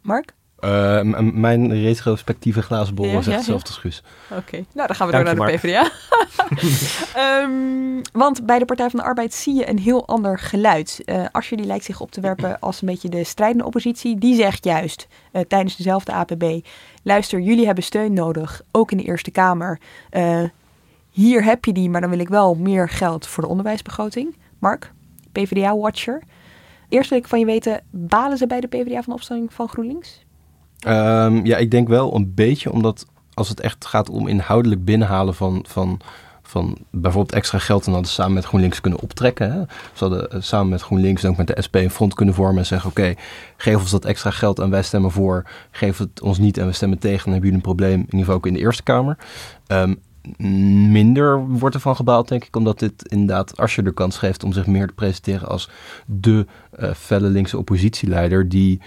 Mark? 0.00 0.34
Uh, 0.64 1.00
mijn 1.32 1.72
retrospectieve 1.82 2.62
glazen 2.62 2.94
bol 2.94 3.12
was 3.12 3.26
echt 3.26 3.36
hetzelfde 3.36 3.68
als 3.68 3.78
Guus. 3.78 4.02
Oké, 4.30 4.64
nou 4.72 4.86
dan 4.86 4.96
gaan 4.96 5.06
we 5.06 5.12
Dank 5.12 5.26
door 5.26 5.36
naar 5.36 5.46
de 5.46 5.58
PvdA. 5.58 5.90
um, 7.42 8.00
want 8.22 8.46
bij 8.46 8.58
de 8.58 8.64
Partij 8.64 8.90
van 8.90 8.98
de 8.98 9.06
Arbeid 9.06 9.34
zie 9.34 9.54
je 9.54 9.68
een 9.68 9.78
heel 9.78 10.06
ander 10.06 10.38
geluid. 10.38 11.02
Uh, 11.04 11.24
Asje 11.32 11.56
die 11.56 11.66
lijkt 11.66 11.84
zich 11.84 12.00
op 12.00 12.10
te 12.10 12.20
werpen 12.20 12.60
als 12.60 12.80
een 12.80 12.88
beetje 12.88 13.08
de 13.08 13.24
strijdende 13.24 13.64
oppositie. 13.64 14.18
Die 14.18 14.34
zegt 14.34 14.64
juist 14.64 15.06
uh, 15.32 15.42
tijdens 15.48 15.76
dezelfde 15.76 16.12
APB... 16.12 16.66
luister, 17.02 17.40
jullie 17.40 17.66
hebben 17.66 17.84
steun 17.84 18.12
nodig, 18.12 18.62
ook 18.70 18.90
in 18.90 18.96
de 18.96 19.04
Eerste 19.04 19.30
Kamer. 19.30 19.80
hier 21.10 21.44
heb 21.44 21.64
je 21.64 21.72
die, 21.72 21.90
maar 21.90 22.00
dan 22.00 22.10
wil 22.10 22.18
ik 22.18 22.28
wel 22.28 22.54
meer 22.54 22.88
geld 22.88 23.26
voor 23.26 23.42
de 23.42 23.48
onderwijsbegroting. 23.48 24.36
Mark, 24.58 24.92
PvdA-watcher. 25.32 26.22
Eerst 26.88 27.10
wil 27.10 27.18
ik 27.18 27.28
van 27.28 27.38
je 27.38 27.44
weten, 27.44 27.82
balen 27.90 28.38
ze 28.38 28.46
bij 28.46 28.60
de 28.60 28.66
PvdA 28.66 28.94
van 28.94 29.04
de 29.04 29.12
opstelling 29.12 29.52
van 29.52 29.68
GroenLinks? 29.68 30.24
Um, 30.86 31.46
ja, 31.46 31.56
ik 31.56 31.70
denk 31.70 31.88
wel 31.88 32.14
een 32.14 32.34
beetje, 32.34 32.72
omdat 32.72 33.06
als 33.34 33.48
het 33.48 33.60
echt 33.60 33.86
gaat 33.86 34.10
om 34.10 34.26
inhoudelijk 34.26 34.84
binnenhalen 34.84 35.34
van, 35.34 35.64
van, 35.68 36.00
van 36.42 36.78
bijvoorbeeld 36.90 37.34
extra 37.34 37.58
geld, 37.58 37.84
dan 37.84 37.92
hadden 37.92 38.10
ze 38.10 38.16
samen 38.16 38.34
met 38.34 38.44
GroenLinks 38.44 38.80
kunnen 38.80 39.00
optrekken. 39.00 39.52
Hè? 39.52 39.60
Ze 39.92 40.04
hadden 40.04 40.42
samen 40.42 40.68
met 40.68 40.82
GroenLinks 40.82 41.22
en 41.22 41.30
ook 41.30 41.36
met 41.36 41.46
de 41.46 41.62
SP 41.66 41.74
een 41.74 41.90
front 41.90 42.14
kunnen 42.14 42.34
vormen 42.34 42.58
en 42.58 42.66
zeggen: 42.66 42.90
Oké, 42.90 43.14
geef 43.56 43.76
ons 43.76 43.90
dat 43.90 44.04
extra 44.04 44.30
geld 44.30 44.58
en 44.58 44.70
wij 44.70 44.82
stemmen 44.82 45.10
voor. 45.10 45.46
Geef 45.70 45.98
het 45.98 46.20
ons 46.20 46.38
niet 46.38 46.58
en 46.58 46.66
we 46.66 46.72
stemmen 46.72 46.98
tegen, 46.98 47.24
dan 47.24 47.32
hebben 47.32 47.50
jullie 47.50 47.66
een 47.66 47.74
probleem, 47.74 47.98
in 47.98 48.04
ieder 48.04 48.18
geval 48.18 48.34
ook 48.34 48.46
in 48.46 48.52
de 48.52 48.60
Eerste 48.60 48.82
Kamer. 48.82 49.16
Um, 49.68 50.00
minder 50.92 51.46
wordt 51.46 51.74
ervan 51.74 51.96
gebaald, 51.96 52.28
denk 52.28 52.44
ik, 52.44 52.56
omdat 52.56 52.78
dit 52.78 53.08
inderdaad 53.08 53.56
als 53.56 53.74
je 53.74 53.82
de 53.82 53.94
kans 53.94 54.18
geeft 54.18 54.44
om 54.44 54.52
zich 54.52 54.66
meer 54.66 54.86
te 54.86 54.94
presenteren 54.94 55.48
als 55.48 55.70
de 56.06 56.46
uh, 56.80 56.90
felle 56.90 57.28
linkse 57.28 57.58
oppositieleider 57.58 58.48
die 58.48 58.80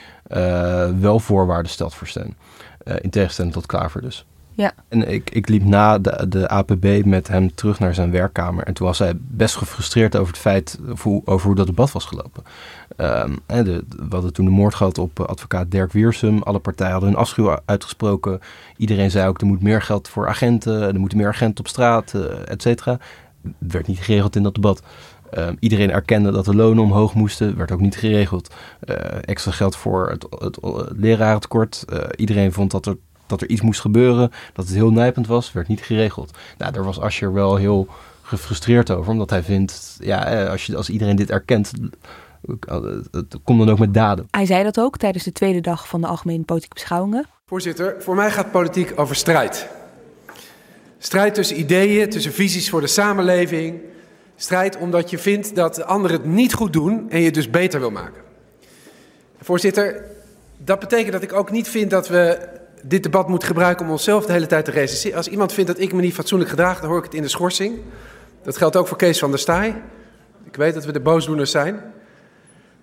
wel 0.99 1.19
voorwaarden 1.19 1.71
stelt 1.71 1.95
voor. 1.95 2.07
Uh, 2.15 2.95
in 3.01 3.09
tegenstelling 3.09 3.53
tot 3.53 3.65
Klaver 3.65 4.01
dus. 4.01 4.25
Ja. 4.55 4.71
En 4.87 5.09
ik, 5.09 5.29
ik 5.29 5.49
liep 5.49 5.63
na 5.63 5.99
de, 5.99 6.25
de 6.29 6.47
APB 6.47 7.05
met 7.05 7.27
hem 7.27 7.55
terug 7.55 7.79
naar 7.79 7.93
zijn 7.93 8.11
werkkamer. 8.11 8.63
En 8.63 8.73
toen 8.73 8.87
was 8.87 8.99
hij 8.99 9.13
best 9.17 9.55
gefrustreerd 9.55 10.15
over 10.15 10.33
het 10.33 10.41
feit, 10.41 10.79
over, 10.89 11.21
over 11.25 11.47
hoe 11.47 11.55
dat 11.55 11.67
debat 11.67 11.91
was 11.91 12.05
gelopen. 12.05 12.43
Um, 12.97 13.39
de, 13.45 13.83
we 13.87 14.05
hadden 14.09 14.33
toen 14.33 14.45
de 14.45 14.51
moord 14.51 14.75
gehad 14.75 14.97
op 14.97 15.19
advocaat 15.19 15.71
Dirk 15.71 15.91
Wiersum. 15.91 16.41
Alle 16.41 16.59
partijen 16.59 16.91
hadden 16.91 17.09
hun 17.09 17.19
afschuw 17.19 17.59
uitgesproken. 17.65 18.39
Iedereen 18.77 19.11
zei 19.11 19.27
ook, 19.27 19.41
er 19.41 19.47
moet 19.47 19.63
meer 19.63 19.81
geld 19.81 20.07
voor 20.07 20.27
agenten. 20.27 20.81
Er 20.81 20.99
moeten 20.99 21.17
meer 21.17 21.27
agenten 21.27 21.59
op 21.59 21.69
straat, 21.69 22.13
uh, 22.15 22.23
et 22.45 22.61
cetera. 22.61 22.97
Werd 23.57 23.87
niet 23.87 23.99
geregeld 23.99 24.35
in 24.35 24.43
dat 24.43 24.55
debat. 24.55 24.83
Um, 25.37 25.57
iedereen 25.59 25.91
erkende 25.91 26.31
dat 26.31 26.45
de 26.45 26.55
lonen 26.55 26.83
omhoog 26.83 27.13
moesten, 27.13 27.57
werd 27.57 27.71
ook 27.71 27.79
niet 27.79 27.95
geregeld. 27.95 28.53
Uh, 28.85 28.95
extra 29.21 29.51
geld 29.51 29.75
voor 29.75 30.09
het, 30.09 30.25
het, 30.29 30.57
het 30.61 30.91
lerarentekort. 30.95 31.85
Uh, 31.93 31.99
iedereen 32.15 32.53
vond 32.53 32.71
dat 32.71 32.85
er, 32.85 32.97
dat 33.27 33.41
er 33.41 33.49
iets 33.49 33.61
moest 33.61 33.81
gebeuren, 33.81 34.31
dat 34.53 34.65
het 34.65 34.75
heel 34.75 34.91
nijpend 34.91 35.27
was, 35.27 35.51
werd 35.51 35.67
niet 35.67 35.81
geregeld. 35.81 36.37
Nou, 36.57 36.71
daar 36.71 36.83
was 36.83 36.99
Ascher 36.99 37.33
wel 37.33 37.55
heel 37.55 37.87
gefrustreerd 38.21 38.91
over, 38.91 39.11
omdat 39.11 39.29
hij 39.29 39.43
vindt, 39.43 39.97
ja, 39.99 40.45
als, 40.45 40.65
je, 40.65 40.75
als 40.75 40.89
iedereen 40.89 41.15
dit 41.15 41.29
erkent, 41.29 41.71
het 43.11 43.37
komt 43.43 43.59
dan 43.59 43.69
ook 43.69 43.79
met 43.79 43.93
daden. 43.93 44.27
Hij 44.31 44.45
zei 44.45 44.63
dat 44.63 44.79
ook 44.79 44.97
tijdens 44.97 45.23
de 45.23 45.31
tweede 45.31 45.61
dag 45.61 45.87
van 45.87 46.01
de 46.01 46.07
Algemene 46.07 46.43
Politieke 46.43 46.73
Beschouwingen. 46.75 47.25
Voorzitter, 47.45 47.95
voor 47.99 48.15
mij 48.15 48.31
gaat 48.31 48.51
politiek 48.51 48.93
over 48.95 49.15
strijd. 49.15 49.67
Strijd 50.97 51.33
tussen 51.33 51.59
ideeën, 51.59 52.09
tussen 52.09 52.33
visies 52.33 52.69
voor 52.69 52.81
de 52.81 52.87
samenleving. 52.87 53.91
Strijd 54.35 54.77
omdat 54.77 55.09
je 55.09 55.17
vindt 55.17 55.55
dat 55.55 55.75
de 55.75 55.85
anderen 55.85 56.17
het 56.17 56.25
niet 56.25 56.53
goed 56.53 56.73
doen 56.73 57.09
en 57.09 57.19
je 57.19 57.25
het 57.25 57.33
dus 57.33 57.49
beter 57.49 57.79
wil 57.79 57.91
maken. 57.91 58.21
Voorzitter, 59.41 60.05
dat 60.57 60.79
betekent 60.79 61.11
dat 61.11 61.21
ik 61.21 61.33
ook 61.33 61.51
niet 61.51 61.67
vind 61.67 61.89
dat 61.89 62.07
we 62.07 62.49
dit 62.83 63.03
debat 63.03 63.27
moeten 63.27 63.47
gebruiken 63.47 63.85
om 63.85 63.91
onszelf 63.91 64.25
de 64.25 64.31
hele 64.31 64.45
tijd 64.45 64.65
te 64.65 64.71
recenseren. 64.71 65.17
Als 65.17 65.27
iemand 65.27 65.53
vindt 65.53 65.69
dat 65.69 65.79
ik 65.79 65.93
me 65.93 66.01
niet 66.01 66.13
fatsoenlijk 66.13 66.49
gedraag, 66.49 66.79
dan 66.79 66.89
hoor 66.89 66.97
ik 66.97 67.03
het 67.03 67.13
in 67.13 67.21
de 67.21 67.27
schorsing. 67.27 67.79
Dat 68.43 68.57
geldt 68.57 68.75
ook 68.75 68.87
voor 68.87 68.97
Kees 68.97 69.19
van 69.19 69.29
der 69.29 69.39
Staaij. 69.39 69.81
Ik 70.43 70.55
weet 70.55 70.73
dat 70.73 70.85
we 70.85 70.91
de 70.91 70.99
boosdoeners 70.99 71.51
zijn. 71.51 71.81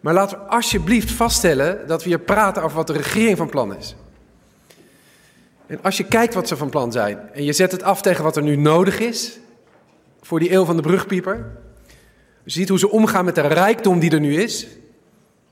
Maar 0.00 0.14
laten 0.14 0.38
we 0.38 0.44
alsjeblieft 0.44 1.10
vaststellen 1.10 1.86
dat 1.86 2.02
we 2.02 2.08
hier 2.08 2.18
praten 2.18 2.62
over 2.62 2.76
wat 2.76 2.86
de 2.86 2.92
regering 2.92 3.36
van 3.36 3.48
plan 3.48 3.76
is. 3.76 3.96
En 5.66 5.78
als 5.82 5.96
je 5.96 6.04
kijkt 6.04 6.34
wat 6.34 6.48
ze 6.48 6.56
van 6.56 6.70
plan 6.70 6.92
zijn 6.92 7.18
en 7.32 7.44
je 7.44 7.52
zet 7.52 7.72
het 7.72 7.82
af 7.82 8.02
tegen 8.02 8.24
wat 8.24 8.36
er 8.36 8.42
nu 8.42 8.56
nodig 8.56 8.98
is 8.98 9.38
voor 10.20 10.38
die 10.38 10.52
eeuw 10.52 10.64
van 10.64 10.76
de 10.76 10.82
brugpieper, 10.82 11.46
ziet 12.44 12.68
hoe 12.68 12.78
ze 12.78 12.90
omgaan 12.90 13.24
met 13.24 13.34
de 13.34 13.40
rijkdom 13.40 13.98
die 13.98 14.10
er 14.10 14.20
nu 14.20 14.42
is, 14.42 14.66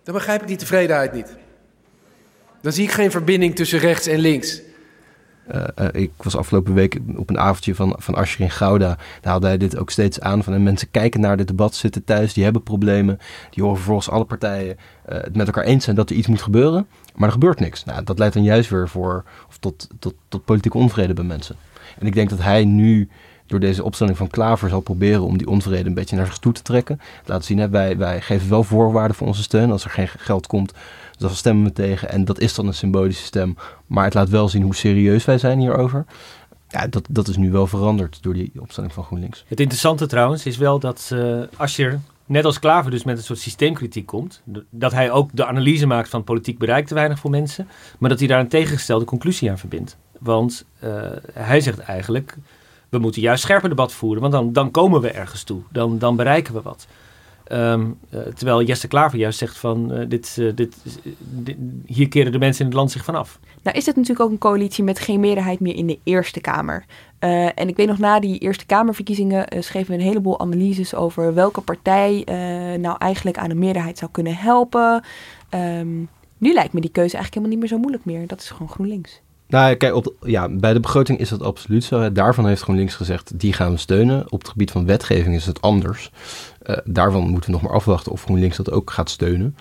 dan 0.03 0.14
begrijp 0.14 0.41
ik 0.41 0.49
die 0.49 0.57
tevredenheid 0.57 1.12
niet. 1.12 1.37
Dan 2.61 2.73
zie 2.73 2.85
ik 2.85 2.91
geen 2.91 3.11
verbinding 3.11 3.55
tussen 3.55 3.79
rechts 3.79 4.07
en 4.07 4.19
links. 4.19 4.61
Uh, 5.55 5.64
uh, 5.81 5.87
ik 5.93 6.11
was 6.16 6.37
afgelopen 6.37 6.75
week 6.75 6.99
op 7.16 7.31
een 7.31 7.39
avondje 7.39 7.75
van, 7.75 7.95
van 7.99 8.27
in 8.39 8.51
Gouda. 8.51 8.87
Daar 8.87 9.33
haalde 9.33 9.47
hij 9.47 9.57
dit 9.57 9.79
ook 9.79 9.91
steeds 9.91 10.21
aan. 10.21 10.45
Van, 10.45 10.53
en 10.53 10.62
mensen 10.62 10.91
kijken 10.91 11.21
naar 11.21 11.37
dit 11.37 11.47
debat, 11.47 11.75
zitten 11.75 12.05
thuis, 12.05 12.33
die 12.33 12.45
hebben 12.45 12.62
problemen. 12.62 13.19
Die 13.51 13.62
horen 13.62 13.77
vervolgens 13.77 14.11
alle 14.11 14.25
partijen 14.25 14.77
uh, 14.77 15.14
het 15.19 15.37
met 15.37 15.47
elkaar 15.47 15.64
eens 15.64 15.85
zijn 15.85 15.97
dat 15.97 16.11
er 16.11 16.16
iets 16.16 16.27
moet 16.27 16.43
gebeuren. 16.43 16.87
Maar 17.14 17.27
er 17.27 17.33
gebeurt 17.33 17.61
niks. 17.61 17.85
Nou, 17.85 18.05
dat 18.05 18.19
leidt 18.19 18.35
dan 18.35 18.43
juist 18.43 18.71
weer 18.71 18.89
voor, 18.89 19.25
of 19.49 19.59
tot, 19.59 19.89
tot, 19.99 20.14
tot 20.29 20.45
politieke 20.45 20.79
onvrede 20.79 21.14
bij 21.14 21.25
mensen. 21.25 21.57
En 21.99 22.07
ik 22.07 22.14
denk 22.14 22.31
dat 22.31 22.43
hij 22.43 22.64
nu 22.64 23.09
door 23.49 23.61
deze 23.61 23.85
opstelling 23.85 24.17
van 24.17 24.29
Klaver 24.29 24.69
zal 24.69 24.81
proberen 24.81 25.23
om 25.23 25.39
die 25.39 25.49
onvrede 25.49 25.89
een 25.89 25.95
beetje 25.95 26.17
naar 26.17 26.27
zich 26.27 26.39
toe 26.39 26.53
te 26.53 26.63
trekken. 26.63 27.01
Laten 27.25 27.45
zien, 27.45 27.59
hè, 27.59 27.69
wij, 27.69 27.97
wij 27.97 28.21
geven 28.21 28.51
wel 28.51 28.63
voorwaarden 28.63 29.17
voor 29.17 29.27
onze 29.27 29.43
steun. 29.43 29.71
Als 29.71 29.85
er 29.85 29.91
geen 29.91 30.09
geld 30.09 30.47
komt, 30.47 30.73
dan 31.19 31.31
stemmen 31.31 31.65
we 31.65 31.73
tegen. 31.73 32.11
En 32.11 32.25
dat 32.25 32.41
is 32.41 32.55
dan 32.55 32.67
een 32.67 32.75
symbolische 32.75 33.25
stem. 33.25 33.57
Maar 33.87 34.05
het 34.05 34.15
laat 34.15 34.29
wel 34.29 34.49
zien 34.49 34.63
hoe 34.63 34.75
serieus 34.75 35.25
wij 35.25 35.39
zijn 35.39 35.59
hierover. 35.59 36.05
Ja, 36.69 36.87
dat, 36.87 37.07
dat 37.11 37.29
is 37.29 37.37
nu 37.37 37.51
wel 37.51 37.67
veranderd 37.67 38.23
door 38.23 38.35
die 38.35 38.53
opstelling 38.59 38.93
van 38.93 39.05
GroenLinks. 39.05 39.45
Het 39.47 39.61
interessante 39.61 40.07
trouwens 40.07 40.47
is 40.47 40.57
wel 40.57 40.79
dat 40.79 41.11
uh, 41.13 41.43
als 41.57 41.77
je 41.77 41.99
net 42.27 42.45
als 42.45 42.59
Klaver 42.59 42.91
dus 42.91 43.05
met 43.05 43.17
een 43.17 43.25
soort 43.25 43.39
systeemkritiek 43.39 44.07
komt, 44.07 44.43
dat 44.71 44.93
hij 44.93 45.11
ook 45.11 45.31
de 45.33 45.47
analyse 45.47 45.87
maakt 45.87 46.09
van 46.09 46.25
politiek 46.25 46.59
bereikt 46.59 46.89
te 46.89 46.95
weinig 46.95 47.19
voor 47.19 47.31
mensen, 47.31 47.69
maar 47.99 48.11
dat 48.11 48.19
hij 48.19 48.29
daar 48.29 48.41
een 48.41 48.49
tegengestelde 48.49 49.05
conclusie 49.05 49.51
aan 49.51 49.59
verbindt. 49.59 49.97
Want 50.19 50.65
uh, 50.85 50.91
hij 51.33 51.61
zegt 51.61 51.79
eigenlijk, 51.79 52.37
we 52.89 52.99
moeten 52.99 53.22
juist 53.22 53.43
scherper 53.43 53.68
debat 53.68 53.93
voeren, 53.93 54.20
want 54.20 54.32
dan, 54.32 54.53
dan 54.53 54.70
komen 54.70 55.01
we 55.01 55.11
ergens 55.11 55.43
toe, 55.43 55.61
dan, 55.70 55.99
dan 55.99 56.16
bereiken 56.16 56.55
we 56.55 56.62
wat. 56.62 56.86
Um, 57.53 57.99
uh, 58.11 58.20
terwijl 58.20 58.62
Jesse 58.62 58.89
Klaver 58.89 59.18
juist 59.18 59.39
zegt 59.39 59.59
van 59.59 59.93
uh, 59.93 60.05
dit, 60.09 60.36
uh, 60.39 60.53
dit, 60.55 60.76
dit, 61.18 61.57
hier 61.86 62.09
keren 62.09 62.32
de 62.32 62.39
mensen 62.39 62.61
in 62.61 62.66
het 62.66 62.76
land 62.76 62.91
zich 62.91 63.05
vanaf. 63.05 63.39
Nou 63.62 63.76
is 63.76 63.86
het 63.86 63.97
natuurlijk 63.97 64.24
ook 64.24 64.30
een 64.30 64.39
coalitie 64.39 64.84
met 64.84 64.99
geen 64.99 65.20
meerderheid 65.20 65.61
meer 65.61 65.74
in 65.74 65.86
de 65.86 65.99
Eerste 66.05 66.41
Kamer. 66.41 66.84
en 67.18 67.68
ik 67.68 67.76
weet 67.76 67.86
nog 67.86 67.99
na 67.99 68.20
die 68.20 68.39
Eerste 68.39 68.66
Kamerverkiezingen 68.66 69.47
schreven 69.62 69.91
we 69.91 69.99
een 69.99 70.07
heleboel 70.07 70.41
analyses 70.41 70.95
over 70.95 71.34
welke 71.34 71.61
partij 71.61 72.22
nou 72.80 72.97
eigenlijk 72.99 73.39
aan 73.39 73.51
een 73.51 73.59
meerderheid 73.59 73.99
zou 73.99 74.11
kunnen 74.11 74.36
helpen. 74.36 75.05
Um, 75.51 76.09
nu 76.39 76.53
lijkt 76.53 76.72
me 76.72 76.80
die 76.80 76.91
keuze 76.91 77.16
eigenlijk 77.16 77.34
helemaal 77.34 77.51
niet 77.51 77.59
meer 77.59 77.68
zo 77.68 77.78
moeilijk 77.78 78.05
meer. 78.05 78.26
Dat 78.26 78.41
is 78.41 78.51
gewoon 78.51 78.68
GroenLinks. 78.68 79.20
Nou, 79.49 79.75
kijk, 79.75 79.95
op 79.95 80.05
de, 80.05 80.15
ja, 80.31 80.49
bij 80.49 80.73
de 80.73 80.81
begroting 80.81 81.19
is 81.19 81.29
dat 81.29 81.43
absoluut 81.43 81.85
zo. 81.85 82.13
Daarvan 82.13 82.47
heeft 82.47 82.63
GroenLinks 82.63 82.95
gezegd, 82.95 83.39
die 83.39 83.53
gaan 83.53 83.71
we 83.71 83.77
steunen. 83.77 84.33
Op 84.33 84.39
het 84.39 84.49
gebied 84.49 84.71
van 84.71 84.87
wetgeving 84.87 85.35
is 85.35 85.47
het 85.47 85.61
anders. 85.61 86.11
Uh, 86.67 86.77
daarvan 86.85 87.29
moeten 87.29 87.51
we 87.51 87.57
nog 87.57 87.63
maar 87.63 87.77
afwachten 87.77 88.13
of 88.13 88.23
GroenLinks 88.23 88.57
dat 88.57 88.71
ook 88.71 88.91
gaat 88.91 89.11
steunen. 89.11 89.57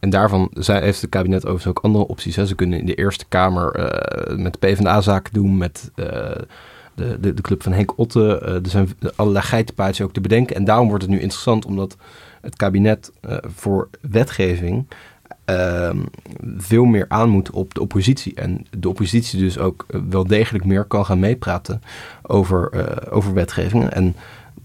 En 0.00 0.10
daarvan 0.10 0.50
heeft 0.54 1.00
het 1.00 1.10
kabinet 1.10 1.42
overigens 1.42 1.66
ook 1.66 1.84
andere 1.84 2.06
opties. 2.06 2.34
Ze 2.34 2.54
kunnen 2.54 2.78
in 2.78 2.86
de 2.86 2.94
Eerste 2.94 3.24
Kamer 3.28 3.78
uh, 3.78 4.36
met 4.36 4.58
PvdA-zaken 4.58 5.32
doen, 5.32 5.56
met 5.56 5.90
uh, 5.96 6.06
de, 6.94 7.20
de, 7.20 7.34
de, 7.34 7.42
club 7.42 7.62
van 7.62 7.72
Henk 7.72 7.98
Otte. 7.98 8.38
er 8.38 8.70
zijn 8.70 8.88
allerlei 9.16 9.44
geitenpaadjes 9.44 10.06
ook 10.06 10.12
te 10.12 10.20
bedenken. 10.20 10.56
En 10.56 10.64
daarom 10.64 10.88
wordt 10.88 11.02
het 11.02 11.12
nu 11.12 11.20
interessant, 11.20 11.64
omdat 11.64 11.96
het 12.40 12.56
kabinet 12.56 13.12
voor 13.56 13.88
wetgeving 14.00 14.86
uh, 15.52 15.90
veel 16.56 16.84
meer 16.84 17.04
aan 17.08 17.28
moet 17.28 17.50
op 17.50 17.74
de 17.74 17.80
oppositie. 17.80 18.34
En 18.34 18.66
de 18.78 18.88
oppositie 18.88 19.38
dus 19.38 19.58
ook 19.58 19.86
wel 20.08 20.26
degelijk 20.26 20.64
meer 20.64 20.84
kan 20.84 21.04
gaan 21.04 21.18
meepraten 21.18 21.82
over, 22.22 22.70
uh, 22.74 23.14
over 23.14 23.34
wetgevingen. 23.34 23.92
En 23.92 24.16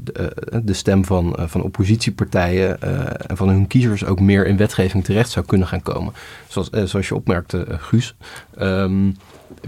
de, 0.03 0.61
de 0.63 0.73
stem 0.73 1.05
van, 1.05 1.35
van 1.39 1.61
oppositiepartijen 1.61 2.81
en 3.27 3.37
van 3.37 3.49
hun 3.49 3.67
kiezers 3.67 4.05
ook 4.05 4.19
meer 4.19 4.47
in 4.47 4.57
wetgeving 4.57 5.03
terecht 5.03 5.29
zou 5.29 5.45
kunnen 5.45 5.67
gaan 5.67 5.81
komen. 5.81 6.13
Zoals, 6.47 6.69
zoals 6.69 7.07
je 7.07 7.15
opmerkte, 7.15 7.65
Guus. 7.69 8.15
Um, 8.61 9.15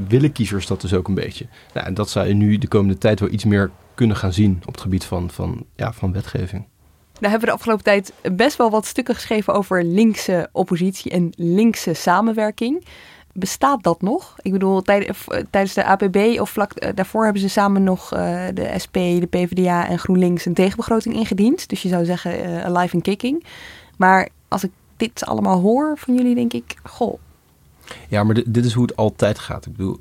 willen 0.08 0.32
kiezers 0.32 0.68
dat 0.68 0.82
dus 0.82 0.94
ook 0.94 1.08
een 1.08 1.14
beetje. 1.14 1.46
Nou, 1.74 1.88
en 1.88 1.94
dat 1.94 2.10
zou 2.10 2.28
je 2.28 2.34
nu 2.34 2.58
de 2.58 2.68
komende 2.68 2.98
tijd 2.98 3.20
wel 3.20 3.30
iets 3.30 3.46
meer 3.46 3.72
kunnen 3.94 4.18
gaan 4.18 4.34
zien 4.34 4.62
op 4.66 4.74
het 4.74 4.82
gebied 4.82 5.06
van, 5.06 5.30
van, 5.30 5.66
ja, 5.76 5.94
van 5.94 6.12
wetgeving. 6.12 6.66
Daar 7.20 7.30
hebben 7.30 7.40
we 7.40 7.46
de 7.46 7.52
afgelopen 7.52 7.84
tijd 7.84 8.14
best 8.32 8.58
wel 8.58 8.70
wat 8.70 8.86
stukken 8.86 9.16
geschreven 9.16 9.54
over 9.54 9.84
linkse 9.84 10.50
oppositie 10.52 11.12
en 11.12 11.30
linkse 11.36 11.94
samenwerking. 11.94 12.86
Bestaat 13.34 13.84
dat 13.84 14.02
nog? 14.02 14.36
Ik 14.42 14.52
bedoel, 14.52 14.82
tijdens 14.82 15.74
de 15.74 15.84
APB 15.84 16.40
of 16.40 16.50
vlak 16.50 16.72
eh, 16.72 16.90
daarvoor 16.96 17.24
hebben 17.24 17.42
ze 17.42 17.50
samen 17.50 17.84
nog 17.84 18.14
uh, 18.14 18.46
de 18.54 18.74
SP, 18.84 18.94
de 18.94 19.28
PvdA 19.30 19.88
en 19.88 20.00
GroenLinks 20.00 20.46
een 20.46 20.54
tegenbegroting 20.54 21.16
ingediend. 21.16 21.70
Dus 21.70 21.82
je 21.82 21.90
zou 21.90 22.06
zeggen 22.06 22.64
alive 22.64 22.96
and 22.96 23.04
kicking. 23.04 23.46
Maar 23.98 24.30
als 24.48 24.64
ik 24.64 24.72
dit 24.98 25.26
allemaal 25.26 25.60
hoor 25.60 25.98
van 25.98 26.16
jullie, 26.16 26.36
denk 26.36 26.54
ik, 26.54 26.76
goh. 26.84 27.20
Ja, 28.08 28.24
maar 28.24 28.44
dit 28.46 28.66
is 28.66 28.74
hoe 28.74 28.86
het 28.86 28.96
altijd 28.96 29.40
gaat. 29.40 29.66
Ik 29.66 29.76
bedoel, 29.76 30.00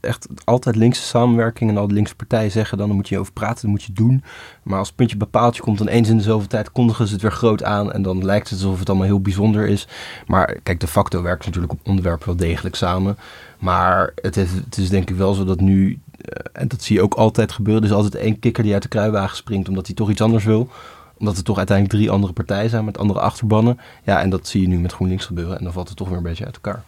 echt 0.00 0.28
altijd 0.44 0.76
linkse 0.76 1.02
samenwerking 1.02 1.70
en 1.70 1.76
al 1.76 1.88
de 1.88 1.94
linkse 1.94 2.16
partijen 2.16 2.50
zeggen 2.50 2.78
dan, 2.78 2.86
dan 2.86 2.96
moet 2.96 3.08
je 3.08 3.18
over 3.18 3.32
praten, 3.32 3.62
dan 3.62 3.70
moet 3.70 3.82
je 3.82 3.92
doen. 3.92 4.22
Maar 4.62 4.78
als 4.78 4.86
het 4.86 4.96
puntje 4.96 5.16
bepaaldje 5.16 5.62
komt, 5.62 5.78
dan 5.78 5.88
eens 5.88 6.08
in 6.08 6.16
de 6.16 6.22
zoveel 6.22 6.48
tijd 6.48 6.72
kondigen 6.72 7.06
ze 7.06 7.12
het 7.12 7.22
weer 7.22 7.32
groot 7.32 7.62
aan 7.62 7.92
en 7.92 8.02
dan 8.02 8.24
lijkt 8.24 8.50
het 8.50 8.58
alsof 8.58 8.78
het 8.78 8.88
allemaal 8.88 9.06
heel 9.06 9.20
bijzonder 9.20 9.68
is. 9.68 9.88
Maar 10.26 10.56
kijk, 10.62 10.80
de 10.80 10.86
facto 10.86 11.22
werkt 11.22 11.46
natuurlijk 11.46 11.72
op 11.72 11.80
onderwerpen 11.84 12.26
wel 12.26 12.36
degelijk 12.36 12.74
samen. 12.74 13.18
Maar 13.58 14.12
het 14.14 14.36
is, 14.36 14.52
het 14.52 14.76
is 14.76 14.88
denk 14.88 15.10
ik 15.10 15.16
wel 15.16 15.34
zo 15.34 15.44
dat 15.44 15.60
nu, 15.60 15.98
eh, 16.20 16.44
en 16.52 16.68
dat 16.68 16.82
zie 16.82 16.96
je 16.96 17.02
ook 17.02 17.14
altijd 17.14 17.52
gebeuren, 17.52 17.82
dus 17.82 17.92
altijd 17.92 18.14
één 18.14 18.38
kikker 18.38 18.62
die 18.62 18.72
uit 18.72 18.82
de 18.82 18.88
kruiwagen 18.88 19.36
springt 19.36 19.68
omdat 19.68 19.86
hij 19.86 19.94
toch 19.94 20.10
iets 20.10 20.20
anders 20.20 20.44
wil 20.44 20.70
omdat 21.18 21.36
er 21.36 21.44
toch 21.44 21.56
uiteindelijk 21.56 21.96
drie 21.96 22.10
andere 22.10 22.32
partijen 22.32 22.70
zijn 22.70 22.84
met 22.84 22.98
andere 22.98 23.20
achterbannen. 23.20 23.78
Ja, 24.04 24.20
en 24.20 24.30
dat 24.30 24.48
zie 24.48 24.60
je 24.60 24.68
nu 24.68 24.78
met 24.78 24.92
GroenLinks 24.92 25.24
gebeuren. 25.24 25.58
En 25.58 25.64
dan 25.64 25.72
valt 25.72 25.88
het 25.88 25.96
toch 25.96 26.08
weer 26.08 26.16
een 26.16 26.22
beetje 26.22 26.44
uit 26.44 26.54
elkaar. 26.54 26.82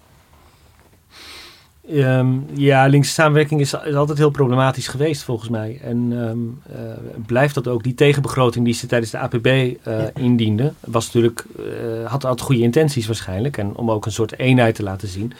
Um, 1.90 2.46
ja, 2.54 2.86
linkse 2.86 3.12
samenwerking 3.12 3.60
is, 3.60 3.74
is, 3.84 3.94
altijd 3.94 4.18
heel 4.18 4.30
problematisch 4.30 4.88
geweest 4.88 5.22
volgens 5.22 5.48
mij. 5.48 5.80
En 5.82 6.12
um, 6.12 6.60
uh, 6.70 6.76
blijft 7.26 7.54
dat 7.54 7.68
ook. 7.68 7.82
Die 7.82 7.94
tegenbegroting 7.94 8.64
die 8.64 8.74
ze 8.74 8.86
tijdens 8.86 9.10
de 9.10 9.18
APB 9.18 9.46
uh, 9.46 9.74
ja. 9.84 10.10
indiende, 10.14 10.72
was 10.80 11.06
natuurlijk, 11.06 11.44
uh, 11.58 12.06
had, 12.10 12.22
had 12.22 12.40
goede 12.40 12.62
intenties 12.62 13.06
waarschijnlijk. 13.06 13.56
En 13.56 13.76
om 13.76 13.90
ook 13.90 14.06
een 14.06 14.12
soort 14.12 14.38
eenheid 14.38 14.74
te 14.74 14.82
laten 14.82 15.08
zien. 15.08 15.32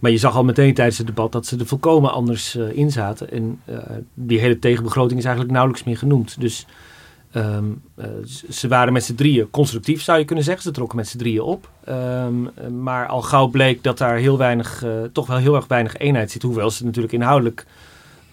Maar 0.00 0.10
je 0.10 0.18
zag 0.18 0.36
al 0.36 0.44
meteen 0.44 0.74
tijdens 0.74 0.98
het 0.98 1.06
debat 1.06 1.32
dat 1.32 1.46
ze 1.46 1.58
er 1.58 1.66
volkomen 1.66 2.12
anders 2.12 2.54
in 2.54 2.90
zaten. 2.90 3.30
En 3.30 3.60
die 4.14 4.38
hele 4.38 4.58
tegenbegroting 4.58 5.18
is 5.18 5.24
eigenlijk 5.24 5.54
nauwelijks 5.54 5.86
meer 5.86 5.98
genoemd. 5.98 6.40
Dus 6.40 6.66
Um, 7.36 7.82
uh, 7.96 8.06
ze 8.50 8.68
waren 8.68 8.92
met 8.92 9.04
z'n 9.04 9.14
drieën 9.14 9.50
constructief, 9.50 10.02
zou 10.02 10.18
je 10.18 10.24
kunnen 10.24 10.44
zeggen. 10.44 10.62
Ze 10.62 10.70
trokken 10.70 10.96
met 10.96 11.08
z'n 11.08 11.18
drieën 11.18 11.42
op. 11.42 11.70
Um, 11.88 12.50
maar 12.82 13.06
al 13.06 13.22
gauw 13.22 13.46
bleek 13.46 13.82
dat 13.82 13.98
daar 13.98 14.16
heel 14.16 14.38
weinig, 14.38 14.84
uh, 14.84 15.02
toch 15.12 15.26
wel 15.26 15.36
heel 15.36 15.54
erg 15.54 15.66
weinig 15.66 15.96
eenheid 15.96 16.30
zit. 16.30 16.42
Hoewel 16.42 16.70
ze 16.70 16.84
natuurlijk 16.84 17.12
inhoudelijk 17.12 17.66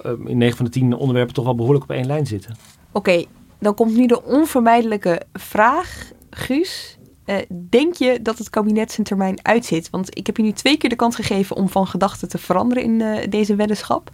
um, 0.05 0.27
in 0.27 0.37
9 0.37 0.55
van 0.57 0.65
de 0.65 0.71
10 0.71 0.93
onderwerpen 0.93 1.33
toch 1.33 1.45
wel 1.45 1.55
behoorlijk 1.55 1.83
op 1.83 1.91
één 1.91 2.05
lijn 2.05 2.25
zitten. 2.25 2.55
Oké, 2.91 3.23
dan 3.59 3.75
komt 3.75 3.95
nu 3.95 4.05
de 4.05 4.23
onvermijdelijke 4.23 5.21
vraag, 5.33 6.11
Guus. 6.29 6.97
Uh, 7.25 7.35
denk 7.69 7.95
je 7.95 8.19
dat 8.21 8.37
het 8.37 8.49
kabinet 8.49 8.91
zijn 8.91 9.07
termijn 9.07 9.45
uitzit? 9.45 9.89
Want 9.89 10.17
ik 10.17 10.25
heb 10.25 10.37
je 10.37 10.43
nu 10.43 10.51
twee 10.51 10.77
keer 10.77 10.89
de 10.89 10.95
kans 10.95 11.15
gegeven 11.15 11.55
om 11.55 11.69
van 11.69 11.87
gedachten 11.87 12.29
te 12.29 12.37
veranderen 12.37 12.83
in 12.83 13.29
deze 13.29 13.55
weddenschap. 13.55 14.09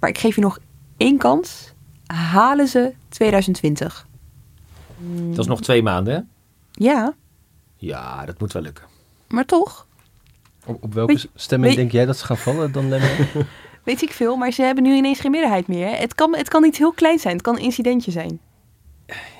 Maar 0.00 0.10
ik 0.10 0.18
geef 0.18 0.34
je 0.34 0.40
nog 0.40 0.58
één 0.96 1.18
kans. 1.18 1.72
Halen 2.06 2.68
ze 2.68 2.92
2020? 3.08 4.10
Dat 5.28 5.38
is 5.38 5.46
nog 5.46 5.60
twee 5.60 5.82
maanden, 5.82 6.14
hè? 6.14 6.20
Ja. 6.72 7.14
Ja, 7.76 8.26
dat 8.26 8.40
moet 8.40 8.52
wel 8.52 8.62
lukken. 8.62 8.84
Maar 9.28 9.44
toch? 9.44 9.86
Op, 10.66 10.82
op 10.82 10.94
welke 10.94 11.12
weet, 11.12 11.28
stemming 11.34 11.68
weet, 11.68 11.80
denk 11.80 11.92
jij 11.92 12.06
dat 12.06 12.16
ze 12.16 12.24
gaan 12.24 12.36
vallen 12.36 12.72
dan, 12.72 12.88
weet 13.84 14.02
ik 14.02 14.12
veel, 14.12 14.36
maar 14.36 14.52
ze 14.52 14.62
hebben 14.62 14.84
nu 14.84 14.94
ineens 14.94 15.20
geen 15.20 15.30
meerderheid 15.30 15.66
meer. 15.66 15.98
Het 15.98 16.14
kan, 16.14 16.36
het 16.36 16.48
kan 16.48 16.64
iets 16.64 16.78
heel 16.78 16.92
klein 16.92 17.18
zijn. 17.18 17.34
Het 17.34 17.42
kan 17.42 17.56
een 17.56 17.62
incidentje 17.62 18.10
zijn. 18.10 18.40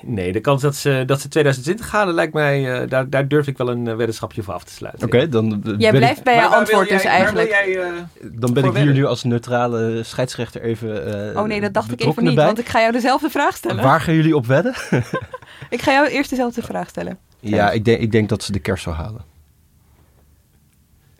Nee, 0.01 0.31
de 0.31 0.39
kans 0.39 0.61
dat 0.61 0.75
ze, 0.75 1.03
dat 1.05 1.21
ze 1.21 1.27
2020 1.27 1.91
halen, 1.91 2.13
lijkt 2.13 2.33
mij, 2.33 2.81
uh, 2.81 2.89
daar, 2.89 3.09
daar 3.09 3.27
durf 3.27 3.47
ik 3.47 3.57
wel 3.57 3.69
een 3.69 3.85
uh, 3.85 3.95
weddenschapje 3.95 4.43
voor 4.43 4.53
af 4.53 4.63
te 4.63 4.73
sluiten. 4.73 5.05
Oké, 5.05 5.15
okay, 5.15 5.29
dan. 5.29 5.63
Uh, 5.65 5.73
jij 5.77 5.91
blijft 5.91 6.17
ik, 6.17 6.23
bij 6.23 6.35
je 6.35 6.45
antwoord 6.45 6.89
dus 6.89 7.03
eigenlijk. 7.03 7.49
Jij, 7.49 7.79
dan 8.21 8.53
ben 8.53 8.63
ik 8.63 8.75
hier 8.75 8.93
nu 8.93 9.05
als 9.05 9.23
neutrale 9.23 10.03
scheidsrechter 10.03 10.61
even. 10.61 11.37
oh 11.37 11.43
nee, 11.43 11.61
dat 11.61 11.73
dacht 11.73 11.91
ik 11.91 12.01
even 12.01 12.23
niet, 12.23 12.35
bij. 12.35 12.45
want 12.45 12.59
ik 12.59 12.69
ga 12.69 12.79
jou 12.79 12.91
dezelfde 12.91 13.29
vraag 13.29 13.55
stellen. 13.55 13.83
Waar 13.83 14.01
gaan 14.01 14.13
jullie 14.13 14.35
op 14.35 14.45
wedden? 14.45 14.73
ik 15.69 15.81
ga 15.81 15.91
jou 15.91 16.07
eerst 16.07 16.29
dezelfde 16.29 16.61
vraag 16.61 16.89
stellen. 16.89 17.17
Ja, 17.39 17.71
ik 17.71 17.85
denk, 17.85 17.99
ik 18.01 18.11
denk 18.11 18.29
dat 18.29 18.43
ze 18.43 18.51
de 18.51 18.59
kerst 18.59 18.83
zou 18.83 18.95
halen. 18.95 19.21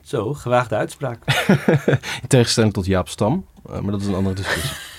Zo, 0.02 0.34
gewaagde 0.34 0.76
uitspraak. 0.76 1.20
In 2.22 2.28
tegenstelling 2.28 2.74
tot 2.74 2.86
Jaap 2.86 3.10
Stam, 3.10 3.46
maar 3.82 3.92
dat 3.92 4.02
is 4.02 4.08
een 4.08 4.14
andere 4.14 4.36
discussie. 4.36 4.78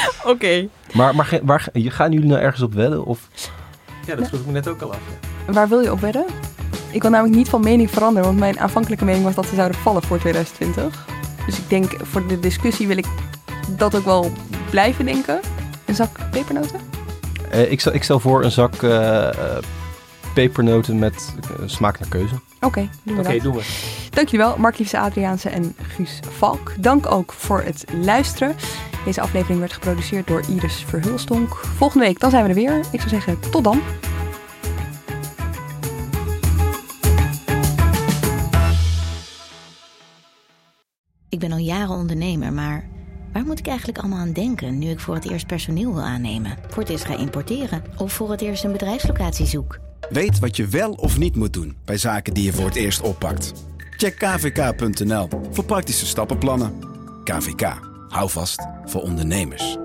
Oké. 0.20 0.30
Okay. 0.30 0.68
Maar, 0.92 1.14
maar 1.14 1.40
waar, 1.42 1.68
gaan 1.72 2.12
jullie 2.12 2.28
nou 2.28 2.40
ergens 2.40 2.62
op 2.62 2.74
wedden? 2.74 3.04
Of? 3.04 3.28
Ja, 4.06 4.14
dat 4.14 4.28
vroeg 4.28 4.40
ik 4.40 4.46
me 4.46 4.52
net 4.52 4.68
ook 4.68 4.80
al 4.80 4.92
af. 4.92 5.00
Ja. 5.46 5.52
Waar 5.52 5.68
wil 5.68 5.80
je 5.80 5.92
op 5.92 6.00
wedden? 6.00 6.24
Ik 6.90 7.02
wil 7.02 7.10
namelijk 7.10 7.36
niet 7.36 7.48
van 7.48 7.60
mening 7.60 7.90
veranderen, 7.90 8.28
want 8.28 8.38
mijn 8.38 8.60
aanvankelijke 8.60 9.04
mening 9.04 9.24
was 9.24 9.34
dat 9.34 9.46
ze 9.46 9.54
zouden 9.54 9.78
vallen 9.78 10.02
voor 10.02 10.18
2020. 10.18 11.06
Dus 11.46 11.58
ik 11.58 11.68
denk, 11.68 11.90
voor 12.02 12.26
de 12.26 12.40
discussie 12.40 12.86
wil 12.86 12.96
ik 12.96 13.06
dat 13.68 13.94
ook 13.94 14.04
wel 14.04 14.32
blijven 14.70 15.04
denken. 15.04 15.40
Een 15.84 15.94
zak 15.94 16.18
pepernoten? 16.30 16.80
Uh, 17.54 17.70
ik, 17.70 17.80
stel, 17.80 17.94
ik 17.94 18.02
stel 18.02 18.20
voor 18.20 18.44
een 18.44 18.50
zak 18.50 18.82
uh, 18.82 19.28
pepernoten 20.34 20.98
met 20.98 21.34
smaak 21.66 21.98
naar 21.98 22.08
keuze. 22.08 22.34
Oké, 22.34 22.66
okay, 22.66 22.88
doen 23.02 23.16
we 23.16 23.22
okay, 23.22 23.40
doen 23.40 23.54
we. 23.54 23.62
Dankjewel, 24.10 24.56
Mark 24.58 24.78
Liefse 24.78 24.98
Adriaanse 24.98 25.48
en 25.48 25.76
Guus 25.82 26.20
Valk. 26.38 26.72
Dank 26.78 27.10
ook 27.10 27.32
voor 27.32 27.62
het 27.62 27.84
luisteren. 28.00 28.56
Deze 29.04 29.20
aflevering 29.20 29.58
werd 29.58 29.72
geproduceerd 29.72 30.26
door 30.26 30.42
Iris 30.48 30.84
Verhulstonk. 30.86 31.54
Volgende 31.54 32.04
week, 32.04 32.20
dan 32.20 32.30
zijn 32.30 32.42
we 32.42 32.48
er 32.48 32.54
weer. 32.54 32.78
Ik 32.92 32.98
zou 33.00 33.08
zeggen, 33.08 33.40
tot 33.50 33.64
dan. 33.64 33.80
Ik 41.28 41.38
ben 41.38 41.52
al 41.52 41.58
jaren 41.58 41.94
ondernemer, 41.94 42.52
maar 42.52 42.88
waar 43.32 43.44
moet 43.44 43.58
ik 43.58 43.66
eigenlijk 43.66 43.98
allemaal 43.98 44.18
aan 44.18 44.32
denken 44.32 44.78
nu 44.78 44.88
ik 44.88 45.00
voor 45.00 45.14
het 45.14 45.30
eerst 45.30 45.46
personeel 45.46 45.94
wil 45.94 46.02
aannemen, 46.02 46.56
voor 46.68 46.82
het 46.82 46.88
eerst 46.92 47.04
ga 47.04 47.16
importeren 47.16 47.82
of 47.96 48.12
voor 48.12 48.30
het 48.30 48.40
eerst 48.40 48.64
een 48.64 48.72
bedrijfslocatie 48.72 49.46
zoek? 49.46 49.78
Weet 50.10 50.38
wat 50.38 50.56
je 50.56 50.66
wel 50.66 50.92
of 50.92 51.18
niet 51.18 51.36
moet 51.36 51.52
doen 51.52 51.76
bij 51.84 51.96
zaken 51.96 52.34
die 52.34 52.44
je 52.44 52.52
voor 52.52 52.66
het 52.66 52.76
eerst 52.76 53.00
oppakt. 53.00 53.52
Check 53.96 54.18
kvk.nl 54.18 55.28
voor 55.50 55.64
praktische 55.64 56.06
stappenplannen. 56.06 56.72
KVK. 57.24 57.89
Hou 58.10 58.30
vast 58.30 58.66
voor 58.84 59.02
ondernemers. 59.02 59.76